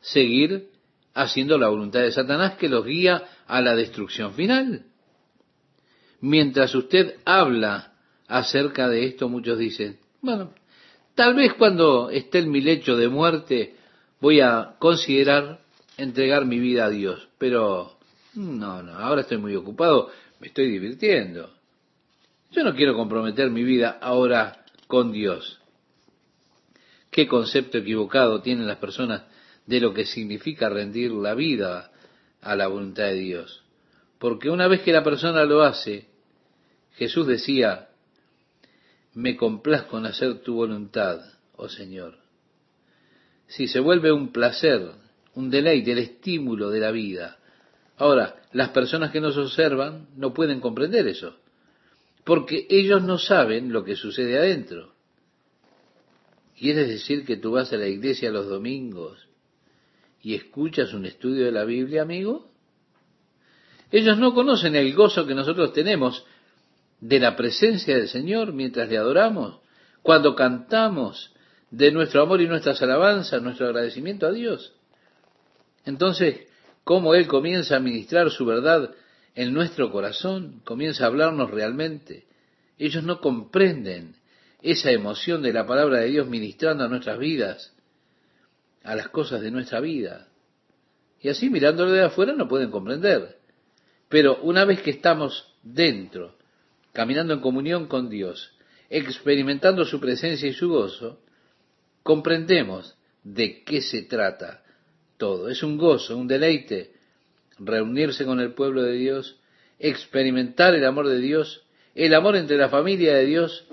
seguir 0.00 0.68
haciendo 1.14 1.58
la 1.58 1.68
voluntad 1.68 2.00
de 2.00 2.12
Satanás 2.12 2.56
que 2.56 2.68
los 2.68 2.84
guía 2.84 3.24
a 3.46 3.60
la 3.60 3.74
destrucción 3.74 4.32
final. 4.34 4.84
Mientras 6.20 6.74
usted 6.74 7.16
habla 7.24 7.92
acerca 8.26 8.88
de 8.88 9.06
esto, 9.06 9.28
muchos 9.28 9.58
dicen, 9.58 9.98
bueno, 10.20 10.52
tal 11.14 11.34
vez 11.34 11.54
cuando 11.54 12.10
esté 12.10 12.38
en 12.38 12.50
mi 12.50 12.60
lecho 12.60 12.96
de 12.96 13.08
muerte 13.08 13.76
voy 14.20 14.40
a 14.40 14.76
considerar 14.78 15.60
entregar 15.96 16.44
mi 16.44 16.58
vida 16.58 16.86
a 16.86 16.90
Dios, 16.90 17.28
pero 17.38 17.98
no, 18.34 18.82
no, 18.82 18.92
ahora 18.92 19.22
estoy 19.22 19.38
muy 19.38 19.54
ocupado, 19.56 20.10
me 20.40 20.48
estoy 20.48 20.70
divirtiendo. 20.70 21.57
Yo 22.50 22.64
no 22.64 22.74
quiero 22.74 22.94
comprometer 22.94 23.50
mi 23.50 23.62
vida 23.62 23.98
ahora 24.00 24.64
con 24.86 25.12
Dios. 25.12 25.60
Qué 27.10 27.26
concepto 27.26 27.78
equivocado 27.78 28.40
tienen 28.40 28.66
las 28.66 28.78
personas 28.78 29.24
de 29.66 29.80
lo 29.80 29.92
que 29.92 30.06
significa 30.06 30.68
rendir 30.68 31.10
la 31.12 31.34
vida 31.34 31.90
a 32.40 32.56
la 32.56 32.68
voluntad 32.68 33.04
de 33.04 33.14
Dios. 33.14 33.62
Porque 34.18 34.50
una 34.50 34.66
vez 34.66 34.82
que 34.82 34.92
la 34.92 35.04
persona 35.04 35.44
lo 35.44 35.62
hace, 35.62 36.08
Jesús 36.94 37.26
decía, 37.26 37.88
me 39.14 39.36
complazco 39.36 39.98
en 39.98 40.06
hacer 40.06 40.40
tu 40.40 40.54
voluntad, 40.54 41.20
oh 41.56 41.68
Señor. 41.68 42.18
Si 43.46 43.68
se 43.68 43.80
vuelve 43.80 44.12
un 44.12 44.32
placer, 44.32 44.92
un 45.34 45.50
deleite, 45.50 45.92
el 45.92 45.98
estímulo 45.98 46.70
de 46.70 46.80
la 46.80 46.90
vida. 46.90 47.38
Ahora, 47.96 48.36
las 48.52 48.70
personas 48.70 49.10
que 49.10 49.20
nos 49.20 49.36
observan 49.36 50.08
no 50.16 50.32
pueden 50.34 50.60
comprender 50.60 51.06
eso, 51.08 51.36
porque 52.28 52.66
ellos 52.68 53.02
no 53.04 53.16
saben 53.16 53.72
lo 53.72 53.84
que 53.84 53.96
sucede 53.96 54.36
adentro. 54.36 54.92
¿Quieres 56.58 56.86
decir 56.86 57.24
que 57.24 57.38
tú 57.38 57.52
vas 57.52 57.72
a 57.72 57.78
la 57.78 57.86
iglesia 57.86 58.30
los 58.30 58.46
domingos 58.46 59.26
y 60.20 60.34
escuchas 60.34 60.92
un 60.92 61.06
estudio 61.06 61.46
de 61.46 61.52
la 61.52 61.64
Biblia, 61.64 62.02
amigo? 62.02 62.50
Ellos 63.90 64.18
no 64.18 64.34
conocen 64.34 64.76
el 64.76 64.94
gozo 64.94 65.26
que 65.26 65.34
nosotros 65.34 65.72
tenemos 65.72 66.26
de 67.00 67.18
la 67.18 67.34
presencia 67.34 67.96
del 67.96 68.08
Señor 68.08 68.52
mientras 68.52 68.90
le 68.90 68.98
adoramos, 68.98 69.60
cuando 70.02 70.34
cantamos 70.34 71.34
de 71.70 71.90
nuestro 71.92 72.20
amor 72.20 72.42
y 72.42 72.46
nuestras 72.46 72.82
alabanzas, 72.82 73.40
nuestro 73.40 73.68
agradecimiento 73.68 74.26
a 74.26 74.32
Dios. 74.32 74.74
Entonces, 75.86 76.46
cómo 76.84 77.14
Él 77.14 77.26
comienza 77.26 77.76
a 77.76 77.80
ministrar 77.80 78.30
su 78.30 78.44
verdad 78.44 78.94
en 79.38 79.54
nuestro 79.54 79.92
corazón, 79.92 80.62
comienza 80.64 81.04
a 81.04 81.06
hablarnos 81.06 81.52
realmente. 81.52 82.24
Ellos 82.76 83.04
no 83.04 83.20
comprenden 83.20 84.16
esa 84.62 84.90
emoción 84.90 85.42
de 85.42 85.52
la 85.52 85.64
palabra 85.64 85.98
de 85.98 86.08
Dios 86.08 86.26
ministrando 86.26 86.82
a 86.82 86.88
nuestras 86.88 87.20
vidas 87.20 87.72
a 88.82 88.96
las 88.96 89.10
cosas 89.10 89.40
de 89.40 89.52
nuestra 89.52 89.78
vida. 89.78 90.26
Y 91.20 91.28
así 91.28 91.50
mirándolo 91.50 91.92
de 91.92 92.02
afuera 92.02 92.32
no 92.32 92.48
pueden 92.48 92.72
comprender. 92.72 93.38
Pero 94.08 94.42
una 94.42 94.64
vez 94.64 94.82
que 94.82 94.90
estamos 94.90 95.54
dentro, 95.62 96.36
caminando 96.92 97.32
en 97.32 97.40
comunión 97.40 97.86
con 97.86 98.10
Dios, 98.10 98.50
experimentando 98.90 99.84
su 99.84 100.00
presencia 100.00 100.48
y 100.48 100.52
su 100.52 100.68
gozo, 100.68 101.20
comprendemos 102.02 102.96
de 103.22 103.62
qué 103.62 103.82
se 103.82 104.02
trata 104.02 104.64
todo. 105.16 105.48
Es 105.48 105.62
un 105.62 105.78
gozo, 105.78 106.16
un 106.16 106.26
deleite 106.26 106.97
reunirse 107.58 108.24
con 108.24 108.40
el 108.40 108.52
pueblo 108.52 108.82
de 108.82 108.94
Dios, 108.94 109.38
experimentar 109.78 110.74
el 110.74 110.84
amor 110.84 111.08
de 111.08 111.18
Dios, 111.18 111.62
el 111.94 112.14
amor 112.14 112.36
entre 112.36 112.56
la 112.56 112.68
familia 112.68 113.14
de 113.14 113.26
Dios, 113.26 113.66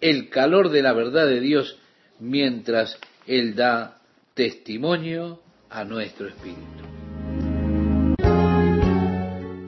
el 0.00 0.28
calor 0.28 0.70
de 0.70 0.82
la 0.82 0.92
verdad 0.92 1.26
de 1.26 1.40
Dios 1.40 1.78
mientras 2.20 2.98
Él 3.26 3.54
da 3.54 4.00
testimonio 4.34 5.40
a 5.70 5.84
nuestro 5.84 6.28
espíritu. 6.28 6.60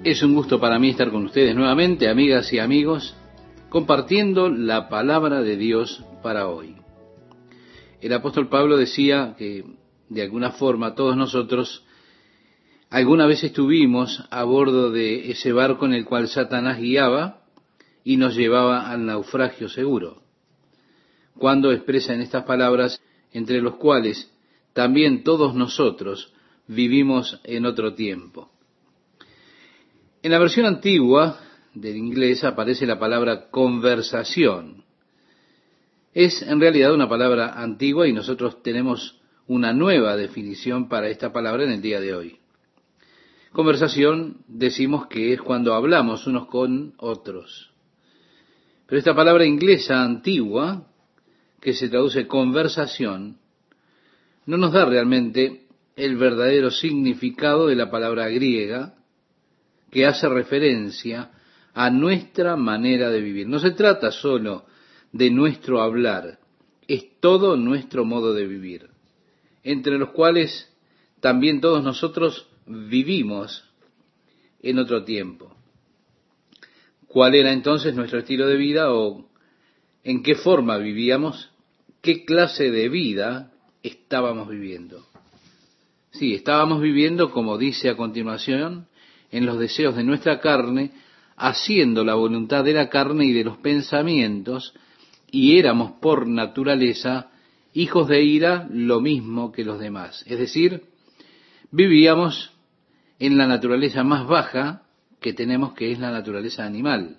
Es 0.05 0.23
un 0.23 0.35
gusto 0.35 0.61
para 0.61 0.79
mí 0.79 0.91
estar 0.91 1.11
con 1.11 1.25
ustedes 1.25 1.55
nuevamente, 1.57 2.09
amigas 2.09 2.53
y 2.53 2.61
amigos, 2.61 3.17
compartiendo 3.69 4.49
la 4.49 4.89
palabra 4.89 5.43
de 5.43 5.57
Dios 5.57 6.05
para 6.23 6.47
hoy. 6.47 6.77
El 8.01 8.13
apóstol 8.13 8.49
Pablo 8.49 8.77
decía 8.77 9.35
que 9.37 9.65
de 10.09 10.23
alguna 10.23 10.53
forma 10.53 10.95
todos 10.95 11.17
nosotros 11.17 11.85
alguna 12.91 13.27
vez 13.27 13.43
estuvimos 13.45 14.25
a 14.31 14.45
bordo 14.45 14.91
de 14.91 15.31
ese 15.31 15.53
barco 15.53 15.87
en 15.87 15.95
el 15.95 16.05
cual 16.05 16.29
Satanás 16.29 16.79
guiaba 16.79 17.43
y 18.05 18.17
nos 18.17 18.37
llevaba 18.37 18.91
al 18.91 19.05
naufragio 19.07 19.69
seguro. 19.69 20.23
Cuando 21.39 21.73
expresa 21.73 22.15
en 22.15 22.21
estas 22.21 22.45
palabras, 22.45 23.01
entre 23.33 23.61
los 23.61 23.77
cuales 23.77 24.33
también 24.73 25.25
todos 25.25 25.55
nosotros 25.55 26.33
vivimos 26.67 27.41
en 27.45 27.67
otro 27.67 27.95
tiempo. 27.95 28.51
En 30.23 30.33
la 30.33 30.39
versión 30.39 30.67
antigua 30.67 31.39
del 31.75 31.97
inglés 31.97 32.43
aparece 32.45 32.87
la 32.87 32.99
palabra 32.99 33.51
conversación. 33.51 34.85
Es 36.15 36.43
en 36.43 36.61
realidad 36.61 36.95
una 36.95 37.09
palabra 37.09 37.61
antigua 37.61 38.09
y 38.09 38.13
nosotros 38.13 38.63
tenemos 38.63 39.21
una 39.47 39.73
nueva 39.73 40.17
definición 40.17 40.89
para 40.89 41.09
esta 41.09 41.33
palabra 41.33 41.65
en 41.65 41.73
el 41.73 41.83
día 41.83 42.01
de 42.01 42.15
hoy. 42.15 42.39
Conversación 43.57 44.45
decimos 44.49 45.07
que 45.07 45.33
es 45.33 45.41
cuando 45.41 45.73
hablamos 45.73 46.27
unos 46.27 46.47
con 46.49 46.93
otros. 46.99 47.73
Pero 48.87 48.99
esta 48.99 49.15
palabra 49.15 49.47
inglesa 49.47 50.03
antigua, 50.03 50.87
que 51.59 51.73
se 51.73 51.89
traduce 51.89 52.27
conversación, 52.27 53.39
no 54.45 54.59
nos 54.59 54.75
da 54.75 54.85
realmente 54.85 55.69
el 55.97 56.19
verdadero 56.19 56.71
significado 56.71 57.69
de 57.69 57.77
la 57.77 57.91
palabra 57.91 58.29
griega 58.29 58.97
que 59.91 60.05
hace 60.05 60.29
referencia 60.29 61.31
a 61.73 61.89
nuestra 61.89 62.57
manera 62.57 63.09
de 63.09 63.23
vivir. 63.23 63.49
No 63.49 63.59
se 63.59 63.71
trata 63.71 64.11
solo 64.11 64.67
de 65.13 65.31
nuestro 65.31 65.81
hablar, 65.81 66.41
es 66.87 67.19
todo 67.21 67.57
nuestro 67.57 68.05
modo 68.05 68.35
de 68.35 68.47
vivir, 68.47 68.91
entre 69.65 69.97
los 69.97 70.11
cuales 70.11 70.71
también 71.21 71.63
todos 71.63 71.83
nosotros 71.83 72.51
vivimos 72.67 73.65
en 74.63 74.79
otro 74.79 75.05
tiempo. 75.05 75.55
¿Cuál 77.07 77.35
era 77.35 77.53
entonces 77.53 77.95
nuestro 77.95 78.19
estilo 78.19 78.47
de 78.47 78.57
vida 78.57 78.93
o 78.93 79.29
en 80.05 80.23
qué 80.23 80.35
forma 80.35 80.77
vivíamos? 80.77 81.51
¿Qué 82.03 82.25
clase 82.25 82.71
de 82.71 82.89
vida 82.89 83.53
estábamos 83.87 84.49
viviendo. 84.49 85.07
Sí, 86.11 86.35
estábamos 86.35 86.81
viviendo, 86.81 87.31
como 87.31 87.59
dice 87.59 87.89
a 87.89 87.97
continuación, 87.97 88.87
en 89.31 89.47
los 89.47 89.59
deseos 89.59 89.97
de 89.97 90.05
nuestra 90.05 90.41
carne, 90.41 90.93
haciendo 91.37 92.05
la 92.05 92.15
voluntad 92.15 92.65
de 92.65 92.73
la 92.73 92.89
carne 92.89 93.27
y 93.27 93.33
de 93.33 93.45
los 93.45 93.59
pensamientos, 93.59 94.75
y 95.31 95.59
éramos 95.59 95.93
por 96.01 96.27
naturaleza 96.27 97.31
hijos 97.75 98.09
de 98.09 98.23
ira 98.23 98.67
lo 98.71 99.01
mismo 99.01 99.53
que 99.53 99.65
los 99.65 99.79
demás. 99.79 100.25
Es 100.27 100.39
decir, 100.39 100.85
vivíamos 101.71 102.53
en 103.19 103.39
la 103.39 103.47
naturaleza 103.47 104.05
más 104.05 104.27
baja 104.27 104.83
que 105.21 105.33
tenemos, 105.33 105.75
que 105.75 105.93
es 105.93 105.99
la 105.99 106.11
naturaleza 106.11 106.65
animal, 106.65 107.19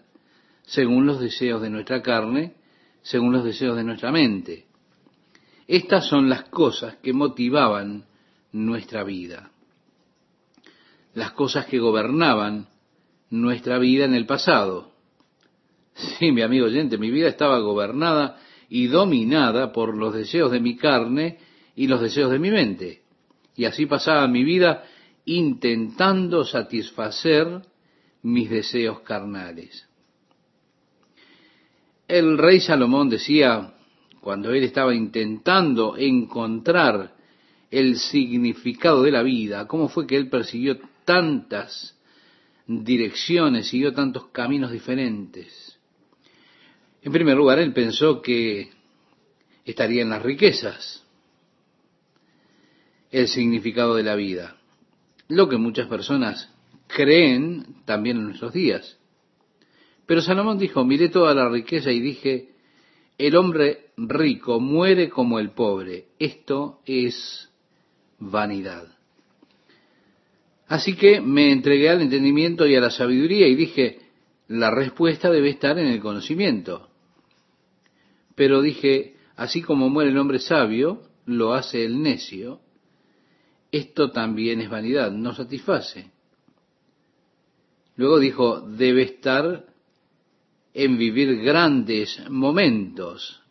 según 0.64 1.06
los 1.06 1.20
deseos 1.20 1.62
de 1.62 1.70
nuestra 1.70 2.02
carne, 2.02 2.56
según 3.02 3.34
los 3.34 3.44
deseos 3.44 3.76
de 3.76 3.84
nuestra 3.84 4.12
mente. 4.12 4.66
Estas 5.68 6.08
son 6.08 6.30
las 6.30 6.44
cosas 6.44 6.96
que 6.98 7.14
motivaban 7.14 8.06
nuestra 8.52 9.04
vida, 9.04 9.52
las 11.14 11.32
cosas 11.32 11.66
que 11.66 11.80
gobernaban 11.80 12.68
nuestra 13.30 13.78
vida 13.80 14.06
en 14.06 14.14
el 14.14 14.26
pasado. 14.26 14.92
Sí, 16.20 16.32
mi 16.32 16.42
amigo 16.42 16.68
oyente, 16.68 16.98
mi 16.98 17.10
vida 17.10 17.28
estaba 17.28 17.60
gobernada 17.60 18.38
y 18.70 18.88
dominada 18.88 19.72
por 19.72 19.98
los 19.98 20.14
deseos 20.14 20.52
de 20.52 20.60
mi 20.60 20.78
carne 20.78 21.40
y 21.76 21.88
los 21.88 22.02
deseos 22.02 22.32
de 22.32 22.40
mi 22.40 22.52
mente. 22.52 23.02
Y 23.56 23.66
así 23.66 23.88
pasaba 23.88 24.28
mi 24.28 24.44
vida 24.44 24.84
intentando 25.28 26.46
satisfacer 26.46 27.62
mis 28.24 28.50
deseos 28.50 29.02
carnales. 29.02 29.88
El 32.08 32.38
rey 32.38 32.62
Salomón 32.62 33.10
decía, 33.10 33.74
cuando 34.22 34.52
él 34.52 34.64
estaba 34.64 34.96
intentando 34.96 35.98
encontrar 35.98 37.14
el 37.70 37.98
significado 37.98 39.04
de 39.04 39.12
la 39.12 39.22
vida, 39.22 39.68
cómo 39.68 39.90
fue 39.90 40.08
que 40.08 40.16
él 40.16 40.30
persiguió 40.30 40.80
tantas 41.04 41.98
direcciones, 42.66 43.68
siguió 43.68 43.94
tantos 43.94 44.28
caminos 44.28 44.72
diferentes. 44.72 45.78
En 47.02 47.12
primer 47.12 47.36
lugar, 47.36 47.60
él 47.60 47.74
pensó 47.74 48.22
que 48.22 48.70
estaría 49.66 50.02
en 50.02 50.10
las 50.10 50.24
riquezas 50.24 51.04
el 53.12 53.28
significado 53.28 53.96
de 53.96 54.04
la 54.04 54.16
vida, 54.16 54.57
lo 55.28 55.50
que 55.50 55.58
muchas 55.58 55.88
personas 55.88 56.54
creen 56.88 57.84
también 57.86 58.18
en 58.18 58.26
nuestros 58.26 58.54
días. 58.54 58.98
Pero 60.06 60.22
Salomón 60.22 60.58
dijo, 60.58 60.86
miré 60.86 61.10
toda 61.10 61.34
la 61.34 61.50
riqueza 61.50 61.92
y 61.92 62.00
dije, 62.00 62.50
el 63.18 63.36
hombre 63.36 63.92
rico 63.98 64.60
muere 64.60 65.10
como 65.10 65.40
el 65.40 65.52
pobre. 65.52 66.06
Esto 66.18 66.80
es 66.86 67.50
vanidad. 68.20 68.88
Así 70.68 70.96
que 70.96 71.22
me 71.22 71.52
entregué 71.52 71.90
al 71.90 72.02
entendimiento 72.02 72.66
y 72.68 72.76
a 72.76 72.82
la 72.82 72.90
sabiduría 72.90 73.48
y 73.48 73.56
dije, 73.56 74.00
la 74.48 74.72
respuesta 74.72 75.30
debe 75.30 75.50
estar 75.50 75.78
en 75.80 75.88
el 75.88 76.00
conocimiento. 76.00 76.90
Pero 78.36 78.62
dije, 78.62 79.16
así 79.36 79.62
como 79.62 79.90
muere 79.90 80.12
el 80.12 80.18
hombre 80.18 80.40
sabio, 80.40 81.04
lo 81.26 81.54
hace 81.54 81.84
el 81.84 82.02
necio, 82.02 82.62
esto 83.78 84.12
también 84.12 84.62
es 84.62 84.70
vanidad, 84.70 85.12
no 85.12 85.34
satisface. 85.34 86.12
Luego 87.96 88.20
dijo, 88.20 88.62
debe 88.62 89.04
estar 89.04 89.66
en 90.74 90.98
vivir 90.98 91.42
grandes 91.42 92.30
momentos. 92.30 93.42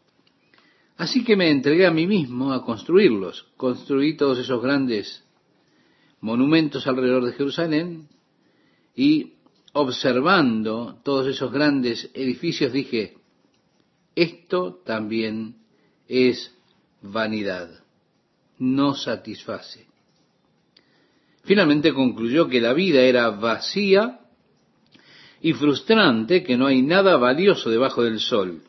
Así 0.96 1.24
que 1.24 1.36
me 1.36 1.50
entregué 1.50 1.86
a 1.86 1.90
mí 1.90 2.06
mismo 2.06 2.52
a 2.52 2.64
construirlos. 2.64 3.46
Construí 3.56 4.16
todos 4.16 4.38
esos 4.38 4.62
grandes 4.62 5.24
monumentos 6.20 6.86
alrededor 6.86 7.24
de 7.24 7.32
Jerusalén 7.32 8.08
y 8.94 9.34
observando 9.72 10.98
todos 11.04 11.26
esos 11.26 11.52
grandes 11.52 12.10
edificios 12.14 12.72
dije, 12.72 13.18
esto 14.14 14.80
también 14.86 15.56
es 16.08 16.54
vanidad, 17.02 17.68
no 18.58 18.94
satisface. 18.94 19.86
Finalmente 21.46 21.94
concluyó 21.94 22.48
que 22.48 22.60
la 22.60 22.72
vida 22.72 23.02
era 23.02 23.30
vacía 23.30 24.18
y 25.40 25.52
frustrante, 25.52 26.42
que 26.42 26.56
no 26.56 26.66
hay 26.66 26.82
nada 26.82 27.16
valioso 27.18 27.70
debajo 27.70 28.02
del 28.02 28.18
sol. 28.18 28.62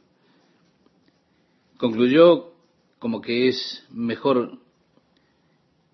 Concluyó 1.77 2.51
como 2.99 3.19
que 3.19 3.47
es 3.47 3.83
mejor 3.89 4.59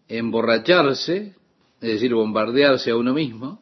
emborracharse, 0.09 1.35
es 1.79 1.89
decir, 1.89 2.13
bombardearse 2.13 2.91
a 2.91 2.97
uno 2.97 3.13
mismo, 3.13 3.61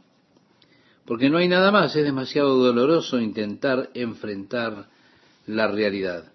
porque 1.06 1.30
no 1.30 1.38
hay 1.38 1.48
nada 1.48 1.72
más, 1.72 1.96
es 1.96 2.04
demasiado 2.04 2.58
doloroso 2.58 3.20
intentar 3.20 3.92
enfrentar 3.94 4.90
la 5.46 5.68
realidad. 5.68 6.32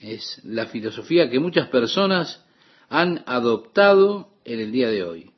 Es 0.00 0.40
la 0.44 0.66
filosofía 0.66 1.30
que 1.30 1.38
muchas 1.38 1.68
personas 1.68 2.44
han 2.88 3.22
adoptado 3.26 4.30
en 4.44 4.58
el 4.58 4.72
día 4.72 4.88
de 4.88 5.04
hoy 5.04 5.33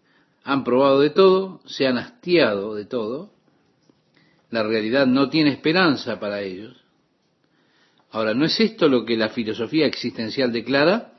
han 0.47 0.63
probado 0.63 1.01
de 1.01 1.11
todo, 1.11 1.61
se 1.67 1.89
han 1.89 1.99
hastiado 1.99 2.77
de 2.77 2.85
todo, 2.85 3.33
la 4.51 4.63
realidad 4.63 5.05
no 5.05 5.29
tiene 5.29 5.51
esperanza 5.51 6.21
para 6.21 6.41
ellos. 6.41 6.81
Ahora, 8.13 8.33
¿no 8.33 8.45
es 8.45 8.61
esto 8.61 8.89
lo 8.89 9.05
que 9.05 9.17
la 9.17 9.31
filosofía 9.31 9.87
existencial 9.87 10.53
declara? 10.53 11.15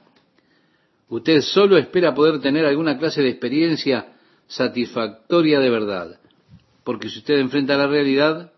Usted 1.09 1.41
solo 1.41 1.77
espera 1.77 2.13
poder 2.13 2.39
tener 2.39 2.65
alguna 2.65 2.97
clase 2.97 3.21
de 3.21 3.27
experiencia 3.27 4.13
satisfactoria 4.47 5.59
de 5.59 5.69
verdad, 5.71 6.21
porque 6.85 7.09
si 7.09 7.19
usted 7.19 7.37
enfrenta 7.37 7.75
la 7.75 7.87
realidad, 7.87 8.53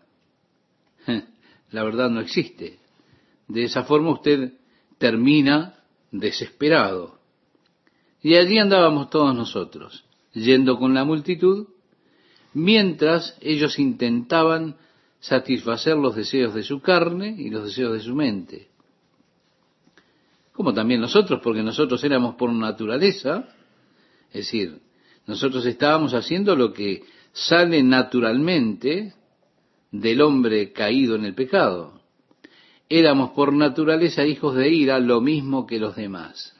la 1.72 1.82
verdad 1.82 2.10
no 2.10 2.20
existe. 2.20 2.78
De 3.48 3.64
esa 3.64 3.82
forma 3.82 4.12
usted 4.12 4.52
termina 4.98 5.80
desesperado. 6.12 7.18
Y 8.22 8.36
allí 8.36 8.56
andábamos 8.56 9.10
todos 9.10 9.34
nosotros 9.34 10.04
yendo 10.32 10.78
con 10.78 10.94
la 10.94 11.04
multitud, 11.04 11.68
mientras 12.54 13.36
ellos 13.40 13.78
intentaban 13.78 14.76
satisfacer 15.20 15.96
los 15.96 16.16
deseos 16.16 16.54
de 16.54 16.62
su 16.62 16.80
carne 16.80 17.34
y 17.38 17.50
los 17.50 17.64
deseos 17.64 17.92
de 17.92 18.00
su 18.00 18.14
mente. 18.14 18.68
Como 20.52 20.72
también 20.72 21.00
nosotros, 21.00 21.40
porque 21.42 21.62
nosotros 21.62 22.02
éramos 22.04 22.34
por 22.34 22.52
naturaleza, 22.52 23.48
es 24.28 24.46
decir, 24.46 24.80
nosotros 25.26 25.64
estábamos 25.66 26.14
haciendo 26.14 26.56
lo 26.56 26.72
que 26.72 27.02
sale 27.32 27.82
naturalmente 27.82 29.14
del 29.90 30.22
hombre 30.22 30.72
caído 30.72 31.16
en 31.16 31.24
el 31.24 31.34
pecado. 31.34 32.00
Éramos 32.88 33.30
por 33.30 33.52
naturaleza 33.52 34.26
hijos 34.26 34.56
de 34.56 34.68
ira, 34.70 34.98
lo 34.98 35.20
mismo 35.20 35.66
que 35.66 35.78
los 35.78 35.96
demás. 35.96 36.56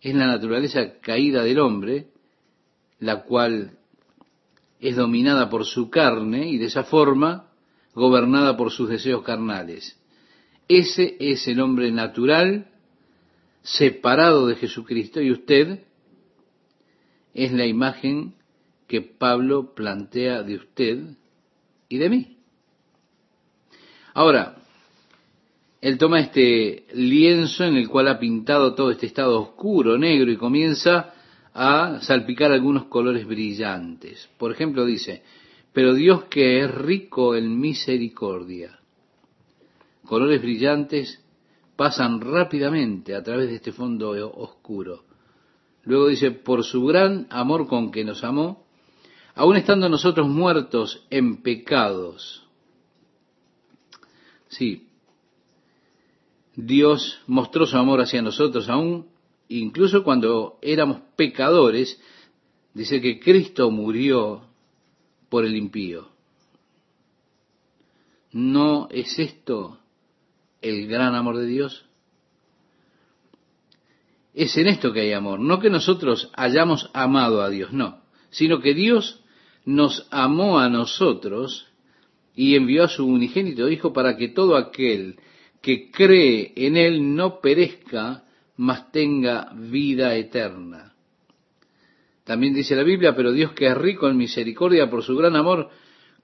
Es 0.00 0.14
la 0.14 0.26
naturaleza 0.26 1.00
caída 1.00 1.42
del 1.42 1.58
hombre 1.58 2.13
la 3.04 3.22
cual 3.24 3.72
es 4.80 4.96
dominada 4.96 5.50
por 5.50 5.66
su 5.66 5.90
carne 5.90 6.48
y 6.48 6.56
de 6.56 6.66
esa 6.66 6.84
forma 6.84 7.50
gobernada 7.94 8.56
por 8.56 8.70
sus 8.70 8.88
deseos 8.88 9.22
carnales. 9.22 10.00
Ese 10.68 11.16
es 11.20 11.46
el 11.46 11.60
hombre 11.60 11.92
natural, 11.92 12.70
separado 13.62 14.46
de 14.46 14.56
Jesucristo, 14.56 15.20
y 15.20 15.30
usted 15.30 15.84
es 17.34 17.52
la 17.52 17.66
imagen 17.66 18.34
que 18.88 19.02
Pablo 19.02 19.74
plantea 19.74 20.42
de 20.42 20.56
usted 20.56 20.98
y 21.90 21.98
de 21.98 22.08
mí. 22.08 22.38
Ahora, 24.14 24.56
él 25.82 25.98
toma 25.98 26.20
este 26.20 26.86
lienzo 26.94 27.64
en 27.64 27.76
el 27.76 27.90
cual 27.90 28.08
ha 28.08 28.18
pintado 28.18 28.74
todo 28.74 28.90
este 28.90 29.04
estado 29.04 29.38
oscuro, 29.40 29.98
negro, 29.98 30.32
y 30.32 30.38
comienza 30.38 31.13
a 31.54 32.00
salpicar 32.02 32.50
algunos 32.50 32.86
colores 32.86 33.26
brillantes. 33.26 34.28
Por 34.38 34.50
ejemplo, 34.50 34.84
dice, 34.84 35.22
pero 35.72 35.94
Dios 35.94 36.24
que 36.24 36.60
es 36.60 36.70
rico 36.74 37.36
en 37.36 37.58
misericordia. 37.58 38.80
Colores 40.04 40.42
brillantes 40.42 41.24
pasan 41.76 42.20
rápidamente 42.20 43.14
a 43.14 43.22
través 43.22 43.48
de 43.48 43.56
este 43.56 43.72
fondo 43.72 44.10
oscuro. 44.36 45.04
Luego 45.84 46.08
dice, 46.08 46.32
por 46.32 46.64
su 46.64 46.84
gran 46.84 47.26
amor 47.30 47.68
con 47.68 47.90
que 47.90 48.04
nos 48.04 48.24
amó, 48.24 48.66
aun 49.34 49.56
estando 49.56 49.88
nosotros 49.88 50.28
muertos 50.28 51.06
en 51.10 51.42
pecados. 51.42 52.46
Sí, 54.48 54.88
Dios 56.56 57.20
mostró 57.26 57.66
su 57.66 57.76
amor 57.76 58.00
hacia 58.00 58.22
nosotros 58.22 58.68
aún 58.68 59.13
incluso 59.48 60.04
cuando 60.04 60.58
éramos 60.62 61.00
pecadores, 61.16 62.00
dice 62.72 63.00
que 63.00 63.20
Cristo 63.20 63.70
murió 63.70 64.42
por 65.28 65.44
el 65.44 65.56
impío. 65.56 66.08
¿No 68.32 68.88
es 68.90 69.18
esto 69.18 69.78
el 70.60 70.86
gran 70.88 71.14
amor 71.14 71.36
de 71.36 71.46
Dios? 71.46 71.84
es 74.34 74.56
en 74.56 74.66
esto 74.66 74.92
que 74.92 75.00
hay 75.00 75.12
amor, 75.12 75.38
no 75.38 75.60
que 75.60 75.70
nosotros 75.70 76.30
hayamos 76.34 76.90
amado 76.92 77.40
a 77.40 77.48
Dios, 77.48 77.72
no, 77.72 78.02
sino 78.30 78.60
que 78.60 78.74
Dios 78.74 79.20
nos 79.64 80.06
amó 80.10 80.58
a 80.58 80.68
nosotros 80.68 81.68
y 82.34 82.56
envió 82.56 82.84
a 82.84 82.88
su 82.88 83.06
unigénito 83.06 83.68
Hijo 83.68 83.92
para 83.92 84.16
que 84.16 84.28
todo 84.28 84.56
aquel 84.56 85.16
que 85.62 85.90
cree 85.90 86.52
en 86.56 86.76
Él 86.76 87.14
no 87.14 87.40
perezca, 87.40 88.23
mas 88.56 88.90
tenga 88.92 89.52
vida 89.54 90.14
eterna. 90.14 90.94
También 92.24 92.54
dice 92.54 92.74
la 92.74 92.82
Biblia, 92.82 93.14
pero 93.14 93.32
Dios 93.32 93.52
que 93.52 93.66
es 93.66 93.76
rico 93.76 94.08
en 94.08 94.16
misericordia 94.16 94.88
por 94.88 95.02
su 95.02 95.16
gran 95.16 95.36
amor 95.36 95.68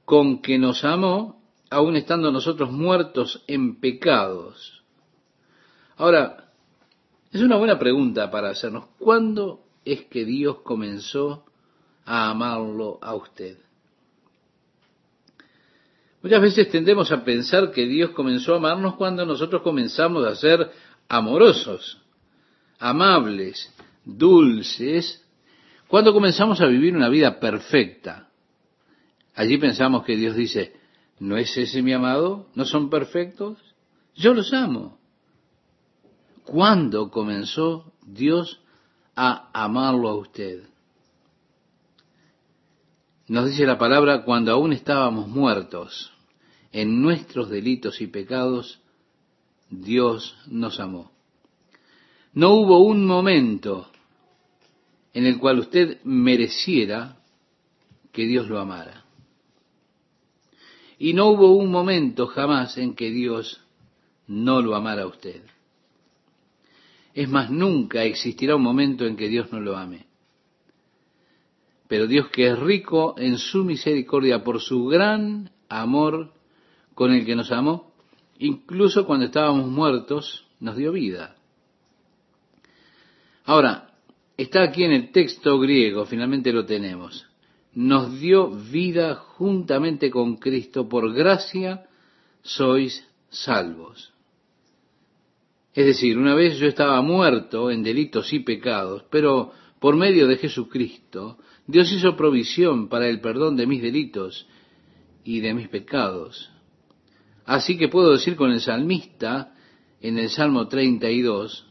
con 0.05 0.41
que 0.41 0.59
nos 0.59 0.85
amó, 0.85 1.43
aun 1.70 1.97
estando 1.97 2.33
nosotros 2.33 2.70
muertos 2.72 3.45
en 3.47 3.78
pecados. 3.81 4.83
Ahora, 5.97 6.51
es 7.31 7.43
una 7.43 7.57
buena 7.57 7.78
pregunta 7.78 8.31
para 8.31 8.51
hacernos. 8.51 8.87
¿Cuándo 8.99 9.61
es 9.85 10.07
que 10.07 10.24
Dios 10.24 10.62
comenzó 10.62 11.45
a 12.05 12.31
amarlo 12.31 12.99
a 13.03 13.14
usted? 13.14 13.59
Muchas 16.22 16.41
veces 16.43 16.70
tendemos 16.70 17.12
a 17.12 17.24
pensar 17.24 17.70
que 17.70 17.87
Dios 17.87 18.11
comenzó 18.11 18.55
a 18.55 18.57
amarnos 18.57 18.97
cuando 18.97 19.24
nosotros 19.24 19.62
comenzamos 19.62 20.26
a 20.26 20.35
ser 20.35 20.70
amorosos, 21.09 22.03
amables, 22.81 23.72
dulces, 24.05 25.24
cuando 25.87 26.12
comenzamos 26.12 26.61
a 26.61 26.66
vivir 26.66 26.97
una 26.97 27.09
vida 27.09 27.39
perfecta. 27.39 28.28
Allí 29.35 29.59
pensamos 29.59 30.05
que 30.05 30.16
Dios 30.16 30.35
dice, 30.35 30.74
¿no 31.20 31.37
es 31.37 31.57
ese 31.57 31.83
mi 31.83 31.93
amado? 31.93 32.49
¿No 32.55 32.64
son 32.64 32.91
perfectos? 32.91 33.59
Yo 34.16 34.35
los 34.35 34.53
amo. 34.53 34.99
¿Cuándo 36.45 37.11
comenzó 37.11 37.93
Dios 38.05 38.61
a 39.14 39.51
amarlo 39.53 40.09
a 40.09 40.16
usted? 40.16 40.64
Nos 43.28 43.47
dice 43.47 43.66
la 43.66 43.78
palabra, 43.78 44.24
cuando 44.24 44.51
aún 44.53 44.72
estábamos 44.72 45.28
muertos 45.28 46.12
en 46.72 47.01
nuestros 47.01 47.49
delitos 47.49 48.01
y 48.01 48.07
pecados, 48.07 48.81
Dios 49.68 50.37
nos 50.49 50.81
amó. 50.81 51.12
No 52.33 52.55
hubo 52.55 52.78
un 52.78 53.07
momento 53.07 53.89
en 55.12 55.26
el 55.26 55.39
cual 55.39 55.59
usted 55.59 55.99
mereciera 56.05 57.16
que 58.12 58.26
Dios 58.26 58.49
lo 58.49 58.61
amara. 58.61 59.05
Y 60.99 61.14
no 61.14 61.28
hubo 61.31 61.57
un 61.57 61.70
momento 61.70 62.26
jamás 62.26 62.76
en 62.78 62.95
que 62.95 63.11
Dios 63.11 63.64
no 64.26 64.61
lo 64.61 64.76
amara 64.76 65.03
a 65.03 65.07
usted. 65.07 65.43
Es 67.14 67.28
más, 67.28 67.51
nunca 67.51 68.05
existirá 68.05 68.55
un 68.55 68.62
momento 68.62 69.07
en 69.07 69.16
que 69.16 69.28
Dios 69.28 69.51
no 69.51 69.61
lo 69.61 69.76
ame. 69.76 70.07
Pero 71.89 72.07
Dios 72.07 72.28
que 72.28 72.47
es 72.47 72.59
rico 72.59 73.16
en 73.18 73.39
su 73.39 73.64
misericordia 73.64 74.45
por 74.45 74.61
su 74.61 74.87
gran 74.87 75.51
amor 75.68 76.33
con 76.95 77.12
el 77.12 77.26
que 77.26 77.35
nos 77.35 77.51
amó, 77.51 77.93
incluso 78.39 79.07
cuando 79.07 79.26
estábamos 79.26 79.66
muertos, 79.66 80.47
nos 80.61 80.76
dio 80.76 80.93
vida. 80.93 81.39
Ahora, 83.51 83.90
está 84.36 84.62
aquí 84.62 84.84
en 84.84 84.92
el 84.92 85.11
texto 85.11 85.59
griego, 85.59 86.07
finalmente 86.07 86.53
lo 86.53 86.66
tenemos. 86.66 87.26
Nos 87.74 88.20
dio 88.20 88.48
vida 88.48 89.16
juntamente 89.16 90.09
con 90.09 90.36
Cristo, 90.36 90.88
por 90.88 91.12
gracia 91.12 91.84
sois 92.42 93.05
salvos. 93.28 94.14
Es 95.74 95.84
decir, 95.84 96.16
una 96.16 96.36
vez 96.36 96.61
yo 96.61 96.68
estaba 96.68 97.03
muerto 97.03 97.72
en 97.72 97.82
delitos 97.82 98.32
y 98.32 98.38
pecados, 98.38 99.03
pero 99.11 99.51
por 99.80 99.96
medio 99.96 100.28
de 100.28 100.36
Jesucristo, 100.36 101.38
Dios 101.66 101.90
hizo 101.90 102.16
provisión 102.16 102.88
para 102.88 103.09
el 103.09 103.20
perdón 103.20 103.57
de 103.57 103.66
mis 103.66 103.82
delitos 103.82 104.46
y 105.24 105.40
de 105.40 105.55
mis 105.55 105.66
pecados. 105.66 106.53
Así 107.46 107.76
que 107.76 107.88
puedo 107.88 108.12
decir 108.12 108.36
con 108.36 108.53
el 108.53 108.61
salmista 108.61 109.55
en 110.01 110.20
el 110.20 110.30
Salmo 110.30 110.68
32, 110.68 111.66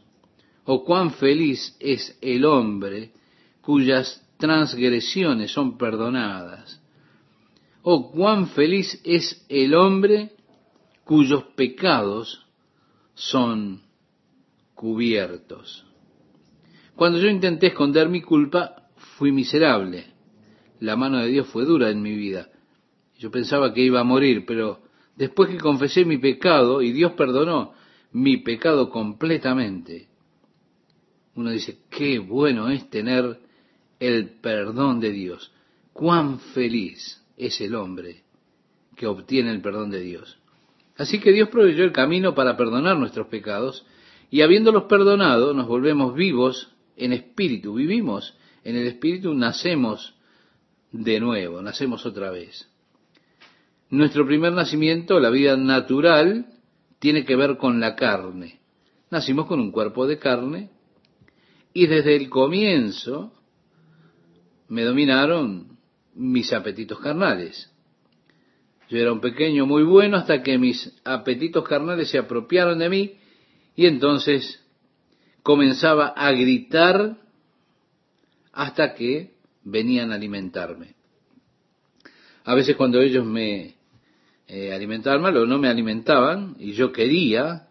o 0.72 0.84
cuán 0.84 1.10
feliz 1.10 1.76
es 1.80 2.16
el 2.22 2.44
hombre 2.44 3.10
cuyas 3.60 4.24
transgresiones 4.38 5.50
son 5.50 5.76
perdonadas, 5.76 6.80
o 7.82 8.12
cuán 8.12 8.46
feliz 8.50 9.00
es 9.02 9.44
el 9.48 9.74
hombre 9.74 10.30
cuyos 11.02 11.42
pecados 11.56 12.46
son 13.14 13.82
cubiertos. 14.76 15.84
Cuando 16.94 17.18
yo 17.18 17.26
intenté 17.26 17.66
esconder 17.66 18.08
mi 18.08 18.22
culpa, 18.22 18.90
fui 19.18 19.32
miserable. 19.32 20.06
La 20.78 20.94
mano 20.94 21.18
de 21.18 21.30
Dios 21.30 21.48
fue 21.48 21.64
dura 21.64 21.90
en 21.90 22.00
mi 22.00 22.14
vida. 22.14 22.48
Yo 23.18 23.32
pensaba 23.32 23.74
que 23.74 23.82
iba 23.82 23.98
a 23.98 24.04
morir, 24.04 24.44
pero 24.46 24.82
después 25.16 25.50
que 25.50 25.58
confesé 25.58 26.04
mi 26.04 26.18
pecado 26.18 26.80
y 26.80 26.92
Dios 26.92 27.14
perdonó 27.14 27.72
mi 28.12 28.36
pecado 28.36 28.88
completamente, 28.88 30.09
uno 31.34 31.50
dice, 31.50 31.78
qué 31.90 32.18
bueno 32.18 32.68
es 32.70 32.88
tener 32.90 33.38
el 33.98 34.30
perdón 34.40 35.00
de 35.00 35.10
Dios. 35.10 35.52
Cuán 35.92 36.40
feliz 36.40 37.22
es 37.36 37.60
el 37.60 37.74
hombre 37.74 38.22
que 38.96 39.06
obtiene 39.06 39.50
el 39.50 39.62
perdón 39.62 39.90
de 39.90 40.00
Dios. 40.00 40.38
Así 40.96 41.20
que 41.20 41.32
Dios 41.32 41.48
proveyó 41.48 41.84
el 41.84 41.92
camino 41.92 42.34
para 42.34 42.56
perdonar 42.56 42.98
nuestros 42.98 43.28
pecados 43.28 43.86
y 44.30 44.42
habiéndolos 44.42 44.84
perdonado 44.84 45.54
nos 45.54 45.66
volvemos 45.66 46.14
vivos 46.14 46.72
en 46.96 47.12
espíritu, 47.12 47.74
vivimos 47.74 48.36
en 48.64 48.76
el 48.76 48.86
espíritu, 48.86 49.32
nacemos 49.34 50.14
de 50.92 51.18
nuevo, 51.20 51.62
nacemos 51.62 52.04
otra 52.04 52.30
vez. 52.30 52.68
Nuestro 53.88 54.26
primer 54.26 54.52
nacimiento, 54.52 55.18
la 55.18 55.30
vida 55.30 55.56
natural, 55.56 56.46
tiene 56.98 57.24
que 57.24 57.36
ver 57.36 57.56
con 57.56 57.80
la 57.80 57.96
carne. 57.96 58.60
Nacimos 59.10 59.46
con 59.46 59.58
un 59.58 59.72
cuerpo 59.72 60.06
de 60.06 60.18
carne 60.18 60.70
y 61.72 61.86
desde 61.86 62.16
el 62.16 62.28
comienzo 62.28 63.32
me 64.68 64.82
dominaron 64.82 65.78
mis 66.14 66.52
apetitos 66.52 66.98
carnales. 67.00 67.70
Yo 68.88 68.98
era 68.98 69.12
un 69.12 69.20
pequeño 69.20 69.66
muy 69.66 69.84
bueno 69.84 70.16
hasta 70.16 70.42
que 70.42 70.58
mis 70.58 70.92
apetitos 71.04 71.66
carnales 71.66 72.10
se 72.10 72.18
apropiaron 72.18 72.78
de 72.78 72.88
mí 72.88 73.14
y 73.76 73.86
entonces 73.86 74.64
comenzaba 75.42 76.08
a 76.08 76.32
gritar 76.32 77.16
hasta 78.52 78.94
que 78.94 79.34
venían 79.62 80.10
a 80.10 80.16
alimentarme. 80.16 80.94
A 82.44 82.54
veces 82.54 82.76
cuando 82.76 83.00
ellos 83.00 83.24
me 83.24 83.74
eh, 84.48 84.72
alimentaban 84.72 85.22
mal 85.22 85.36
o 85.36 85.46
no 85.46 85.58
me 85.58 85.68
alimentaban 85.68 86.56
y 86.58 86.72
yo 86.72 86.92
quería 86.92 87.68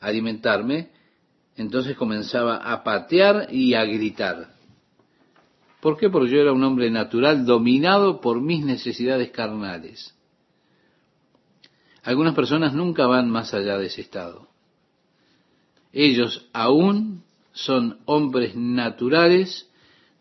alimentarme, 0.00 0.90
entonces 1.56 1.96
comenzaba 1.96 2.56
a 2.56 2.84
patear 2.84 3.48
y 3.50 3.74
a 3.74 3.84
gritar. 3.84 4.54
¿Por 5.80 5.96
qué? 5.96 6.10
Porque 6.10 6.30
yo 6.30 6.40
era 6.40 6.52
un 6.52 6.64
hombre 6.64 6.90
natural 6.90 7.46
dominado 7.46 8.20
por 8.20 8.40
mis 8.40 8.64
necesidades 8.64 9.30
carnales. 9.30 10.14
Algunas 12.02 12.34
personas 12.34 12.72
nunca 12.72 13.06
van 13.06 13.30
más 13.30 13.52
allá 13.54 13.78
de 13.78 13.86
ese 13.86 14.00
estado. 14.00 14.48
Ellos 15.92 16.48
aún 16.52 17.24
son 17.52 18.00
hombres 18.04 18.54
naturales 18.54 19.68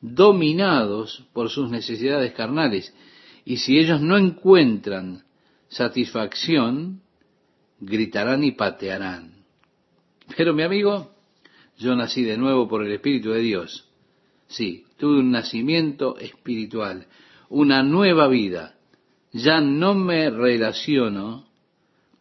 dominados 0.01 1.25
por 1.33 1.49
sus 1.49 1.69
necesidades 1.69 2.33
carnales. 2.33 2.93
Y 3.43 3.57
si 3.57 3.77
ellos 3.77 4.01
no 4.01 4.17
encuentran 4.17 5.23
satisfacción, 5.67 7.01
gritarán 7.79 8.43
y 8.43 8.51
patearán. 8.51 9.43
Pero 10.37 10.53
mi 10.53 10.63
amigo, 10.63 11.14
yo 11.77 11.95
nací 11.95 12.23
de 12.23 12.37
nuevo 12.37 12.67
por 12.67 12.83
el 12.83 12.91
Espíritu 12.91 13.31
de 13.31 13.41
Dios. 13.41 13.89
Sí, 14.47 14.85
tuve 14.97 15.19
un 15.19 15.31
nacimiento 15.31 16.17
espiritual, 16.17 17.07
una 17.49 17.83
nueva 17.83 18.27
vida. 18.27 18.75
Ya 19.31 19.59
no 19.59 19.95
me 19.95 20.29
relaciono 20.29 21.47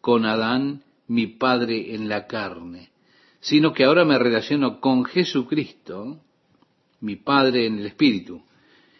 con 0.01 0.25
Adán, 0.25 0.83
mi 1.07 1.27
padre 1.27 1.95
en 1.95 2.09
la 2.09 2.27
carne 2.27 2.89
sino 3.45 3.73
que 3.73 3.83
ahora 3.83 4.05
me 4.05 4.17
relaciono 4.17 4.81
con 4.81 5.05
Jesucristo, 5.05 6.19
mi 6.99 7.15
Padre 7.15 7.67
en 7.67 7.77
el 7.77 7.85
Espíritu. 7.85 8.41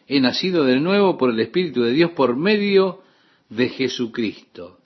He 0.06 0.22
nacido 0.22 0.66
de 0.66 0.80
nuevo 0.80 1.18
por 1.18 1.32
el 1.32 1.40
Espíritu 1.40 1.82
de 1.82 1.94
Dios 1.94 2.12
por 2.12 2.36
medio 2.36 3.02
de 3.50 3.70
Jesucristo. 3.70 4.78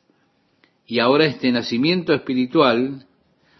Y 0.88 1.00
ahora 1.00 1.26
este 1.26 1.52
nacimiento 1.52 2.14
espiritual 2.14 3.06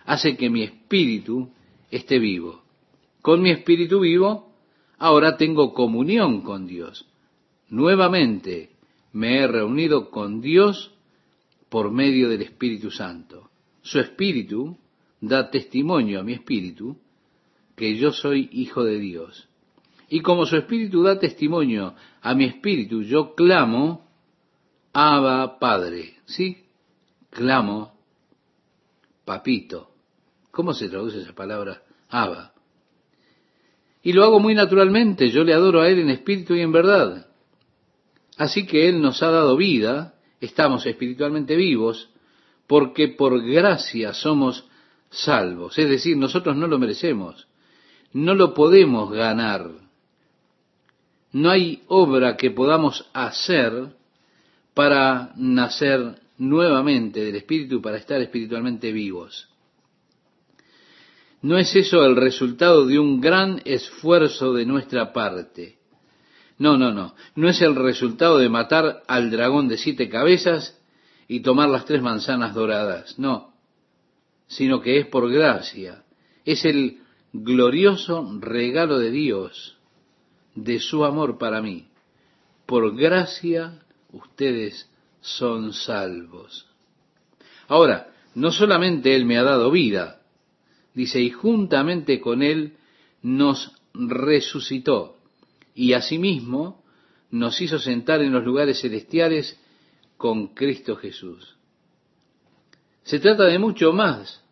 hace 0.06 0.38
que 0.38 0.50
mi 0.50 0.64
espíritu 0.64 1.52
esté 1.92 2.20
vivo. 2.20 2.64
Con 3.22 3.42
mi 3.42 3.52
espíritu 3.52 4.00
vivo, 4.00 4.54
ahora 4.98 5.38
tengo 5.38 5.74
comunión 5.74 6.42
con 6.42 6.68
Dios. 6.68 7.06
Nuevamente 7.70 8.72
me 9.14 9.40
he 9.40 9.48
reunido 9.48 10.10
con 10.10 10.42
Dios 10.42 10.92
por 11.70 11.92
medio 11.92 12.30
del 12.30 12.42
Espíritu 12.42 12.92
Santo. 12.92 13.50
Su 13.82 14.00
espíritu 14.00 14.78
da 15.22 15.50
testimonio 15.50 16.20
a 16.20 16.24
mi 16.24 16.34
espíritu 16.34 16.98
que 17.76 17.96
yo 17.96 18.12
soy 18.12 18.50
hijo 18.52 18.84
de 18.84 19.00
Dios. 19.00 19.48
Y 20.10 20.22
como 20.22 20.46
su 20.46 20.58
espíritu 20.58 21.04
da 21.04 21.20
testimonio 21.20 21.96
a 22.22 22.34
mi 22.34 22.46
espíritu, 22.46 23.04
yo 23.04 23.36
clamo, 23.36 24.08
Abba 24.92 25.60
Padre. 25.60 26.16
¿Sí? 26.26 26.66
Clamo, 27.30 27.94
papito. 29.24 29.92
¿Cómo 30.52 30.74
se 30.74 30.90
traduce 30.90 31.22
esa 31.22 31.34
palabra? 31.34 31.82
Abba. 32.10 32.54
Y 34.02 34.14
lo 34.14 34.24
hago 34.24 34.40
muy 34.40 34.56
naturalmente, 34.56 35.30
yo 35.30 35.44
le 35.44 35.54
adoro 35.54 35.82
a 35.82 35.90
Él 35.90 36.00
en 36.00 36.10
espíritu 36.10 36.56
y 36.56 36.62
en 36.62 36.72
verdad. 36.72 37.28
Así 38.38 38.66
que 38.66 38.88
Él 38.88 39.02
nos 39.02 39.22
ha 39.22 39.32
dado 39.32 39.58
vida, 39.58 40.14
estamos 40.40 40.86
espiritualmente 40.86 41.56
vivos, 41.56 42.10
porque 42.68 43.10
por 43.10 43.44
gracia 43.44 44.14
somos 44.14 44.66
salvos. 45.10 45.78
Es 45.78 45.90
decir, 45.90 46.16
nosotros 46.16 46.56
no 46.56 46.68
lo 46.68 46.80
merecemos, 46.80 47.48
no 48.14 48.34
lo 48.36 48.54
podemos 48.54 49.12
ganar. 49.12 49.70
No 51.32 51.50
hay 51.50 51.84
obra 51.88 52.38
que 52.38 52.52
podamos 52.52 53.10
hacer 53.14 53.90
para 54.74 55.34
nacer 55.36 56.20
nuevamente 56.38 57.24
del 57.24 57.36
Espíritu, 57.36 57.82
para 57.82 57.98
estar 57.98 58.22
espiritualmente 58.22 58.92
vivos. 58.92 59.50
No 61.42 61.58
es 61.58 61.76
eso 61.76 62.04
el 62.04 62.16
resultado 62.16 62.86
de 62.86 63.00
un 63.00 63.22
gran 63.22 63.62
esfuerzo 63.66 64.54
de 64.54 64.66
nuestra 64.66 65.14
parte. 65.14 65.78
No, 66.58 66.78
no, 66.78 66.92
no. 66.92 67.16
No 67.36 67.50
es 67.50 67.62
el 67.62 67.76
resultado 67.76 68.38
de 68.38 68.50
matar 68.50 69.04
al 69.08 69.32
dragón 69.32 69.70
de 69.70 69.78
siete 69.78 70.10
cabezas 70.10 70.78
y 71.28 71.40
tomar 71.40 71.70
las 71.70 71.86
tres 71.86 72.02
manzanas 72.02 72.54
doradas. 72.54 73.18
No. 73.18 73.54
Sino 74.48 74.82
que 74.82 75.00
es 75.00 75.08
por 75.08 75.32
gracia. 75.32 76.04
Es 76.44 76.66
el 76.66 77.00
glorioso 77.32 78.28
regalo 78.40 79.00
de 79.00 79.12
Dios, 79.12 79.78
de 80.56 80.80
su 80.80 81.06
amor 81.06 81.38
para 81.38 81.62
mí. 81.62 81.88
Por 82.66 82.96
gracia 82.96 83.80
ustedes 84.12 84.90
son 85.22 85.72
salvos. 85.72 86.68
Ahora, 87.68 88.12
no 88.36 88.52
solamente 88.52 89.16
Él 89.16 89.26
me 89.26 89.38
ha 89.38 89.44
dado 89.44 89.72
vida, 89.72 90.19
Dice, 91.00 91.22
y 91.22 91.30
juntamente 91.30 92.20
con 92.20 92.44
Él 92.44 92.74
nos 93.22 93.72
resucitó 93.94 95.16
y 95.74 95.94
asimismo 95.94 96.84
nos 97.32 97.62
hizo 97.62 97.80
sentar 97.80 98.22
en 98.22 98.34
los 98.34 98.44
lugares 98.44 98.82
celestiales 98.82 99.58
con 100.18 100.48
Cristo 100.48 100.98
Jesús. 100.98 101.56
Se 103.04 103.18
trata 103.22 103.46
de 103.46 103.60
mucho 103.60 103.94
más 103.94 104.44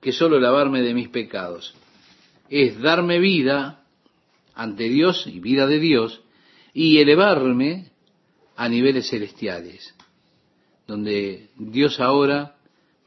que 0.00 0.12
solo 0.12 0.40
lavarme 0.40 0.80
de 0.80 0.94
mis 0.94 1.10
pecados. 1.10 1.74
Es 2.48 2.80
darme 2.80 3.18
vida 3.18 3.84
ante 4.54 4.84
Dios 4.84 5.26
y 5.26 5.38
vida 5.38 5.66
de 5.66 5.80
Dios 5.80 6.22
y 6.72 6.96
elevarme 6.96 7.90
a 8.56 8.70
niveles 8.70 9.10
celestiales, 9.10 9.94
donde 10.86 11.50
Dios 11.58 12.00
ahora 12.00 12.56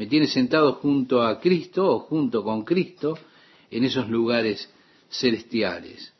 me 0.03 0.09
tiene 0.09 0.27
sentado 0.27 0.73
junto 0.73 1.23
a 1.23 1.39
Cristo 1.39 1.89
o 1.89 1.99
junto 1.99 2.43
con 2.43 2.65
Cristo 2.65 3.17
en 3.71 3.85
esos 3.85 4.09
lugares 4.09 4.69
celestiales. 5.09 6.13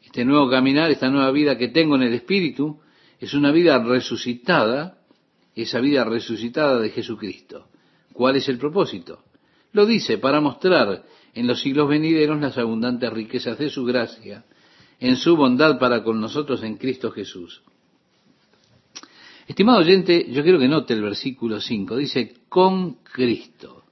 Este 0.00 0.24
nuevo 0.24 0.48
caminar, 0.48 0.92
esta 0.92 1.10
nueva 1.10 1.32
vida 1.32 1.58
que 1.58 1.66
tengo 1.66 1.96
en 1.96 2.02
el 2.02 2.14
Espíritu, 2.14 2.78
es 3.18 3.34
una 3.34 3.50
vida 3.50 3.82
resucitada, 3.82 4.98
esa 5.56 5.80
vida 5.80 6.04
resucitada 6.04 6.78
de 6.78 6.90
Jesucristo. 6.90 7.66
¿Cuál 8.12 8.36
es 8.36 8.48
el 8.48 8.58
propósito? 8.58 9.24
Lo 9.72 9.86
dice 9.86 10.18
para 10.18 10.40
mostrar 10.40 11.02
en 11.34 11.48
los 11.48 11.62
siglos 11.62 11.88
venideros 11.88 12.40
las 12.40 12.56
abundantes 12.58 13.12
riquezas 13.12 13.58
de 13.58 13.70
su 13.70 13.84
gracia, 13.84 14.44
en 15.00 15.16
su 15.16 15.36
bondad 15.36 15.80
para 15.80 16.04
con 16.04 16.20
nosotros 16.20 16.62
en 16.62 16.76
Cristo 16.76 17.10
Jesús. 17.10 17.60
Estimado 19.46 19.80
oyente, 19.80 20.26
yo 20.30 20.42
quiero 20.42 20.58
que 20.58 20.68
note 20.68 20.94
el 20.94 21.02
versículo 21.02 21.60
5. 21.60 21.96
Dice, 21.96 22.34
con 22.48 22.94
Cristo. 23.02 23.84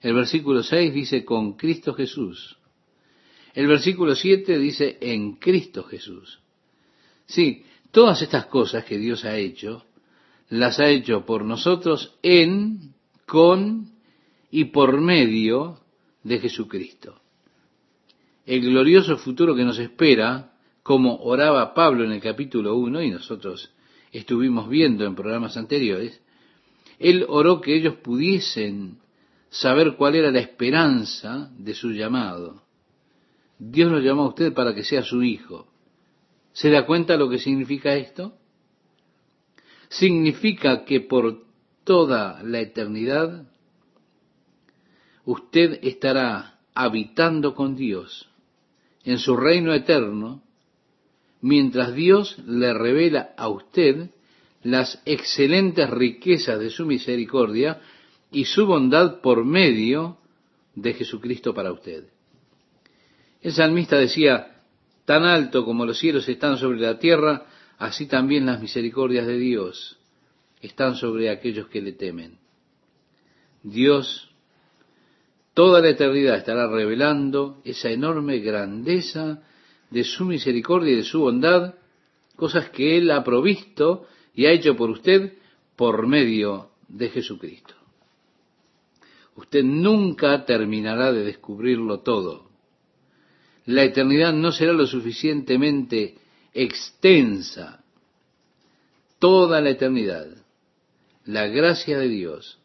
El 0.00 0.14
versículo 0.14 0.62
6 0.62 0.94
dice, 0.94 1.24
con 1.24 1.54
Cristo 1.54 1.94
Jesús. 1.94 2.56
El 3.54 3.66
versículo 3.66 4.14
7 4.14 4.56
dice, 4.58 4.98
en 5.00 5.34
Cristo 5.36 5.82
Jesús. 5.82 6.38
Sí, 7.26 7.64
todas 7.90 8.22
estas 8.22 8.46
cosas 8.46 8.84
que 8.84 8.98
Dios 8.98 9.24
ha 9.24 9.36
hecho, 9.36 9.84
las 10.48 10.78
ha 10.78 10.88
hecho 10.88 11.26
por 11.26 11.44
nosotros 11.44 12.16
en, 12.22 12.94
con 13.26 13.90
y 14.50 14.66
por 14.66 15.00
medio 15.00 15.80
de 16.22 16.38
Jesucristo. 16.38 17.20
El 18.46 18.60
glorioso 18.60 19.16
futuro 19.18 19.56
que 19.56 19.64
nos 19.64 19.78
espera, 19.80 20.52
como 20.84 21.16
oraba 21.16 21.74
Pablo 21.74 22.04
en 22.04 22.12
el 22.12 22.20
capítulo 22.20 22.76
1 22.76 23.02
y 23.02 23.10
nosotros 23.10 23.72
estuvimos 24.12 24.68
viendo 24.68 25.04
en 25.04 25.14
programas 25.14 25.56
anteriores, 25.56 26.20
él 26.98 27.24
oró 27.28 27.60
que 27.60 27.76
ellos 27.76 27.96
pudiesen 27.96 28.98
saber 29.50 29.96
cuál 29.96 30.16
era 30.16 30.30
la 30.30 30.40
esperanza 30.40 31.50
de 31.56 31.74
su 31.74 31.90
llamado. 31.90 32.62
Dios 33.58 33.90
lo 33.90 33.98
llamó 34.00 34.22
a 34.22 34.28
usted 34.28 34.52
para 34.52 34.74
que 34.74 34.84
sea 34.84 35.02
su 35.02 35.22
hijo. 35.22 35.68
¿Se 36.52 36.70
da 36.70 36.86
cuenta 36.86 37.16
lo 37.16 37.28
que 37.28 37.38
significa 37.38 37.94
esto? 37.94 38.34
Significa 39.88 40.84
que 40.84 41.00
por 41.00 41.44
toda 41.84 42.42
la 42.42 42.60
eternidad 42.60 43.46
usted 45.24 45.78
estará 45.82 46.58
habitando 46.74 47.54
con 47.54 47.76
Dios 47.76 48.28
en 49.04 49.18
su 49.18 49.36
reino 49.36 49.72
eterno 49.72 50.42
mientras 51.40 51.94
Dios 51.94 52.38
le 52.46 52.74
revela 52.74 53.30
a 53.36 53.48
usted 53.48 54.10
las 54.62 55.00
excelentes 55.04 55.88
riquezas 55.88 56.58
de 56.58 56.70
su 56.70 56.84
misericordia 56.84 57.80
y 58.30 58.44
su 58.44 58.66
bondad 58.66 59.20
por 59.20 59.44
medio 59.44 60.18
de 60.74 60.94
Jesucristo 60.94 61.54
para 61.54 61.72
usted. 61.72 62.04
El 63.40 63.52
salmista 63.52 63.96
decía, 63.96 64.62
tan 65.04 65.24
alto 65.24 65.64
como 65.64 65.86
los 65.86 65.98
cielos 65.98 66.28
están 66.28 66.58
sobre 66.58 66.80
la 66.80 66.98
tierra, 66.98 67.46
así 67.78 68.06
también 68.06 68.46
las 68.46 68.60
misericordias 68.60 69.26
de 69.26 69.38
Dios 69.38 69.98
están 70.60 70.96
sobre 70.96 71.30
aquellos 71.30 71.68
que 71.68 71.80
le 71.80 71.92
temen. 71.92 72.38
Dios 73.62 74.28
toda 75.54 75.80
la 75.80 75.90
eternidad 75.90 76.36
estará 76.36 76.68
revelando 76.68 77.60
esa 77.64 77.90
enorme 77.90 78.38
grandeza 78.38 79.42
de 79.90 80.04
su 80.04 80.24
misericordia 80.24 80.92
y 80.92 80.96
de 80.96 81.04
su 81.04 81.20
bondad, 81.20 81.74
cosas 82.36 82.70
que 82.70 82.98
Él 82.98 83.10
ha 83.10 83.24
provisto 83.24 84.06
y 84.34 84.46
ha 84.46 84.52
hecho 84.52 84.76
por 84.76 84.90
usted 84.90 85.34
por 85.76 86.06
medio 86.06 86.70
de 86.88 87.08
Jesucristo. 87.10 87.74
Usted 89.36 89.62
nunca 89.62 90.44
terminará 90.44 91.12
de 91.12 91.24
descubrirlo 91.24 92.00
todo. 92.00 92.48
La 93.66 93.84
eternidad 93.84 94.32
no 94.32 94.50
será 94.50 94.72
lo 94.72 94.86
suficientemente 94.86 96.16
extensa. 96.52 97.84
Toda 99.18 99.60
la 99.60 99.70
eternidad, 99.70 100.26
la 101.24 101.46
gracia 101.46 101.98
de 101.98 102.08
Dios, 102.08 102.60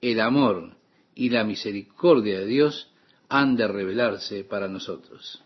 el 0.00 0.20
amor 0.20 0.76
y 1.14 1.30
la 1.30 1.44
misericordia 1.44 2.40
de 2.40 2.46
Dios 2.46 2.90
han 3.28 3.56
de 3.56 3.68
revelarse 3.68 4.44
para 4.44 4.68
nosotros 4.68 5.44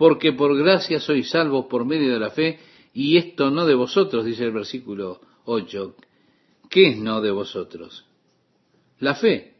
porque 0.00 0.32
por 0.32 0.56
gracia 0.56 0.98
sois 0.98 1.28
salvos 1.28 1.66
por 1.66 1.84
medio 1.84 2.14
de 2.14 2.18
la 2.18 2.30
fe, 2.30 2.58
y 2.94 3.18
esto 3.18 3.50
no 3.50 3.66
de 3.66 3.74
vosotros, 3.74 4.24
dice 4.24 4.44
el 4.44 4.50
versículo 4.50 5.20
8. 5.44 5.94
¿Qué 6.70 6.88
es 6.88 6.96
no 6.96 7.20
de 7.20 7.30
vosotros? 7.30 8.06
La 9.00 9.14
fe. 9.14 9.56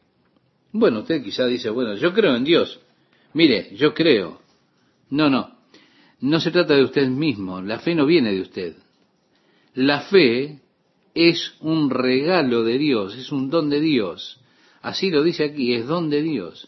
Bueno, 0.72 1.00
usted 1.00 1.22
quizá 1.22 1.44
dice, 1.44 1.68
bueno, 1.68 1.94
yo 1.96 2.14
creo 2.14 2.34
en 2.34 2.44
Dios. 2.44 2.80
Mire, 3.34 3.76
yo 3.76 3.92
creo. 3.92 4.40
No, 5.10 5.28
no. 5.28 5.58
No 6.20 6.40
se 6.40 6.50
trata 6.50 6.74
de 6.74 6.84
usted 6.84 7.06
mismo. 7.06 7.60
La 7.60 7.78
fe 7.78 7.94
no 7.94 8.06
viene 8.06 8.32
de 8.32 8.40
usted. 8.40 8.76
La 9.74 10.00
fe 10.00 10.58
es 11.12 11.52
un 11.60 11.90
regalo 11.90 12.64
de 12.64 12.78
Dios, 12.78 13.14
es 13.14 13.30
un 13.30 13.50
don 13.50 13.68
de 13.68 13.80
Dios. 13.80 14.40
Así 14.80 15.10
lo 15.10 15.22
dice 15.22 15.44
aquí, 15.44 15.74
es 15.74 15.86
don 15.86 16.08
de 16.08 16.22
Dios. 16.22 16.66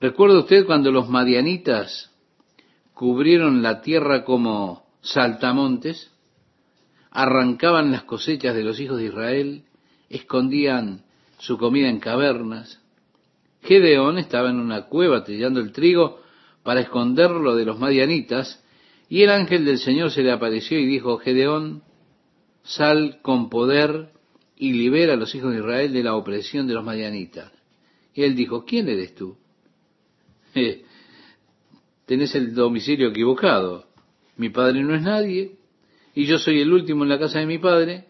¿Recuerda 0.00 0.38
usted 0.38 0.64
cuando 0.64 0.92
los 0.92 1.08
madianitas 1.08 2.12
cubrieron 2.94 3.62
la 3.62 3.80
tierra 3.80 4.24
como 4.24 4.86
saltamontes? 5.00 6.12
Arrancaban 7.10 7.90
las 7.90 8.04
cosechas 8.04 8.54
de 8.54 8.62
los 8.62 8.78
hijos 8.78 8.98
de 8.98 9.06
Israel, 9.06 9.64
escondían 10.08 11.02
su 11.38 11.58
comida 11.58 11.88
en 11.88 11.98
cavernas. 11.98 12.80
Gedeón 13.62 14.18
estaba 14.18 14.50
en 14.50 14.60
una 14.60 14.82
cueva 14.82 15.24
trillando 15.24 15.58
el 15.58 15.72
trigo 15.72 16.20
para 16.62 16.80
esconderlo 16.80 17.56
de 17.56 17.64
los 17.64 17.80
madianitas, 17.80 18.62
y 19.08 19.22
el 19.22 19.30
ángel 19.30 19.64
del 19.64 19.78
Señor 19.78 20.12
se 20.12 20.22
le 20.22 20.30
apareció 20.30 20.78
y 20.78 20.86
dijo, 20.86 21.18
Gedeón, 21.18 21.82
sal 22.62 23.18
con 23.22 23.48
poder 23.48 24.12
y 24.54 24.74
libera 24.74 25.14
a 25.14 25.16
los 25.16 25.34
hijos 25.34 25.52
de 25.52 25.58
Israel 25.58 25.92
de 25.92 26.04
la 26.04 26.14
opresión 26.14 26.68
de 26.68 26.74
los 26.74 26.84
madianitas. 26.84 27.50
Y 28.14 28.22
él 28.22 28.36
dijo, 28.36 28.64
¿quién 28.64 28.88
eres 28.88 29.16
tú? 29.16 29.36
Tenés 32.06 32.34
el 32.34 32.54
domicilio 32.54 33.08
equivocado. 33.08 33.86
Mi 34.36 34.50
padre 34.50 34.82
no 34.82 34.94
es 34.94 35.02
nadie 35.02 35.56
y 36.14 36.26
yo 36.26 36.38
soy 36.38 36.60
el 36.60 36.72
último 36.72 37.04
en 37.04 37.10
la 37.10 37.18
casa 37.18 37.38
de 37.38 37.46
mi 37.46 37.58
padre. 37.58 38.06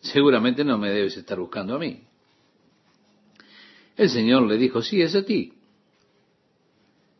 Seguramente 0.00 0.64
no 0.64 0.78
me 0.78 0.90
debes 0.90 1.16
estar 1.16 1.38
buscando 1.38 1.76
a 1.76 1.78
mí. 1.78 2.02
El 3.96 4.10
Señor 4.10 4.46
le 4.46 4.58
dijo, 4.58 4.82
sí, 4.82 5.00
es 5.00 5.14
a 5.14 5.24
ti. 5.24 5.52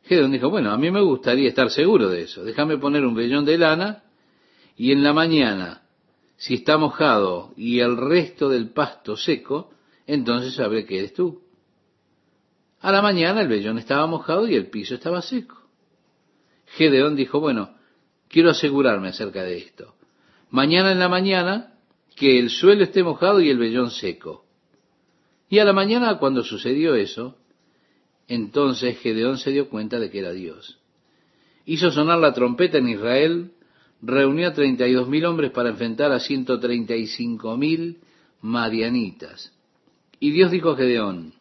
Gedeón 0.05 0.33
dijo, 0.33 0.51
bueno, 0.51 0.71
a 0.71 0.79
mí 0.79 0.91
me 0.91 1.01
gustaría 1.01 1.49
estar 1.49 1.71
seguro 1.71 2.09
de 2.09 2.23
eso. 2.23 2.45
Déjame 2.45 2.79
poner 2.79 3.05
un 3.05 3.15
vellón 3.15 3.45
de 3.45 3.59
lana 3.59 4.05
y 4.77 4.93
en 4.93 5.03
la 5.03 5.13
mañana, 5.13 5.83
si 6.37 6.55
está 6.55 6.77
mojado 6.77 7.53
y 7.57 7.81
el 7.81 7.97
resto 7.97 8.49
del 8.49 8.71
pasto 8.71 9.17
seco, 9.17 9.71
entonces 10.07 10.55
sabré 10.55 10.85
que 10.85 10.99
eres 10.99 11.15
tú. 11.15 11.46
A 12.87 12.93
la 12.93 13.03
mañana 13.03 13.41
el 13.41 13.49
vellón 13.49 13.79
estaba 13.79 14.07
mojado 14.07 14.47
y 14.47 14.55
el 14.55 14.69
piso 14.69 14.95
estaba 14.95 15.21
seco. 15.21 15.61
Gedeón 16.67 17.17
dijo, 17.17 17.41
bueno, 17.41 17.75
quiero 18.29 18.51
asegurarme 18.51 19.09
acerca 19.09 19.43
de 19.43 19.59
esto. 19.59 19.97
Mañana 20.51 20.93
en 20.93 21.01
la 21.01 21.09
mañana, 21.09 21.75
que 22.15 22.39
el 22.39 22.49
suelo 22.49 22.85
esté 22.85 23.03
mojado 23.03 23.41
y 23.41 23.51
el 23.51 23.59
vellón 23.59 23.91
seco. 23.91 24.45
Y 25.49 25.59
a 25.59 25.65
la 25.65 25.73
mañana, 25.73 26.19
cuando 26.19 26.45
sucedió 26.45 26.95
eso, 26.95 27.37
entonces 28.29 29.01
Gedeón 29.01 29.39
se 29.39 29.51
dio 29.51 29.69
cuenta 29.69 29.99
de 29.99 30.09
que 30.09 30.21
era 30.21 30.31
Dios. 30.31 30.79
Hizo 31.65 31.91
sonar 31.91 32.21
la 32.21 32.35
trompeta 32.35 32.79
en 32.79 32.89
Israel, 32.89 33.51
reunió 34.01 34.47
a 34.47 34.55
treinta 34.55 34.87
y 34.87 34.93
dos 34.93 35.09
mil 35.09 35.25
hombres 35.25 35.51
para 35.51 35.71
enfrentar 35.71 36.13
a 36.13 36.21
ciento 36.21 36.61
treinta 36.61 36.95
y 36.95 37.09
cinco 37.09 37.57
mil 37.57 37.99
madianitas. 38.43 39.53
Y 40.21 40.31
Dios 40.31 40.53
dijo 40.53 40.71
a 40.71 40.77
Gedeón, 40.77 41.35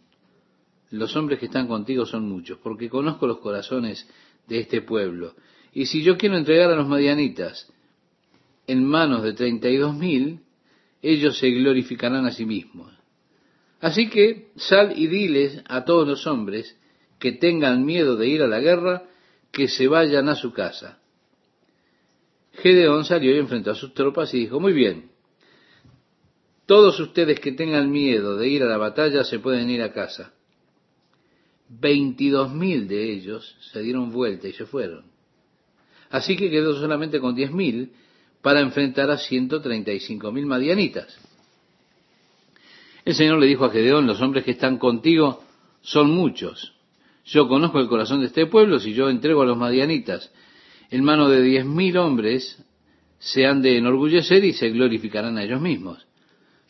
los 0.96 1.16
hombres 1.16 1.40
que 1.40 1.46
están 1.46 1.68
contigo 1.68 2.06
son 2.06 2.28
muchos, 2.28 2.58
porque 2.60 2.90
conozco 2.90 3.28
los 3.28 3.40
corazones 3.40 4.08
de 4.48 4.60
este 4.60 4.82
pueblo. 4.82 5.36
Y 5.74 5.86
si 5.86 6.04
yo 6.04 6.18
quiero 6.18 6.38
entregar 6.38 6.72
a 6.72 6.76
los 6.76 6.88
madianitas 6.88 7.72
en 8.68 8.84
manos 8.84 9.24
de 9.24 9.34
treinta 9.34 9.70
y 9.70 9.78
dos 9.78 9.96
mil, 9.96 10.40
ellos 11.02 11.38
se 11.38 11.50
glorificarán 11.52 12.26
a 12.26 12.32
sí 12.32 12.46
mismos. 12.46 12.92
Así 13.80 14.10
que 14.10 14.52
sal 14.56 14.94
y 14.96 15.08
diles 15.08 15.62
a 15.68 15.86
todos 15.86 16.08
los 16.08 16.26
hombres 16.26 16.78
que 17.20 17.34
tengan 17.34 17.86
miedo 17.86 18.16
de 18.16 18.28
ir 18.28 18.42
a 18.42 18.48
la 18.48 18.60
guerra, 18.60 19.04
que 19.52 19.68
se 19.68 19.88
vayan 19.88 20.30
a 20.30 20.36
su 20.36 20.54
casa. 20.54 21.00
Gedeón 22.54 23.06
salió 23.06 23.36
y 23.36 23.40
enfrentó 23.40 23.72
a 23.72 23.76
sus 23.76 23.94
tropas 23.94 24.34
y 24.34 24.40
dijo, 24.40 24.60
muy 24.60 24.74
bien, 24.74 25.12
todos 26.66 27.00
ustedes 27.00 27.40
que 27.40 27.52
tengan 27.52 27.92
miedo 27.92 28.38
de 28.38 28.48
ir 28.48 28.64
a 28.64 28.68
la 28.68 28.78
batalla 28.78 29.24
se 29.24 29.40
pueden 29.40 29.70
ir 29.70 29.82
a 29.82 29.94
casa. 29.94 30.34
Veintidós 31.68 32.54
mil 32.54 32.88
de 32.88 33.12
ellos 33.12 33.56
se 33.72 33.82
dieron 33.82 34.12
vuelta 34.12 34.48
y 34.48 34.54
se 34.54 34.66
fueron. 34.66 35.06
Así 36.10 36.36
que 36.36 36.50
quedó 36.50 36.80
solamente 36.80 37.20
con 37.20 37.36
diez 37.36 37.52
mil 37.52 37.92
para 38.42 38.62
enfrentar 38.62 39.10
a 39.10 39.18
ciento 39.18 39.62
treinta 39.62 39.92
y 39.92 40.00
cinco 40.00 40.32
mil 40.32 40.46
madianitas. 40.46 41.18
El 43.04 43.16
Señor 43.16 43.40
le 43.40 43.48
dijo 43.48 43.66
a 43.66 43.72
Gedeón, 43.72 44.08
los 44.08 44.22
hombres 44.22 44.44
que 44.44 44.52
están 44.52 44.78
contigo 44.78 45.44
son 45.82 46.12
muchos. 46.12 46.74
Yo 47.26 47.48
conozco 47.48 47.80
el 47.80 47.88
corazón 47.88 48.22
de 48.22 48.28
este 48.28 48.46
pueblo, 48.46 48.80
si 48.80 48.94
yo 48.94 49.10
entrego 49.10 49.42
a 49.42 49.46
los 49.46 49.58
madianitas 49.58 50.32
en 50.92 51.04
mano 51.04 51.28
de 51.28 51.42
diez 51.42 51.66
mil 51.66 51.98
hombres, 51.98 52.64
se 53.18 53.48
han 53.48 53.64
de 53.64 53.78
enorgullecer 53.78 54.44
y 54.46 54.54
se 54.54 54.70
glorificarán 54.70 55.38
a 55.38 55.44
ellos 55.44 55.60
mismos. 55.60 56.06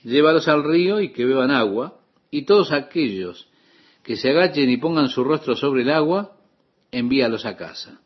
Llévalos 0.03 0.47
al 0.47 0.63
río 0.63 1.01
y 1.01 1.11
que 1.11 1.25
beban 1.25 1.51
agua, 1.51 1.99
y 2.31 2.43
todos 2.43 2.71
aquellos 2.71 3.47
que 4.05 4.17
se 4.17 4.29
agachen 4.29 4.69
y 4.69 4.77
pongan 4.77 5.09
su 5.09 5.23
rostro 5.23 5.55
sobre 5.55 5.81
el 5.81 5.89
agua, 5.89 6.37
envíalos 6.91 7.43
a 7.45 7.57
casa. 7.57 7.99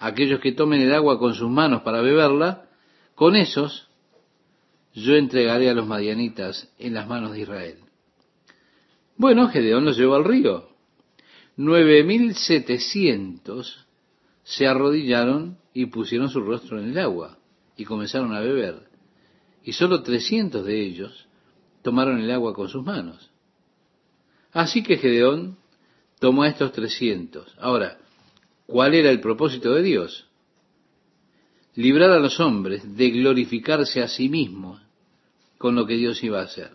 Aquellos 0.00 0.40
que 0.40 0.50
tomen 0.50 0.80
el 0.80 0.92
agua 0.92 1.18
con 1.20 1.34
sus 1.34 1.48
manos 1.48 1.82
para 1.82 2.00
beberla, 2.00 2.68
con 3.14 3.36
esos 3.36 3.88
yo 4.94 5.14
entregaré 5.14 5.70
a 5.70 5.74
los 5.74 5.86
madianitas 5.86 6.72
en 6.78 6.94
las 6.94 7.06
manos 7.06 7.32
de 7.32 7.40
Israel. 7.40 7.76
Bueno, 9.16 9.48
Gedeón 9.48 9.84
los 9.84 9.96
llevó 9.96 10.16
al 10.16 10.24
río. 10.24 10.70
Nueve 11.56 12.02
mil 12.02 12.34
setecientos 12.34 13.86
se 14.42 14.66
arrodillaron 14.66 15.58
y 15.72 15.86
pusieron 15.86 16.30
su 16.30 16.40
rostro 16.40 16.80
en 16.80 16.90
el 16.90 16.98
agua 16.98 17.38
y 17.76 17.84
comenzaron 17.84 18.34
a 18.34 18.40
beber. 18.40 18.88
Y 19.62 19.72
solo 19.72 20.02
trescientos 20.02 20.64
de 20.66 20.80
ellos 20.80 21.28
tomaron 21.82 22.18
el 22.18 22.30
agua 22.32 22.54
con 22.54 22.68
sus 22.68 22.84
manos. 22.84 23.30
Así 24.52 24.82
que 24.82 24.98
Gedeón 24.98 25.56
tomó 26.18 26.42
a 26.42 26.48
estos 26.48 26.72
trescientos. 26.72 27.54
Ahora, 27.58 27.98
¿cuál 28.66 28.94
era 28.94 29.10
el 29.10 29.20
propósito 29.20 29.74
de 29.74 29.82
Dios? 29.82 30.28
librar 31.78 32.10
a 32.10 32.18
los 32.18 32.40
hombres 32.40 32.96
de 32.96 33.10
glorificarse 33.10 34.02
a 34.02 34.08
sí 34.08 34.28
mismos 34.28 34.82
con 35.58 35.76
lo 35.76 35.86
que 35.86 35.94
Dios 35.94 36.24
iba 36.24 36.40
a 36.40 36.44
hacer. 36.44 36.72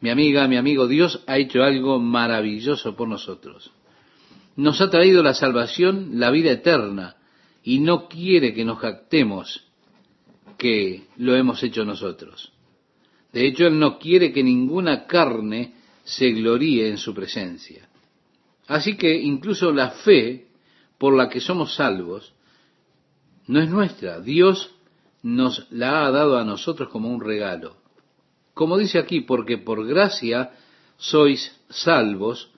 Mi 0.00 0.10
amiga, 0.10 0.46
mi 0.46 0.56
amigo, 0.56 0.86
Dios 0.86 1.24
ha 1.26 1.38
hecho 1.38 1.64
algo 1.64 1.98
maravilloso 1.98 2.94
por 2.94 3.08
nosotros. 3.08 3.72
Nos 4.54 4.80
ha 4.80 4.90
traído 4.90 5.24
la 5.24 5.34
salvación, 5.34 6.20
la 6.20 6.30
vida 6.30 6.52
eterna, 6.52 7.16
y 7.64 7.80
no 7.80 8.06
quiere 8.06 8.54
que 8.54 8.64
nos 8.64 8.78
jactemos 8.78 9.64
que 10.56 11.08
lo 11.16 11.34
hemos 11.34 11.60
hecho 11.64 11.84
nosotros. 11.84 12.52
De 13.32 13.44
hecho, 13.44 13.66
Él 13.66 13.76
no 13.80 13.98
quiere 13.98 14.32
que 14.32 14.44
ninguna 14.44 15.06
carne 15.06 15.74
se 16.08 16.30
gloríe 16.30 16.88
en 16.88 16.96
su 16.96 17.12
presencia. 17.12 17.86
Así 18.66 18.96
que 18.96 19.14
incluso 19.14 19.72
la 19.72 19.90
fe 19.90 20.46
por 20.96 21.14
la 21.14 21.28
que 21.28 21.38
somos 21.38 21.74
salvos 21.74 22.32
no 23.46 23.60
es 23.60 23.68
nuestra. 23.68 24.18
Dios 24.20 24.74
nos 25.22 25.70
la 25.70 26.06
ha 26.06 26.10
dado 26.10 26.38
a 26.38 26.44
nosotros 26.44 26.88
como 26.88 27.10
un 27.10 27.20
regalo. 27.20 27.76
Como 28.54 28.78
dice 28.78 28.98
aquí, 28.98 29.20
porque 29.20 29.58
por 29.58 29.86
gracia 29.86 30.52
sois 30.96 31.54
salvos 31.68 32.50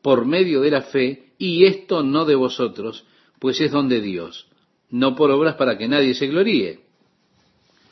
por 0.00 0.24
medio 0.24 0.62
de 0.62 0.70
la 0.70 0.82
fe, 0.82 1.32
y 1.36 1.66
esto 1.66 2.02
no 2.02 2.24
de 2.24 2.34
vosotros, 2.34 3.04
pues 3.40 3.60
es 3.60 3.72
don 3.72 3.90
de 3.90 4.00
Dios, 4.00 4.46
no 4.88 5.14
por 5.16 5.30
obras 5.30 5.56
para 5.56 5.76
que 5.76 5.86
nadie 5.86 6.14
se 6.14 6.28
gloríe. 6.28 6.80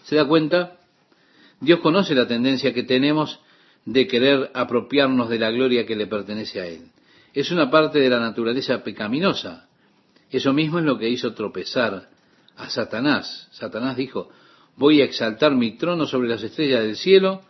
¿Se 0.05 0.17
da 0.17 0.27
cuenta? 0.27 0.79
Dios 1.61 1.81
conoce 1.81 2.15
la 2.15 2.27
tendencia 2.27 2.73
que 2.73 2.85
tenemos 2.85 3.39
de 3.85 4.07
querer 4.07 4.51
apropiarnos 4.55 5.29
de 5.29 5.39
la 5.39 5.51
gloria 5.51 5.87
que 5.87 5.97
le 5.97 6.07
pertenece 6.07 6.61
a 6.61 6.67
Él. 6.67 6.91
Es 7.33 7.51
una 7.51 7.71
parte 7.71 7.99
de 7.99 8.09
la 8.09 8.21
naturaleza 8.21 8.83
pecaminosa. 8.83 9.69
Eso 10.31 10.53
mismo 10.53 10.79
es 10.79 10.85
lo 10.85 10.99
que 10.99 11.09
hizo 11.09 11.35
tropezar 11.35 12.09
a 12.57 12.71
Satanás. 12.71 13.49
Satanás 13.53 13.97
dijo, 13.97 14.31
voy 14.77 15.01
a 15.01 15.05
exaltar 15.05 15.55
mi 15.55 15.77
trono 15.77 16.07
sobre 16.07 16.29
las 16.29 16.43
estrellas 16.43 16.83
del 16.83 16.97
cielo, 16.97 17.43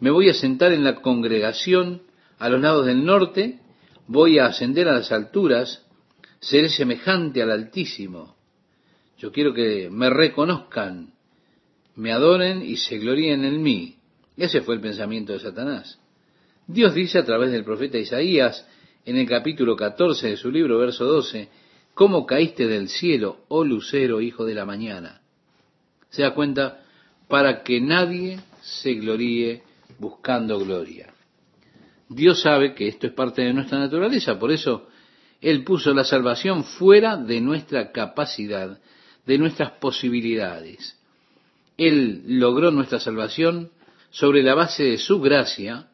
me 0.00 0.10
voy 0.10 0.28
a 0.28 0.34
sentar 0.34 0.72
en 0.72 0.84
la 0.84 0.96
congregación 0.96 2.02
a 2.38 2.48
los 2.48 2.60
lados 2.60 2.86
del 2.86 3.04
norte, 3.04 3.60
voy 4.06 4.38
a 4.38 4.46
ascender 4.46 4.88
a 4.88 4.92
las 4.92 5.12
alturas, 5.12 5.86
seré 6.40 6.68
semejante 6.68 7.42
al 7.42 7.50
Altísimo. 7.50 8.36
Yo 9.18 9.32
quiero 9.32 9.54
que 9.54 9.88
me 9.90 10.10
reconozcan, 10.10 11.14
me 11.94 12.12
adoren 12.12 12.62
y 12.62 12.76
se 12.76 12.98
gloríen 12.98 13.44
en 13.44 13.62
mí. 13.62 13.95
Ese 14.36 14.60
fue 14.60 14.74
el 14.74 14.80
pensamiento 14.80 15.32
de 15.32 15.40
Satanás. 15.40 15.98
Dios 16.66 16.94
dice 16.94 17.18
a 17.18 17.24
través 17.24 17.52
del 17.52 17.64
profeta 17.64 17.98
Isaías, 17.98 18.66
en 19.04 19.16
el 19.16 19.28
capítulo 19.28 19.76
14 19.76 20.30
de 20.30 20.36
su 20.36 20.50
libro, 20.50 20.78
verso 20.78 21.04
12, 21.04 21.48
¿Cómo 21.94 22.26
caíste 22.26 22.66
del 22.66 22.88
cielo, 22.88 23.38
oh 23.48 23.64
lucero, 23.64 24.20
hijo 24.20 24.44
de 24.44 24.54
la 24.54 24.66
mañana? 24.66 25.22
Se 26.10 26.22
da 26.22 26.34
cuenta, 26.34 26.82
para 27.28 27.62
que 27.62 27.80
nadie 27.80 28.38
se 28.60 28.94
gloríe 28.94 29.62
buscando 29.98 30.58
gloria. 30.58 31.14
Dios 32.08 32.42
sabe 32.42 32.74
que 32.74 32.88
esto 32.88 33.06
es 33.06 33.12
parte 33.14 33.42
de 33.42 33.54
nuestra 33.54 33.78
naturaleza, 33.78 34.38
por 34.38 34.52
eso 34.52 34.88
Él 35.40 35.64
puso 35.64 35.94
la 35.94 36.04
salvación 36.04 36.64
fuera 36.64 37.16
de 37.16 37.40
nuestra 37.40 37.92
capacidad, 37.92 38.78
de 39.24 39.38
nuestras 39.38 39.72
posibilidades. 39.72 41.00
Él 41.78 42.22
logró 42.26 42.70
nuestra 42.70 43.00
salvación 43.00 43.70
sobre 44.16 44.42
la 44.42 44.54
base 44.54 44.82
de 44.82 44.96
su 44.96 45.20
gracia, 45.20 45.90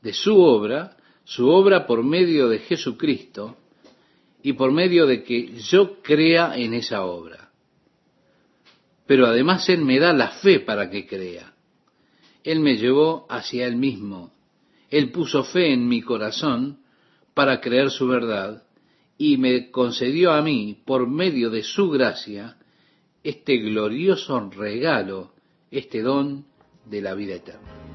de 0.00 0.14
su 0.14 0.40
obra, 0.40 0.96
su 1.24 1.46
obra 1.46 1.86
por 1.86 2.02
medio 2.02 2.48
de 2.48 2.60
Jesucristo, 2.60 3.58
y 4.42 4.54
por 4.54 4.72
medio 4.72 5.06
de 5.06 5.22
que 5.22 5.58
yo 5.58 6.00
crea 6.00 6.56
en 6.56 6.72
esa 6.72 7.04
obra. 7.04 7.50
Pero 9.06 9.26
además 9.26 9.68
Él 9.68 9.82
me 9.82 9.98
da 9.98 10.14
la 10.14 10.28
fe 10.28 10.60
para 10.60 10.88
que 10.88 11.06
crea. 11.06 11.52
Él 12.44 12.60
me 12.60 12.78
llevó 12.78 13.26
hacia 13.28 13.66
Él 13.66 13.76
mismo. 13.76 14.32
Él 14.90 15.10
puso 15.10 15.44
fe 15.44 15.74
en 15.74 15.86
mi 15.86 16.00
corazón 16.00 16.78
para 17.34 17.60
creer 17.60 17.90
su 17.90 18.06
verdad 18.06 18.62
y 19.18 19.36
me 19.36 19.70
concedió 19.70 20.32
a 20.32 20.40
mí, 20.40 20.80
por 20.86 21.06
medio 21.06 21.50
de 21.50 21.62
su 21.62 21.90
gracia, 21.90 22.56
este 23.22 23.58
glorioso 23.58 24.48
regalo, 24.48 25.32
este 25.70 26.00
don 26.00 26.46
de 26.86 27.00
la 27.00 27.14
vida 27.14 27.34
eterna. 27.34 27.85